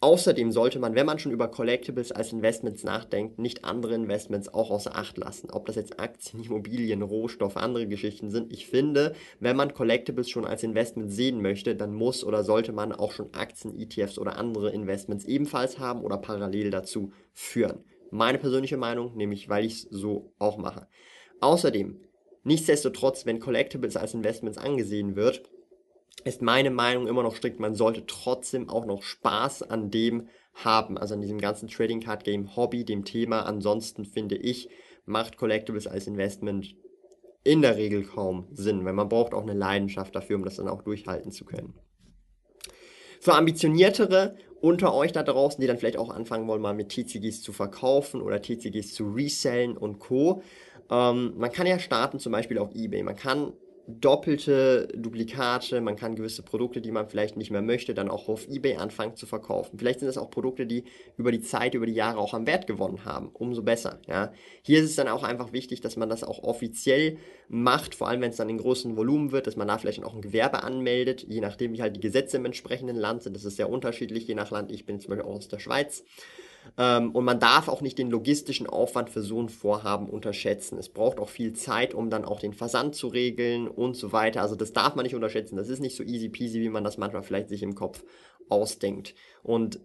Außerdem 0.00 0.52
sollte 0.52 0.78
man, 0.78 0.94
wenn 0.94 1.06
man 1.06 1.18
schon 1.18 1.32
über 1.32 1.48
Collectibles 1.48 2.12
als 2.12 2.30
Investments 2.30 2.84
nachdenkt, 2.84 3.38
nicht 3.38 3.64
andere 3.64 3.94
Investments 3.94 4.52
auch 4.52 4.70
außer 4.70 4.94
Acht 4.94 5.16
lassen. 5.16 5.50
Ob 5.50 5.64
das 5.64 5.76
jetzt 5.76 5.98
Aktien, 5.98 6.44
Immobilien, 6.44 7.00
Rohstoffe, 7.00 7.56
andere 7.56 7.86
Geschichten 7.86 8.30
sind. 8.30 8.52
Ich 8.52 8.66
finde, 8.66 9.14
wenn 9.40 9.56
man 9.56 9.72
Collectibles 9.72 10.28
schon 10.28 10.44
als 10.44 10.62
Investment 10.62 11.10
sehen 11.10 11.40
möchte, 11.40 11.74
dann 11.74 11.94
muss 11.94 12.24
oder 12.24 12.44
sollte 12.44 12.72
man 12.72 12.92
auch 12.92 13.12
schon 13.12 13.32
Aktien, 13.32 13.74
ETFs 13.78 14.18
oder 14.18 14.36
andere 14.36 14.70
Investments 14.70 15.24
ebenfalls 15.24 15.78
haben 15.78 16.02
oder 16.02 16.18
parallel 16.18 16.70
dazu 16.70 17.12
führen. 17.32 17.82
Meine 18.10 18.38
persönliche 18.38 18.76
Meinung, 18.76 19.16
nämlich 19.16 19.48
weil 19.48 19.64
ich 19.64 19.72
es 19.72 19.82
so 19.90 20.34
auch 20.38 20.58
mache. 20.58 20.88
Außerdem, 21.40 22.02
nichtsdestotrotz, 22.44 23.24
wenn 23.24 23.40
Collectibles 23.40 23.96
als 23.96 24.12
Investments 24.12 24.58
angesehen 24.58 25.16
wird, 25.16 25.42
ist 26.24 26.42
meine 26.42 26.70
Meinung 26.70 27.06
immer 27.06 27.22
noch 27.22 27.36
strikt, 27.36 27.60
man 27.60 27.74
sollte 27.74 28.06
trotzdem 28.06 28.68
auch 28.68 28.86
noch 28.86 29.02
Spaß 29.02 29.62
an 29.62 29.90
dem 29.90 30.28
haben, 30.54 30.98
also 30.98 31.14
an 31.14 31.20
diesem 31.20 31.38
ganzen 31.38 31.68
Trading 31.68 32.00
Card 32.00 32.24
Game 32.24 32.56
Hobby, 32.56 32.84
dem 32.84 33.04
Thema. 33.04 33.42
Ansonsten 33.42 34.04
finde 34.04 34.36
ich, 34.36 34.68
macht 35.04 35.36
Collectibles 35.36 35.86
als 35.86 36.06
Investment 36.06 36.74
in 37.44 37.62
der 37.62 37.76
Regel 37.76 38.02
kaum 38.02 38.48
Sinn, 38.52 38.84
weil 38.84 38.92
man 38.92 39.08
braucht 39.08 39.34
auch 39.34 39.42
eine 39.42 39.54
Leidenschaft 39.54 40.14
dafür, 40.16 40.36
um 40.36 40.44
das 40.44 40.56
dann 40.56 40.68
auch 40.68 40.82
durchhalten 40.82 41.30
zu 41.30 41.44
können. 41.44 41.74
Für 43.20 43.34
ambitioniertere 43.34 44.36
unter 44.60 44.94
euch 44.94 45.12
da 45.12 45.22
draußen, 45.22 45.60
die 45.60 45.66
dann 45.66 45.78
vielleicht 45.78 45.98
auch 45.98 46.10
anfangen 46.10 46.48
wollen, 46.48 46.62
mal 46.62 46.74
mit 46.74 46.88
TCGs 46.88 47.42
zu 47.42 47.52
verkaufen 47.52 48.20
oder 48.20 48.42
TCGs 48.42 48.94
zu 48.94 49.04
resellen 49.12 49.76
und 49.76 49.98
Co. 50.00 50.42
Ähm, 50.90 51.34
man 51.36 51.52
kann 51.52 51.66
ja 51.66 51.78
starten 51.78 52.18
zum 52.18 52.32
Beispiel 52.32 52.58
auf 52.58 52.74
eBay. 52.74 53.02
Man 53.02 53.16
kann 53.16 53.52
doppelte 53.88 54.88
Duplikate, 54.96 55.80
man 55.80 55.96
kann 55.96 56.16
gewisse 56.16 56.42
Produkte, 56.42 56.80
die 56.80 56.90
man 56.90 57.08
vielleicht 57.08 57.36
nicht 57.36 57.50
mehr 57.50 57.62
möchte, 57.62 57.94
dann 57.94 58.08
auch 58.08 58.28
auf 58.28 58.48
eBay 58.48 58.76
anfangen 58.76 59.14
zu 59.14 59.26
verkaufen. 59.26 59.78
Vielleicht 59.78 60.00
sind 60.00 60.08
es 60.08 60.18
auch 60.18 60.30
Produkte, 60.30 60.66
die 60.66 60.84
über 61.16 61.30
die 61.30 61.40
Zeit, 61.40 61.74
über 61.74 61.86
die 61.86 61.94
Jahre 61.94 62.18
auch 62.18 62.34
am 62.34 62.46
Wert 62.46 62.66
gewonnen 62.66 63.04
haben. 63.04 63.30
Umso 63.32 63.62
besser. 63.62 64.00
Ja. 64.08 64.32
Hier 64.62 64.80
ist 64.80 64.90
es 64.90 64.96
dann 64.96 65.08
auch 65.08 65.22
einfach 65.22 65.52
wichtig, 65.52 65.80
dass 65.80 65.96
man 65.96 66.08
das 66.08 66.24
auch 66.24 66.42
offiziell 66.42 67.18
macht, 67.48 67.94
vor 67.94 68.08
allem 68.08 68.20
wenn 68.20 68.30
es 68.30 68.36
dann 68.36 68.48
in 68.48 68.58
großen 68.58 68.96
Volumen 68.96 69.30
wird, 69.30 69.46
dass 69.46 69.56
man 69.56 69.68
da 69.68 69.78
vielleicht 69.78 70.02
auch 70.02 70.14
ein 70.14 70.22
Gewerbe 70.22 70.64
anmeldet, 70.64 71.24
je 71.28 71.40
nachdem 71.40 71.72
wie 71.72 71.82
halt 71.82 71.94
die 71.94 72.00
Gesetze 72.00 72.38
im 72.38 72.44
entsprechenden 72.44 72.96
Land 72.96 73.22
sind. 73.22 73.36
Das 73.36 73.44
ist 73.44 73.56
sehr 73.56 73.70
unterschiedlich, 73.70 74.26
je 74.26 74.34
nach 74.34 74.50
Land. 74.50 74.72
Ich 74.72 74.84
bin 74.84 74.98
zum 74.98 75.10
Beispiel 75.10 75.26
auch 75.30 75.36
aus 75.36 75.48
der 75.48 75.60
Schweiz. 75.60 76.04
Ähm, 76.78 77.12
und 77.12 77.24
man 77.24 77.40
darf 77.40 77.68
auch 77.68 77.80
nicht 77.80 77.98
den 77.98 78.10
logistischen 78.10 78.66
Aufwand 78.66 79.10
für 79.10 79.22
so 79.22 79.40
ein 79.40 79.48
Vorhaben 79.48 80.08
unterschätzen. 80.08 80.78
Es 80.78 80.88
braucht 80.88 81.18
auch 81.18 81.28
viel 81.28 81.52
Zeit, 81.52 81.94
um 81.94 82.10
dann 82.10 82.24
auch 82.24 82.40
den 82.40 82.52
Versand 82.52 82.94
zu 82.94 83.08
regeln 83.08 83.68
und 83.68 83.96
so 83.96 84.12
weiter. 84.12 84.42
Also 84.42 84.56
das 84.56 84.72
darf 84.72 84.94
man 84.94 85.04
nicht 85.04 85.14
unterschätzen. 85.14 85.56
Das 85.56 85.68
ist 85.68 85.80
nicht 85.80 85.96
so 85.96 86.02
easy 86.02 86.28
peasy, 86.28 86.60
wie 86.60 86.68
man 86.68 86.84
das 86.84 86.98
manchmal 86.98 87.22
vielleicht 87.22 87.48
sich 87.48 87.62
im 87.62 87.74
Kopf 87.74 88.04
ausdenkt. 88.48 89.14
Und 89.42 89.80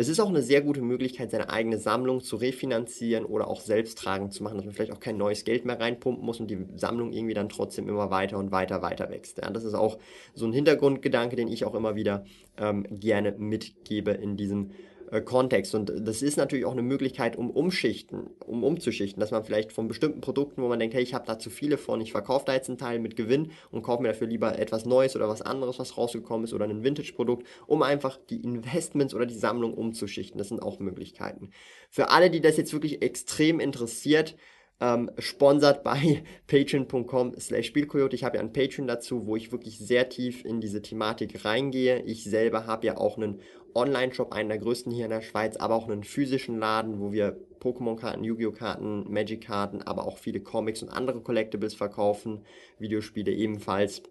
es 0.00 0.08
ist 0.08 0.20
auch 0.20 0.28
eine 0.28 0.42
sehr 0.42 0.60
gute 0.60 0.80
Möglichkeit, 0.80 1.32
seine 1.32 1.50
eigene 1.50 1.76
Sammlung 1.76 2.20
zu 2.20 2.36
refinanzieren 2.36 3.24
oder 3.24 3.48
auch 3.48 3.60
selbst 3.60 3.98
tragen 3.98 4.30
zu 4.30 4.44
machen, 4.44 4.56
dass 4.56 4.64
man 4.64 4.72
vielleicht 4.72 4.92
auch 4.92 5.00
kein 5.00 5.16
neues 5.16 5.44
Geld 5.44 5.64
mehr 5.64 5.80
reinpumpen 5.80 6.24
muss 6.24 6.38
und 6.38 6.48
die 6.48 6.66
Sammlung 6.76 7.12
irgendwie 7.12 7.34
dann 7.34 7.48
trotzdem 7.48 7.88
immer 7.88 8.08
weiter 8.08 8.38
und 8.38 8.52
weiter 8.52 8.80
weiter 8.80 9.10
wächst. 9.10 9.38
Ja, 9.38 9.50
das 9.50 9.64
ist 9.64 9.74
auch 9.74 9.98
so 10.34 10.46
ein 10.46 10.52
Hintergrundgedanke, 10.52 11.34
den 11.34 11.48
ich 11.48 11.64
auch 11.64 11.74
immer 11.74 11.96
wieder 11.96 12.24
ähm, 12.58 12.86
gerne 12.88 13.32
mitgebe 13.32 14.12
in 14.12 14.36
diesem 14.36 14.70
äh, 15.10 15.20
Kontext. 15.20 15.74
Und 15.74 15.92
das 15.94 16.22
ist 16.22 16.36
natürlich 16.36 16.64
auch 16.64 16.72
eine 16.72 16.82
Möglichkeit, 16.82 17.36
um 17.36 17.50
umschichten, 17.50 18.30
um 18.44 18.64
umzuschichten, 18.64 19.20
dass 19.20 19.30
man 19.30 19.44
vielleicht 19.44 19.72
von 19.72 19.88
bestimmten 19.88 20.20
Produkten, 20.20 20.62
wo 20.62 20.68
man 20.68 20.78
denkt, 20.78 20.94
hey, 20.94 21.02
ich 21.02 21.14
habe 21.14 21.26
da 21.26 21.38
zu 21.38 21.50
viele 21.50 21.78
von, 21.78 22.00
ich 22.00 22.12
verkaufe 22.12 22.44
da 22.46 22.54
jetzt 22.54 22.68
einen 22.68 22.78
Teil 22.78 22.98
mit 22.98 23.16
Gewinn 23.16 23.52
und 23.70 23.82
kaufe 23.82 24.02
mir 24.02 24.08
dafür 24.08 24.26
lieber 24.26 24.58
etwas 24.58 24.84
Neues 24.84 25.16
oder 25.16 25.28
was 25.28 25.42
anderes, 25.42 25.78
was 25.78 25.96
rausgekommen 25.96 26.44
ist 26.44 26.52
oder 26.52 26.66
ein 26.66 26.84
Vintage-Produkt, 26.84 27.46
um 27.66 27.82
einfach 27.82 28.18
die 28.28 28.42
Investments 28.42 29.14
oder 29.14 29.26
die 29.26 29.34
Sammlung 29.34 29.74
umzuschichten. 29.74 30.38
Das 30.38 30.48
sind 30.48 30.62
auch 30.62 30.78
Möglichkeiten. 30.78 31.50
Für 31.90 32.10
alle, 32.10 32.30
die 32.30 32.40
das 32.40 32.56
jetzt 32.56 32.72
wirklich 32.72 33.02
extrem 33.02 33.60
interessiert, 33.60 34.36
ähm, 34.80 35.10
sponsert 35.18 35.82
bei 35.82 36.22
patreon.com 36.46 37.34
slash 37.38 37.66
Spielcoyote. 37.66 38.14
Ich 38.14 38.24
habe 38.24 38.36
ja 38.36 38.42
ein 38.42 38.52
Patreon 38.52 38.86
dazu, 38.86 39.26
wo 39.26 39.36
ich 39.36 39.52
wirklich 39.52 39.78
sehr 39.78 40.08
tief 40.08 40.44
in 40.44 40.60
diese 40.60 40.82
Thematik 40.82 41.44
reingehe. 41.44 42.02
Ich 42.02 42.24
selber 42.24 42.66
habe 42.66 42.86
ja 42.86 42.96
auch 42.96 43.16
einen 43.16 43.40
Online-Shop, 43.74 44.32
einen 44.32 44.48
der 44.48 44.58
größten 44.58 44.92
hier 44.92 45.04
in 45.04 45.10
der 45.10 45.22
Schweiz, 45.22 45.56
aber 45.56 45.74
auch 45.74 45.88
einen 45.88 46.04
physischen 46.04 46.58
Laden, 46.58 47.00
wo 47.00 47.12
wir 47.12 47.38
Pokémon-Karten, 47.60 48.24
Yu-Gi-Oh! 48.24 48.52
Karten, 48.52 49.10
Magic-Karten, 49.12 49.82
aber 49.82 50.06
auch 50.06 50.18
viele 50.18 50.40
Comics 50.40 50.82
und 50.82 50.88
andere 50.88 51.20
Collectibles 51.20 51.74
verkaufen, 51.74 52.44
Videospiele 52.78 53.32
ebenfalls 53.32 54.02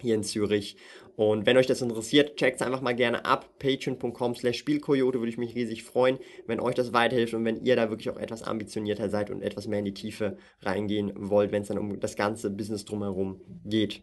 hier 0.00 0.14
in 0.14 0.22
Zürich. 0.22 0.76
Und 1.16 1.46
wenn 1.46 1.56
euch 1.56 1.66
das 1.66 1.80
interessiert, 1.80 2.36
checkt 2.36 2.60
es 2.60 2.66
einfach 2.66 2.82
mal 2.82 2.94
gerne 2.94 3.24
ab. 3.24 3.58
Patreon.com 3.58 4.34
slash 4.34 4.58
Spielkoyote 4.58 5.18
würde 5.18 5.30
ich 5.30 5.38
mich 5.38 5.54
riesig 5.54 5.82
freuen, 5.82 6.18
wenn 6.46 6.60
euch 6.60 6.74
das 6.74 6.92
weiterhilft 6.92 7.32
und 7.32 7.44
wenn 7.46 7.64
ihr 7.64 7.76
da 7.76 7.88
wirklich 7.88 8.10
auch 8.10 8.18
etwas 8.18 8.42
ambitionierter 8.42 9.08
seid 9.08 9.30
und 9.30 9.40
etwas 9.40 9.66
mehr 9.66 9.78
in 9.78 9.86
die 9.86 9.94
Tiefe 9.94 10.36
reingehen 10.60 11.12
wollt, 11.16 11.52
wenn 11.52 11.62
es 11.62 11.68
dann 11.68 11.78
um 11.78 11.98
das 12.00 12.16
ganze 12.16 12.50
Business 12.50 12.84
drumherum 12.84 13.40
geht. 13.64 14.02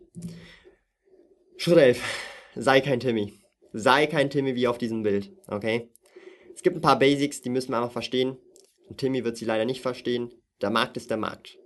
Schritt 1.58 1.78
11. 1.78 2.02
Sei 2.56 2.82
kein 2.82 3.00
Timmy. 3.00 3.43
Sei 3.74 4.08
kein 4.08 4.30
Timmy 4.30 4.56
wie 4.56 4.68
auf 4.68 4.78
diesem 4.78 5.04
Bild, 5.04 5.32
okay? 5.48 5.90
Es 6.56 6.62
gibt 6.62 6.78
ein 6.78 6.82
paar 6.82 7.00
Basics, 7.00 7.42
die 7.42 7.50
müssen 7.50 7.72
wir 7.72 7.78
einfach 7.78 7.92
verstehen. 7.92 8.38
Und 8.88 9.00
Timmy 9.00 9.24
wird 9.24 9.38
sie 9.38 9.46
leider 9.46 9.66
nicht 9.66 9.82
verstehen. 9.82 10.32
Der 10.62 10.70
Markt 10.70 10.96
ist 10.96 11.10
der 11.10 11.18
Markt. 11.18 11.58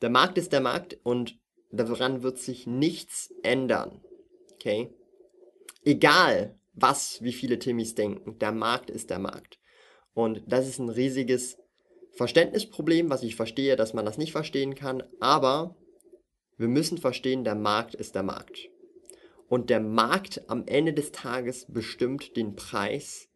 Der 0.00 0.10
Markt 0.10 0.38
ist 0.38 0.52
der 0.52 0.60
Markt 0.60 0.98
und 1.02 1.38
daran 1.70 2.22
wird 2.22 2.38
sich 2.38 2.66
nichts 2.66 3.32
ändern. 3.42 4.00
Okay? 4.54 4.90
Egal, 5.84 6.58
was, 6.72 7.22
wie 7.22 7.32
viele 7.32 7.58
Timmys 7.58 7.94
denken, 7.94 8.38
der 8.38 8.52
Markt 8.52 8.88
ist 8.88 9.10
der 9.10 9.18
Markt. 9.18 9.58
Und 10.14 10.42
das 10.46 10.66
ist 10.66 10.78
ein 10.78 10.88
riesiges 10.88 11.58
Verständnisproblem, 12.12 13.10
was 13.10 13.22
ich 13.22 13.36
verstehe, 13.36 13.76
dass 13.76 13.94
man 13.94 14.04
das 14.04 14.18
nicht 14.18 14.32
verstehen 14.32 14.74
kann, 14.74 15.02
aber 15.20 15.76
wir 16.56 16.68
müssen 16.68 16.98
verstehen, 16.98 17.44
der 17.44 17.54
Markt 17.54 17.94
ist 17.94 18.16
der 18.16 18.24
Markt. 18.24 18.70
Und 19.48 19.70
der 19.70 19.80
Markt 19.80 20.42
am 20.48 20.66
Ende 20.66 20.92
des 20.92 21.12
Tages 21.12 21.66
bestimmt 21.68 22.36
den 22.36 22.54
Preis, 22.54 23.28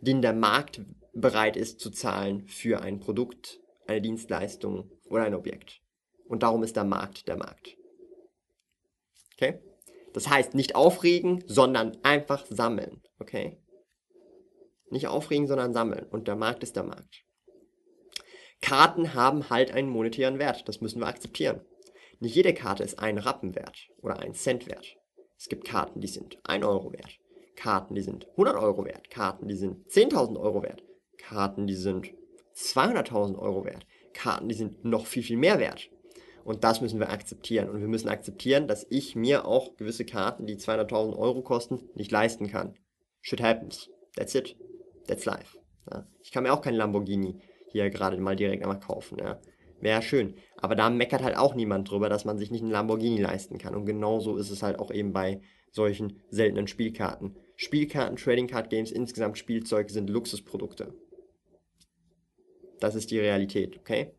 den 0.00 0.22
der 0.22 0.32
Markt 0.32 0.80
bereit 1.12 1.56
ist 1.56 1.78
zu 1.80 1.90
zahlen 1.90 2.46
für 2.46 2.80
ein 2.80 3.00
Produkt, 3.00 3.60
eine 3.86 4.00
Dienstleistung 4.00 4.90
oder 5.04 5.24
ein 5.24 5.34
Objekt. 5.34 5.82
Und 6.26 6.42
darum 6.42 6.62
ist 6.62 6.76
der 6.76 6.84
Markt 6.84 7.28
der 7.28 7.36
Markt. 7.36 7.76
Okay? 9.34 9.60
Das 10.14 10.28
heißt, 10.28 10.54
nicht 10.54 10.74
aufregen, 10.74 11.44
sondern 11.46 11.98
einfach 12.02 12.46
sammeln. 12.48 13.02
Okay? 13.18 13.58
Nicht 14.90 15.08
aufregen, 15.08 15.46
sondern 15.46 15.72
sammeln. 15.72 16.06
Und 16.06 16.28
der 16.28 16.36
Markt 16.36 16.62
ist 16.62 16.76
der 16.76 16.84
Markt. 16.84 17.24
Karten 18.60 19.14
haben 19.14 19.50
halt 19.50 19.72
einen 19.72 19.88
monetären 19.90 20.38
Wert. 20.38 20.68
Das 20.68 20.80
müssen 20.80 21.00
wir 21.00 21.08
akzeptieren. 21.08 21.60
Nicht 22.20 22.36
jede 22.36 22.54
Karte 22.54 22.84
ist 22.84 22.98
ein 22.98 23.18
Rappen 23.18 23.54
wert 23.54 23.88
oder 23.98 24.20
ein 24.20 24.34
Cent 24.34 24.68
wert. 24.68 24.96
Es 25.42 25.48
gibt 25.48 25.64
Karten, 25.64 26.00
die 26.00 26.06
sind 26.06 26.38
1 26.44 26.64
Euro 26.64 26.92
wert. 26.92 27.18
Karten, 27.56 27.96
die 27.96 28.00
sind 28.00 28.28
100 28.30 28.54
Euro 28.54 28.84
wert. 28.84 29.10
Karten, 29.10 29.48
die 29.48 29.56
sind 29.56 29.84
10.000 29.88 30.38
Euro 30.38 30.62
wert. 30.62 30.84
Karten, 31.18 31.66
die 31.66 31.74
sind 31.74 32.12
200.000 32.54 33.36
Euro 33.40 33.64
wert. 33.64 33.84
Karten, 34.14 34.48
die 34.48 34.54
sind 34.54 34.84
noch 34.84 35.04
viel, 35.04 35.24
viel 35.24 35.36
mehr 35.36 35.58
wert. 35.58 35.90
Und 36.44 36.62
das 36.62 36.80
müssen 36.80 37.00
wir 37.00 37.10
akzeptieren. 37.10 37.68
Und 37.70 37.80
wir 37.80 37.88
müssen 37.88 38.08
akzeptieren, 38.08 38.68
dass 38.68 38.86
ich 38.88 39.16
mir 39.16 39.44
auch 39.44 39.76
gewisse 39.76 40.04
Karten, 40.04 40.46
die 40.46 40.58
200.000 40.58 41.18
Euro 41.18 41.42
kosten, 41.42 41.90
nicht 41.96 42.12
leisten 42.12 42.46
kann. 42.46 42.76
Shit 43.20 43.42
happens. 43.42 43.90
That's 44.14 44.36
it. 44.36 44.56
That's 45.08 45.24
life. 45.24 45.58
Ja. 45.90 46.06
Ich 46.22 46.30
kann 46.30 46.44
mir 46.44 46.52
auch 46.52 46.62
keinen 46.62 46.76
Lamborghini 46.76 47.40
hier 47.66 47.90
gerade 47.90 48.16
mal 48.16 48.36
direkt 48.36 48.62
einmal 48.62 48.78
kaufen. 48.78 49.18
Ja. 49.18 49.40
Wäre 49.82 50.00
schön. 50.00 50.36
Aber 50.58 50.76
da 50.76 50.88
meckert 50.90 51.24
halt 51.24 51.36
auch 51.36 51.56
niemand 51.56 51.90
drüber, 51.90 52.08
dass 52.08 52.24
man 52.24 52.38
sich 52.38 52.52
nicht 52.52 52.62
einen 52.62 52.70
Lamborghini 52.70 53.20
leisten 53.20 53.58
kann. 53.58 53.74
Und 53.74 53.84
genauso 53.84 54.36
ist 54.36 54.50
es 54.50 54.62
halt 54.62 54.78
auch 54.78 54.92
eben 54.92 55.12
bei 55.12 55.40
solchen 55.72 56.22
seltenen 56.30 56.68
Spielkarten. 56.68 57.36
Spielkarten, 57.56 58.16
Trading 58.16 58.46
Card 58.46 58.70
Games, 58.70 58.92
insgesamt 58.92 59.38
Spielzeug 59.38 59.90
sind 59.90 60.08
Luxusprodukte. 60.08 60.94
Das 62.78 62.94
ist 62.94 63.10
die 63.10 63.18
Realität, 63.18 63.76
okay? 63.76 64.12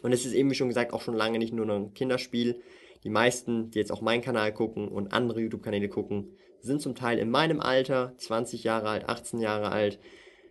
Und 0.00 0.12
es 0.12 0.24
ist 0.24 0.32
eben, 0.32 0.50
wie 0.50 0.54
schon 0.54 0.68
gesagt, 0.68 0.94
auch 0.94 1.02
schon 1.02 1.14
lange 1.14 1.38
nicht 1.38 1.52
nur 1.52 1.68
ein 1.68 1.92
Kinderspiel. 1.92 2.62
Die 3.04 3.10
meisten, 3.10 3.70
die 3.70 3.78
jetzt 3.78 3.92
auch 3.92 4.00
meinen 4.00 4.22
Kanal 4.22 4.54
gucken 4.54 4.88
und 4.88 5.12
andere 5.12 5.42
YouTube-Kanäle 5.42 5.90
gucken, 5.90 6.38
sind 6.62 6.80
zum 6.80 6.94
Teil 6.94 7.18
in 7.18 7.30
meinem 7.30 7.60
Alter, 7.60 8.14
20 8.16 8.64
Jahre 8.64 8.88
alt, 8.88 9.08
18 9.10 9.40
Jahre 9.40 9.72
alt. 9.72 9.98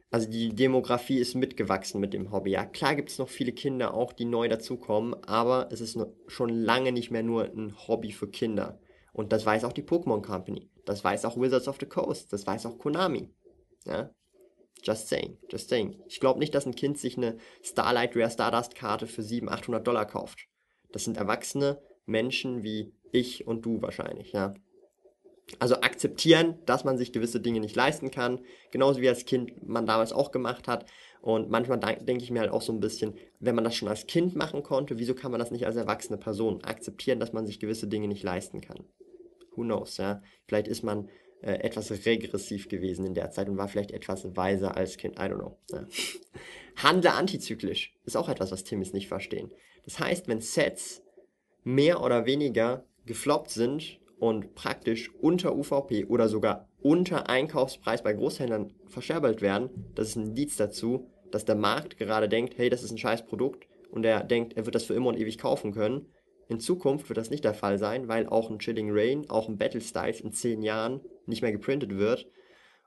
Also 0.09 0.29
die 0.29 0.55
Demografie 0.55 1.17
ist 1.17 1.35
mitgewachsen 1.35 1.99
mit 1.99 2.13
dem 2.13 2.31
Hobby. 2.31 2.51
Ja, 2.51 2.65
klar 2.65 2.95
gibt 2.95 3.09
es 3.09 3.17
noch 3.17 3.27
viele 3.27 3.51
Kinder 3.51 3.93
auch, 3.93 4.13
die 4.13 4.25
neu 4.25 4.47
dazukommen, 4.47 5.15
aber 5.25 5.67
es 5.71 5.81
ist 5.81 5.99
schon 6.27 6.49
lange 6.49 6.93
nicht 6.93 7.11
mehr 7.11 7.23
nur 7.23 7.45
ein 7.45 7.75
Hobby 7.87 8.13
für 8.13 8.29
Kinder. 8.29 8.79
Und 9.11 9.33
das 9.33 9.45
weiß 9.45 9.65
auch 9.65 9.73
die 9.73 9.83
Pokémon 9.83 10.21
Company. 10.21 10.69
Das 10.85 11.03
weiß 11.03 11.25
auch 11.25 11.37
Wizards 11.37 11.67
of 11.67 11.77
the 11.79 11.85
Coast. 11.85 12.31
Das 12.31 12.47
weiß 12.47 12.65
auch 12.67 12.77
Konami. 12.77 13.29
Ja? 13.85 14.11
Just 14.83 15.09
saying, 15.09 15.37
just 15.49 15.69
saying. 15.69 16.01
Ich 16.07 16.19
glaube 16.19 16.39
nicht, 16.39 16.55
dass 16.55 16.65
ein 16.65 16.75
Kind 16.75 16.97
sich 16.97 17.17
eine 17.17 17.37
Starlight 17.61 18.15
Rare 18.15 18.29
Stardust 18.29 18.75
Karte 18.75 19.07
für 19.07 19.23
700, 19.23 19.59
800 19.59 19.87
Dollar 19.87 20.05
kauft. 20.05 20.47
Das 20.91 21.03
sind 21.03 21.17
erwachsene 21.17 21.81
Menschen 22.05 22.63
wie 22.63 22.93
ich 23.11 23.47
und 23.47 23.65
du 23.65 23.81
wahrscheinlich, 23.81 24.31
ja. 24.31 24.53
Also 25.59 25.75
akzeptieren, 25.75 26.55
dass 26.65 26.83
man 26.83 26.97
sich 26.97 27.13
gewisse 27.13 27.39
Dinge 27.39 27.61
nicht 27.61 27.75
leisten 27.75 28.11
kann, 28.11 28.39
genauso 28.71 28.99
wie 28.99 29.07
als 29.07 29.25
Kind 29.25 29.67
man 29.67 29.85
damals 29.85 30.11
auch 30.11 30.31
gemacht 30.31 30.67
hat. 30.67 30.85
Und 31.21 31.49
manchmal 31.49 31.79
denke 31.79 32.23
ich 32.23 32.31
mir 32.31 32.41
halt 32.41 32.51
auch 32.51 32.61
so 32.61 32.73
ein 32.73 32.79
bisschen, 32.79 33.15
wenn 33.39 33.55
man 33.55 33.63
das 33.63 33.75
schon 33.75 33.87
als 33.87 34.07
Kind 34.07 34.35
machen 34.35 34.61
konnte, 34.61 34.99
wieso 34.99 35.15
kann 35.15 35.31
man 35.31 35.39
das 35.39 35.51
nicht 35.51 35.65
als 35.65 35.77
erwachsene 35.77 36.17
Person 36.17 36.63
akzeptieren, 36.63 37.19
dass 37.19 37.33
man 37.33 37.45
sich 37.45 37.59
gewisse 37.59 37.87
Dinge 37.87 38.07
nicht 38.07 38.23
leisten 38.23 38.61
kann? 38.61 38.83
Who 39.55 39.63
knows, 39.63 39.97
ja? 39.97 40.21
Vielleicht 40.47 40.67
ist 40.67 40.83
man 40.83 41.09
äh, 41.41 41.53
etwas 41.53 41.91
regressiv 42.05 42.67
gewesen 42.67 43.05
in 43.05 43.13
der 43.13 43.31
Zeit 43.31 43.47
und 43.47 43.57
war 43.57 43.67
vielleicht 43.67 43.91
etwas 43.91 44.35
weiser 44.35 44.75
als 44.75 44.97
Kind. 44.97 45.15
I 45.15 45.23
don't 45.23 45.35
know. 45.35 45.57
Ja. 45.71 45.85
Handle 46.75 47.13
antizyklisch 47.13 47.95
ist 48.05 48.17
auch 48.17 48.29
etwas, 48.29 48.51
was 48.51 48.63
Timmys 48.63 48.93
nicht 48.93 49.07
verstehen. 49.07 49.51
Das 49.85 49.99
heißt, 49.99 50.27
wenn 50.27 50.41
Sets 50.41 51.03
mehr 51.63 52.03
oder 52.03 52.25
weniger 52.25 52.85
gefloppt 53.05 53.49
sind 53.49 53.99
und 54.19 54.55
praktisch 54.55 55.11
unter 55.21 55.55
UVP 55.55 56.05
oder 56.05 56.27
sogar 56.27 56.67
unter 56.81 57.29
Einkaufspreis 57.29 58.03
bei 58.03 58.13
Großhändlern 58.13 58.73
verscherbelt 58.87 59.41
werden, 59.41 59.69
das 59.95 60.09
ist 60.09 60.15
ein 60.15 60.27
Indiz 60.27 60.55
dazu, 60.55 61.07
dass 61.31 61.45
der 61.45 61.55
Markt 61.55 61.97
gerade 61.97 62.29
denkt, 62.29 62.57
hey, 62.57 62.69
das 62.69 62.83
ist 62.83 62.91
ein 62.91 62.97
scheiß 62.97 63.25
Produkt 63.25 63.67
und 63.91 64.05
er 64.05 64.23
denkt, 64.23 64.55
er 64.57 64.65
wird 64.65 64.75
das 64.75 64.85
für 64.85 64.93
immer 64.93 65.09
und 65.09 65.19
ewig 65.19 65.37
kaufen 65.37 65.71
können. 65.71 66.07
In 66.49 66.59
Zukunft 66.59 67.09
wird 67.09 67.17
das 67.17 67.29
nicht 67.29 67.43
der 67.43 67.53
Fall 67.53 67.77
sein, 67.77 68.07
weil 68.07 68.27
auch 68.27 68.49
ein 68.49 68.59
Chilling 68.59 68.89
Rain, 68.91 69.29
auch 69.29 69.49
ein 69.49 69.57
Battle 69.57 69.81
Styles 69.81 70.21
in 70.21 70.31
10 70.31 70.61
Jahren 70.61 71.01
nicht 71.25 71.41
mehr 71.41 71.51
geprintet 71.51 71.97
wird. 71.97 72.27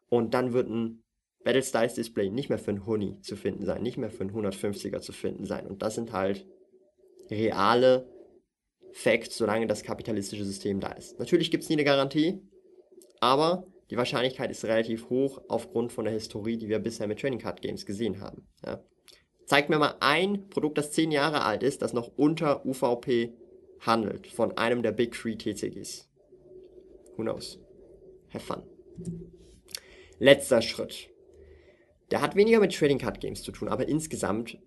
Und 0.09 0.33
dann 0.33 0.53
wird 0.53 0.69
ein 0.69 1.03
Battle 1.45 1.63
Styles 1.63 1.95
Display 1.95 2.31
nicht 2.31 2.49
mehr 2.49 2.59
für 2.59 2.71
ein 2.71 2.87
Honey 2.87 3.21
zu 3.21 3.37
finden 3.37 3.65
sein, 3.65 3.83
nicht 3.83 3.99
mehr 3.99 4.11
für 4.11 4.25
ein 4.25 4.33
150er 4.33 5.01
zu 5.01 5.13
finden 5.13 5.45
sein. 5.45 5.67
Und 5.67 5.83
das 5.83 5.95
sind 5.95 6.13
halt 6.13 6.47
reale 7.31 8.09
Fact, 8.93 9.33
solange 9.33 9.67
das 9.67 9.83
kapitalistische 9.83 10.45
System 10.45 10.81
da 10.81 10.93
ist. 10.93 11.19
Natürlich 11.19 11.51
gibt 11.51 11.63
es 11.63 11.69
nie 11.69 11.77
eine 11.77 11.85
Garantie, 11.85 12.41
aber 13.21 13.67
die 13.91 13.97
Wahrscheinlichkeit 13.97 14.51
ist 14.51 14.65
relativ 14.65 15.11
hoch 15.11 15.43
aufgrund 15.49 15.93
von 15.93 16.05
der 16.05 16.15
Historie, 16.15 16.57
die 16.57 16.69
wir 16.69 16.79
bisher 16.79 17.09
mit 17.09 17.21
Trading 17.21 17.41
Card 17.41 17.61
Games 17.61 17.87
gesehen 17.87 18.21
haben. 18.21 18.47
Ja. 18.65 18.83
Zeigt 19.47 19.69
mir 19.69 19.79
mal 19.79 19.97
ein 20.01 20.49
Produkt, 20.49 20.79
das 20.79 20.93
10 20.93 21.11
Jahre 21.11 21.43
alt 21.43 21.63
ist, 21.63 21.83
das 21.83 21.93
noch 21.93 22.13
unter 22.17 22.65
UVP 22.65 23.35
handelt, 23.81 24.29
von 24.29 24.57
einem 24.57 24.83
der 24.83 24.93
Big 24.93 25.13
Three 25.13 25.37
TCGs. 25.37 26.09
Who 27.17 27.23
knows? 27.23 27.59
Have 28.33 28.45
fun. 28.47 28.63
Letzter 30.19 30.63
Schritt. 30.63 31.11
Der 32.11 32.21
hat 32.21 32.37
weniger 32.37 32.61
mit 32.61 32.75
Trading 32.75 32.99
Card 32.99 33.21
Games 33.21 33.43
zu 33.43 33.51
tun, 33.51 33.69
aber 33.69 33.89
insgesamt 33.89 34.59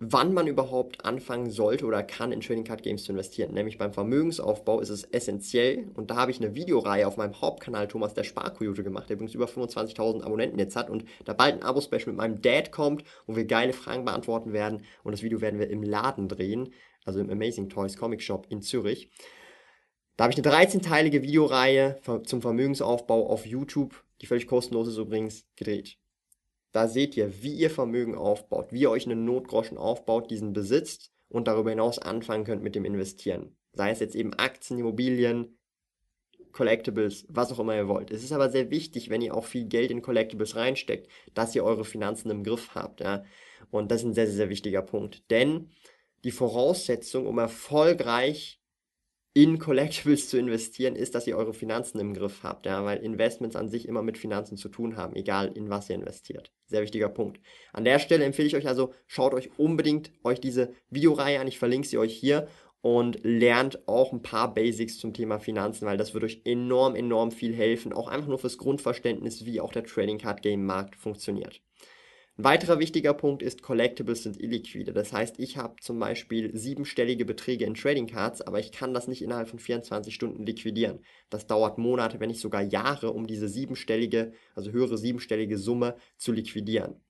wann 0.00 0.32
man 0.32 0.46
überhaupt 0.46 1.04
anfangen 1.04 1.50
sollte 1.50 1.84
oder 1.84 2.02
kann 2.04 2.30
in 2.30 2.40
Trading 2.40 2.64
Card 2.64 2.82
Games 2.82 3.04
zu 3.04 3.12
investieren. 3.12 3.52
Nämlich 3.52 3.78
beim 3.78 3.92
Vermögensaufbau 3.92 4.80
ist 4.80 4.90
es 4.90 5.02
essentiell 5.04 5.90
und 5.94 6.10
da 6.10 6.16
habe 6.16 6.30
ich 6.30 6.40
eine 6.40 6.54
Videoreihe 6.54 7.06
auf 7.06 7.16
meinem 7.16 7.40
Hauptkanal 7.40 7.88
Thomas 7.88 8.14
der 8.14 8.22
Sparkoyote 8.22 8.84
gemacht, 8.84 9.08
der 9.08 9.14
übrigens 9.16 9.34
über 9.34 9.46
25.000 9.46 10.22
Abonnenten 10.22 10.58
jetzt 10.58 10.76
hat 10.76 10.88
und 10.88 11.04
da 11.24 11.32
bald 11.32 11.56
ein 11.56 11.62
Abo-Special 11.62 12.06
mit 12.06 12.16
meinem 12.16 12.40
Dad 12.40 12.70
kommt, 12.70 13.02
wo 13.26 13.34
wir 13.34 13.44
geile 13.44 13.72
Fragen 13.72 14.04
beantworten 14.04 14.52
werden 14.52 14.84
und 15.02 15.12
das 15.12 15.22
Video 15.22 15.40
werden 15.40 15.58
wir 15.58 15.68
im 15.68 15.82
Laden 15.82 16.28
drehen, 16.28 16.72
also 17.04 17.18
im 17.18 17.28
Amazing 17.28 17.68
Toys 17.68 17.96
Comic 17.96 18.22
Shop 18.22 18.46
in 18.50 18.62
Zürich. 18.62 19.10
Da 20.16 20.24
habe 20.24 20.32
ich 20.32 20.44
eine 20.44 20.56
13-teilige 20.56 21.22
Videoreihe 21.22 22.00
zum 22.24 22.40
Vermögensaufbau 22.40 23.28
auf 23.28 23.46
YouTube, 23.46 24.02
die 24.20 24.26
völlig 24.26 24.46
kostenlos 24.46 24.88
ist 24.88 24.96
übrigens, 24.96 25.44
gedreht. 25.56 25.97
Da 26.78 26.86
seht 26.86 27.16
ihr, 27.16 27.42
wie 27.42 27.54
ihr 27.54 27.70
Vermögen 27.70 28.14
aufbaut, 28.14 28.70
wie 28.70 28.82
ihr 28.82 28.90
euch 28.90 29.04
einen 29.04 29.24
Notgroschen 29.24 29.76
aufbaut, 29.76 30.30
diesen 30.30 30.52
besitzt 30.52 31.10
und 31.28 31.48
darüber 31.48 31.70
hinaus 31.70 31.98
anfangen 31.98 32.44
könnt 32.44 32.62
mit 32.62 32.76
dem 32.76 32.84
Investieren. 32.84 33.56
Sei 33.72 33.90
es 33.90 33.98
jetzt 33.98 34.14
eben 34.14 34.32
Aktien, 34.34 34.78
Immobilien, 34.78 35.58
Collectibles, 36.52 37.26
was 37.28 37.50
auch 37.50 37.58
immer 37.58 37.74
ihr 37.74 37.88
wollt. 37.88 38.12
Es 38.12 38.22
ist 38.22 38.30
aber 38.30 38.48
sehr 38.48 38.70
wichtig, 38.70 39.10
wenn 39.10 39.22
ihr 39.22 39.34
auch 39.34 39.44
viel 39.44 39.64
Geld 39.64 39.90
in 39.90 40.02
Collectibles 40.02 40.54
reinsteckt, 40.54 41.10
dass 41.34 41.52
ihr 41.56 41.64
eure 41.64 41.84
Finanzen 41.84 42.30
im 42.30 42.44
Griff 42.44 42.76
habt. 42.76 43.00
Ja? 43.00 43.24
Und 43.72 43.90
das 43.90 44.02
ist 44.02 44.06
ein 44.06 44.14
sehr, 44.14 44.28
sehr 44.28 44.48
wichtiger 44.48 44.82
Punkt. 44.82 45.28
Denn 45.32 45.70
die 46.22 46.30
Voraussetzung, 46.30 47.26
um 47.26 47.38
erfolgreich 47.38 48.57
in 49.34 49.58
Collectibles 49.58 50.28
zu 50.28 50.38
investieren, 50.38 50.96
ist, 50.96 51.14
dass 51.14 51.26
ihr 51.26 51.36
eure 51.36 51.54
Finanzen 51.54 52.00
im 52.00 52.14
Griff 52.14 52.42
habt, 52.42 52.66
ja, 52.66 52.84
weil 52.84 52.98
Investments 52.98 53.56
an 53.56 53.68
sich 53.68 53.86
immer 53.86 54.02
mit 54.02 54.18
Finanzen 54.18 54.56
zu 54.56 54.68
tun 54.68 54.96
haben, 54.96 55.14
egal 55.14 55.52
in 55.54 55.70
was 55.70 55.88
ihr 55.88 55.96
investiert. 55.96 56.50
Sehr 56.66 56.82
wichtiger 56.82 57.08
Punkt. 57.08 57.40
An 57.72 57.84
der 57.84 57.98
Stelle 57.98 58.24
empfehle 58.24 58.48
ich 58.48 58.56
euch 58.56 58.66
also, 58.66 58.92
schaut 59.06 59.34
euch 59.34 59.50
unbedingt 59.56 60.10
euch 60.24 60.40
diese 60.40 60.72
Videoreihe 60.90 61.40
an, 61.40 61.46
ich 61.46 61.58
verlinke 61.58 61.86
sie 61.86 61.98
euch 61.98 62.14
hier 62.14 62.48
und 62.80 63.18
lernt 63.22 63.86
auch 63.88 64.12
ein 64.12 64.22
paar 64.22 64.54
Basics 64.54 64.98
zum 64.98 65.12
Thema 65.12 65.38
Finanzen, 65.38 65.86
weil 65.86 65.96
das 65.96 66.14
wird 66.14 66.24
euch 66.24 66.42
enorm, 66.44 66.94
enorm 66.94 67.30
viel 67.30 67.54
helfen, 67.54 67.92
auch 67.92 68.08
einfach 68.08 68.28
nur 68.28 68.38
fürs 68.38 68.58
Grundverständnis, 68.58 69.44
wie 69.44 69.60
auch 69.60 69.72
der 69.72 69.84
Trading 69.84 70.18
Card 70.18 70.42
Game 70.42 70.64
Markt 70.64 70.96
funktioniert. 70.96 71.60
Ein 72.38 72.44
weiterer 72.44 72.78
wichtiger 72.78 73.14
Punkt 73.14 73.42
ist, 73.42 73.62
Collectibles 73.62 74.22
sind 74.22 74.40
illiquide. 74.40 74.92
Das 74.92 75.12
heißt, 75.12 75.40
ich 75.40 75.56
habe 75.56 75.74
zum 75.80 75.98
Beispiel 75.98 76.56
siebenstellige 76.56 77.24
Beträge 77.24 77.64
in 77.64 77.74
Trading 77.74 78.06
Cards, 78.06 78.42
aber 78.42 78.60
ich 78.60 78.70
kann 78.70 78.94
das 78.94 79.08
nicht 79.08 79.22
innerhalb 79.22 79.48
von 79.48 79.58
24 79.58 80.14
Stunden 80.14 80.46
liquidieren. 80.46 81.00
Das 81.30 81.48
dauert 81.48 81.78
Monate, 81.78 82.20
wenn 82.20 82.28
nicht 82.28 82.40
sogar 82.40 82.62
Jahre, 82.62 83.10
um 83.10 83.26
diese 83.26 83.48
siebenstellige, 83.48 84.32
also 84.54 84.70
höhere 84.70 84.96
siebenstellige 84.98 85.58
Summe 85.58 85.96
zu 86.16 86.30
liquidieren. 86.30 87.00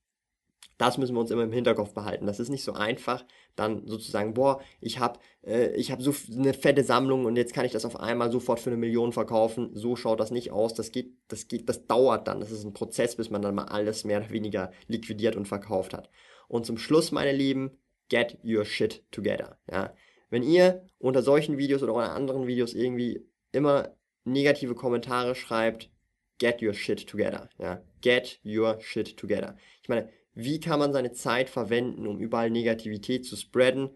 Das 0.78 0.96
müssen 0.96 1.14
wir 1.14 1.20
uns 1.20 1.30
immer 1.30 1.42
im 1.42 1.52
Hinterkopf 1.52 1.92
behalten. 1.92 2.26
Das 2.26 2.38
ist 2.38 2.48
nicht 2.48 2.62
so 2.62 2.72
einfach, 2.72 3.24
dann 3.56 3.86
sozusagen, 3.86 4.34
boah, 4.34 4.60
ich 4.80 5.00
habe 5.00 5.18
äh, 5.42 5.82
hab 5.82 6.00
so 6.00 6.14
eine 6.32 6.54
fette 6.54 6.84
Sammlung 6.84 7.24
und 7.24 7.36
jetzt 7.36 7.52
kann 7.52 7.66
ich 7.66 7.72
das 7.72 7.84
auf 7.84 7.98
einmal 7.98 8.30
sofort 8.30 8.60
für 8.60 8.70
eine 8.70 8.78
Million 8.78 9.12
verkaufen. 9.12 9.70
So 9.74 9.96
schaut 9.96 10.20
das 10.20 10.30
nicht 10.30 10.52
aus. 10.52 10.74
Das 10.74 10.92
geht, 10.92 11.12
das 11.26 11.48
geht, 11.48 11.68
das 11.68 11.86
dauert 11.86 12.28
dann. 12.28 12.38
Das 12.38 12.52
ist 12.52 12.64
ein 12.64 12.72
Prozess, 12.72 13.16
bis 13.16 13.28
man 13.28 13.42
dann 13.42 13.56
mal 13.56 13.64
alles 13.64 14.04
mehr 14.04 14.18
oder 14.18 14.30
weniger 14.30 14.70
liquidiert 14.86 15.34
und 15.34 15.48
verkauft 15.48 15.94
hat. 15.94 16.08
Und 16.46 16.64
zum 16.64 16.78
Schluss, 16.78 17.10
meine 17.10 17.32
Lieben, 17.32 17.76
get 18.08 18.38
your 18.44 18.64
shit 18.64 19.02
together. 19.10 19.58
Ja? 19.70 19.92
Wenn 20.30 20.44
ihr 20.44 20.86
unter 20.98 21.22
solchen 21.22 21.58
Videos 21.58 21.82
oder 21.82 21.94
unter 21.94 22.12
anderen 22.12 22.46
Videos 22.46 22.74
irgendwie 22.74 23.26
immer 23.50 23.96
negative 24.24 24.74
Kommentare 24.74 25.34
schreibt, 25.34 25.90
get 26.38 26.62
your 26.62 26.74
shit 26.74 27.08
together. 27.08 27.50
Ja? 27.58 27.82
Get 28.00 28.40
your 28.44 28.80
shit 28.80 29.16
together. 29.16 29.56
Ich 29.82 29.88
meine, 29.88 30.08
wie 30.38 30.60
kann 30.60 30.78
man 30.78 30.92
seine 30.92 31.10
Zeit 31.10 31.50
verwenden, 31.50 32.06
um 32.06 32.20
überall 32.20 32.48
Negativität 32.48 33.26
zu 33.26 33.34
spreaden. 33.34 33.90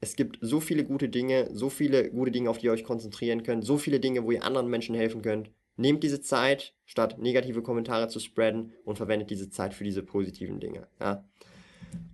Es 0.00 0.14
gibt 0.14 0.38
so 0.40 0.60
viele 0.60 0.84
gute 0.84 1.08
Dinge, 1.08 1.48
so 1.52 1.70
viele 1.70 2.08
gute 2.10 2.30
Dinge, 2.30 2.48
auf 2.48 2.58
die 2.58 2.66
ihr 2.66 2.72
euch 2.72 2.84
konzentrieren 2.84 3.42
könnt, 3.42 3.64
so 3.64 3.76
viele 3.76 3.98
Dinge, 3.98 4.22
wo 4.22 4.30
ihr 4.30 4.44
anderen 4.44 4.68
Menschen 4.68 4.94
helfen 4.94 5.22
könnt. 5.22 5.50
Nehmt 5.76 6.04
diese 6.04 6.20
Zeit, 6.20 6.72
statt 6.84 7.18
negative 7.18 7.62
Kommentare 7.62 8.06
zu 8.06 8.20
spreaden 8.20 8.74
und 8.84 8.96
verwendet 8.96 9.28
diese 9.28 9.50
Zeit 9.50 9.74
für 9.74 9.82
diese 9.82 10.04
positiven 10.04 10.60
Dinge. 10.60 10.86
Ja? 11.00 11.24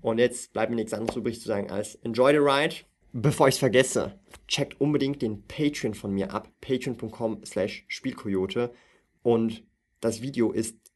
Und 0.00 0.16
jetzt 0.16 0.54
bleibt 0.54 0.70
mir 0.70 0.76
nichts 0.76 0.94
anderes 0.94 1.16
übrig 1.16 1.42
zu 1.42 1.46
sagen 1.46 1.70
als 1.70 1.96
enjoy 1.96 2.32
the 2.32 2.38
ride. 2.38 2.76
Bevor 3.12 3.48
ich 3.48 3.56
es 3.56 3.58
vergesse, 3.58 4.18
checkt 4.48 4.80
unbedingt 4.80 5.20
den 5.20 5.42
Patreon 5.46 5.92
von 5.92 6.12
mir 6.12 6.32
ab, 6.32 6.48
patreon.com 6.62 7.44
slash 7.44 7.84
Spielkoyote. 7.86 8.72
Und 9.22 9.62
das 10.00 10.22
Video 10.22 10.52
ist 10.52 10.89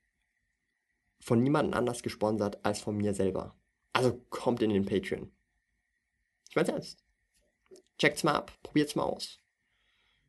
von 1.25 1.43
niemandem 1.43 1.72
anders 1.72 2.03
gesponsert 2.03 2.62
als 2.66 2.81
von 2.81 2.97
mir 2.99 3.14
selber. 3.14 3.57
Also 3.95 4.20
kommt 4.29 4.61
in 4.61 4.68
den 4.68 4.85
Patreon. 4.85 5.33
Ich 6.51 6.55
mein's 6.55 6.68
ernst. 6.68 7.03
Checkt's 7.99 8.25
mal 8.25 8.35
ab, 8.35 8.53
probiert's 8.62 8.95
mal 8.95 9.05
aus. 9.05 9.41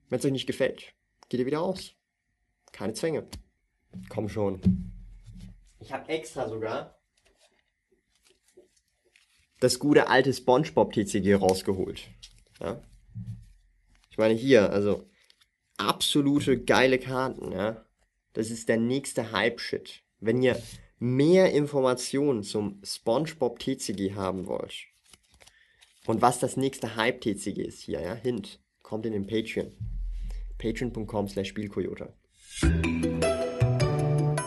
Wenn 0.07 0.19
es 0.19 0.25
euch 0.25 0.31
nicht 0.31 0.47
gefällt, 0.47 0.93
geht 1.27 1.41
ihr 1.41 1.45
wieder 1.45 1.57
raus. 1.57 1.95
Keine 2.71 2.93
Zwänge. 2.93 3.27
Komm 4.07 4.29
schon. 4.29 4.61
Ich 5.79 5.91
habe 5.91 6.07
extra 6.07 6.47
sogar 6.47 6.97
das 9.59 9.79
gute 9.79 10.07
alte 10.07 10.33
SpongeBob 10.33 10.93
TCG 10.93 11.35
rausgeholt. 11.35 12.07
Ja? 12.61 12.81
Ich 14.09 14.17
meine 14.17 14.33
hier, 14.33 14.69
also 14.69 15.09
absolute 15.75 16.63
geile 16.63 16.99
Karten, 16.99 17.51
ja. 17.51 17.83
Das 18.31 18.49
ist 18.49 18.69
der 18.69 18.77
nächste 18.77 19.33
Hype-Shit. 19.33 20.03
Wenn 20.19 20.41
ihr 20.41 20.61
mehr 20.99 21.51
Informationen 21.51 22.43
zum 22.43 22.81
SpongeBob 22.83 23.59
TCG 23.59 24.15
haben 24.15 24.47
wollt 24.47 24.87
und 26.07 26.21
was 26.21 26.39
das 26.39 26.55
nächste 26.55 26.95
Hype 26.95 27.21
TCG 27.21 27.61
ist 27.61 27.81
hier, 27.81 27.99
ja, 28.01 28.13
Hint, 28.13 28.59
kommt 28.83 29.05
in 29.05 29.13
den 29.13 29.25
Patreon. 29.25 29.71
Patreon.com 30.57 31.27
slash 31.27 31.49
Spielkoyote. 31.49 32.13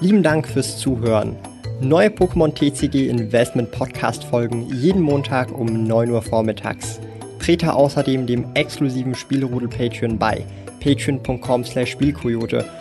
Lieben 0.00 0.22
Dank 0.22 0.46
fürs 0.46 0.78
Zuhören. 0.78 1.36
Neue 1.80 2.08
Pokémon 2.08 2.54
TCG 2.54 3.08
Investment 3.08 3.70
Podcast 3.72 4.24
folgen 4.24 4.68
jeden 4.74 5.02
Montag 5.02 5.52
um 5.52 5.84
9 5.84 6.10
Uhr 6.10 6.22
vormittags. 6.22 7.00
Trete 7.40 7.74
außerdem 7.74 8.26
dem 8.26 8.54
exklusiven 8.54 9.14
Spielrudel 9.14 9.68
Patreon 9.68 10.18
bei 10.18 10.44
patreon.com 10.80 11.64
slash 11.64 11.90
Spielkoyote 11.90 12.64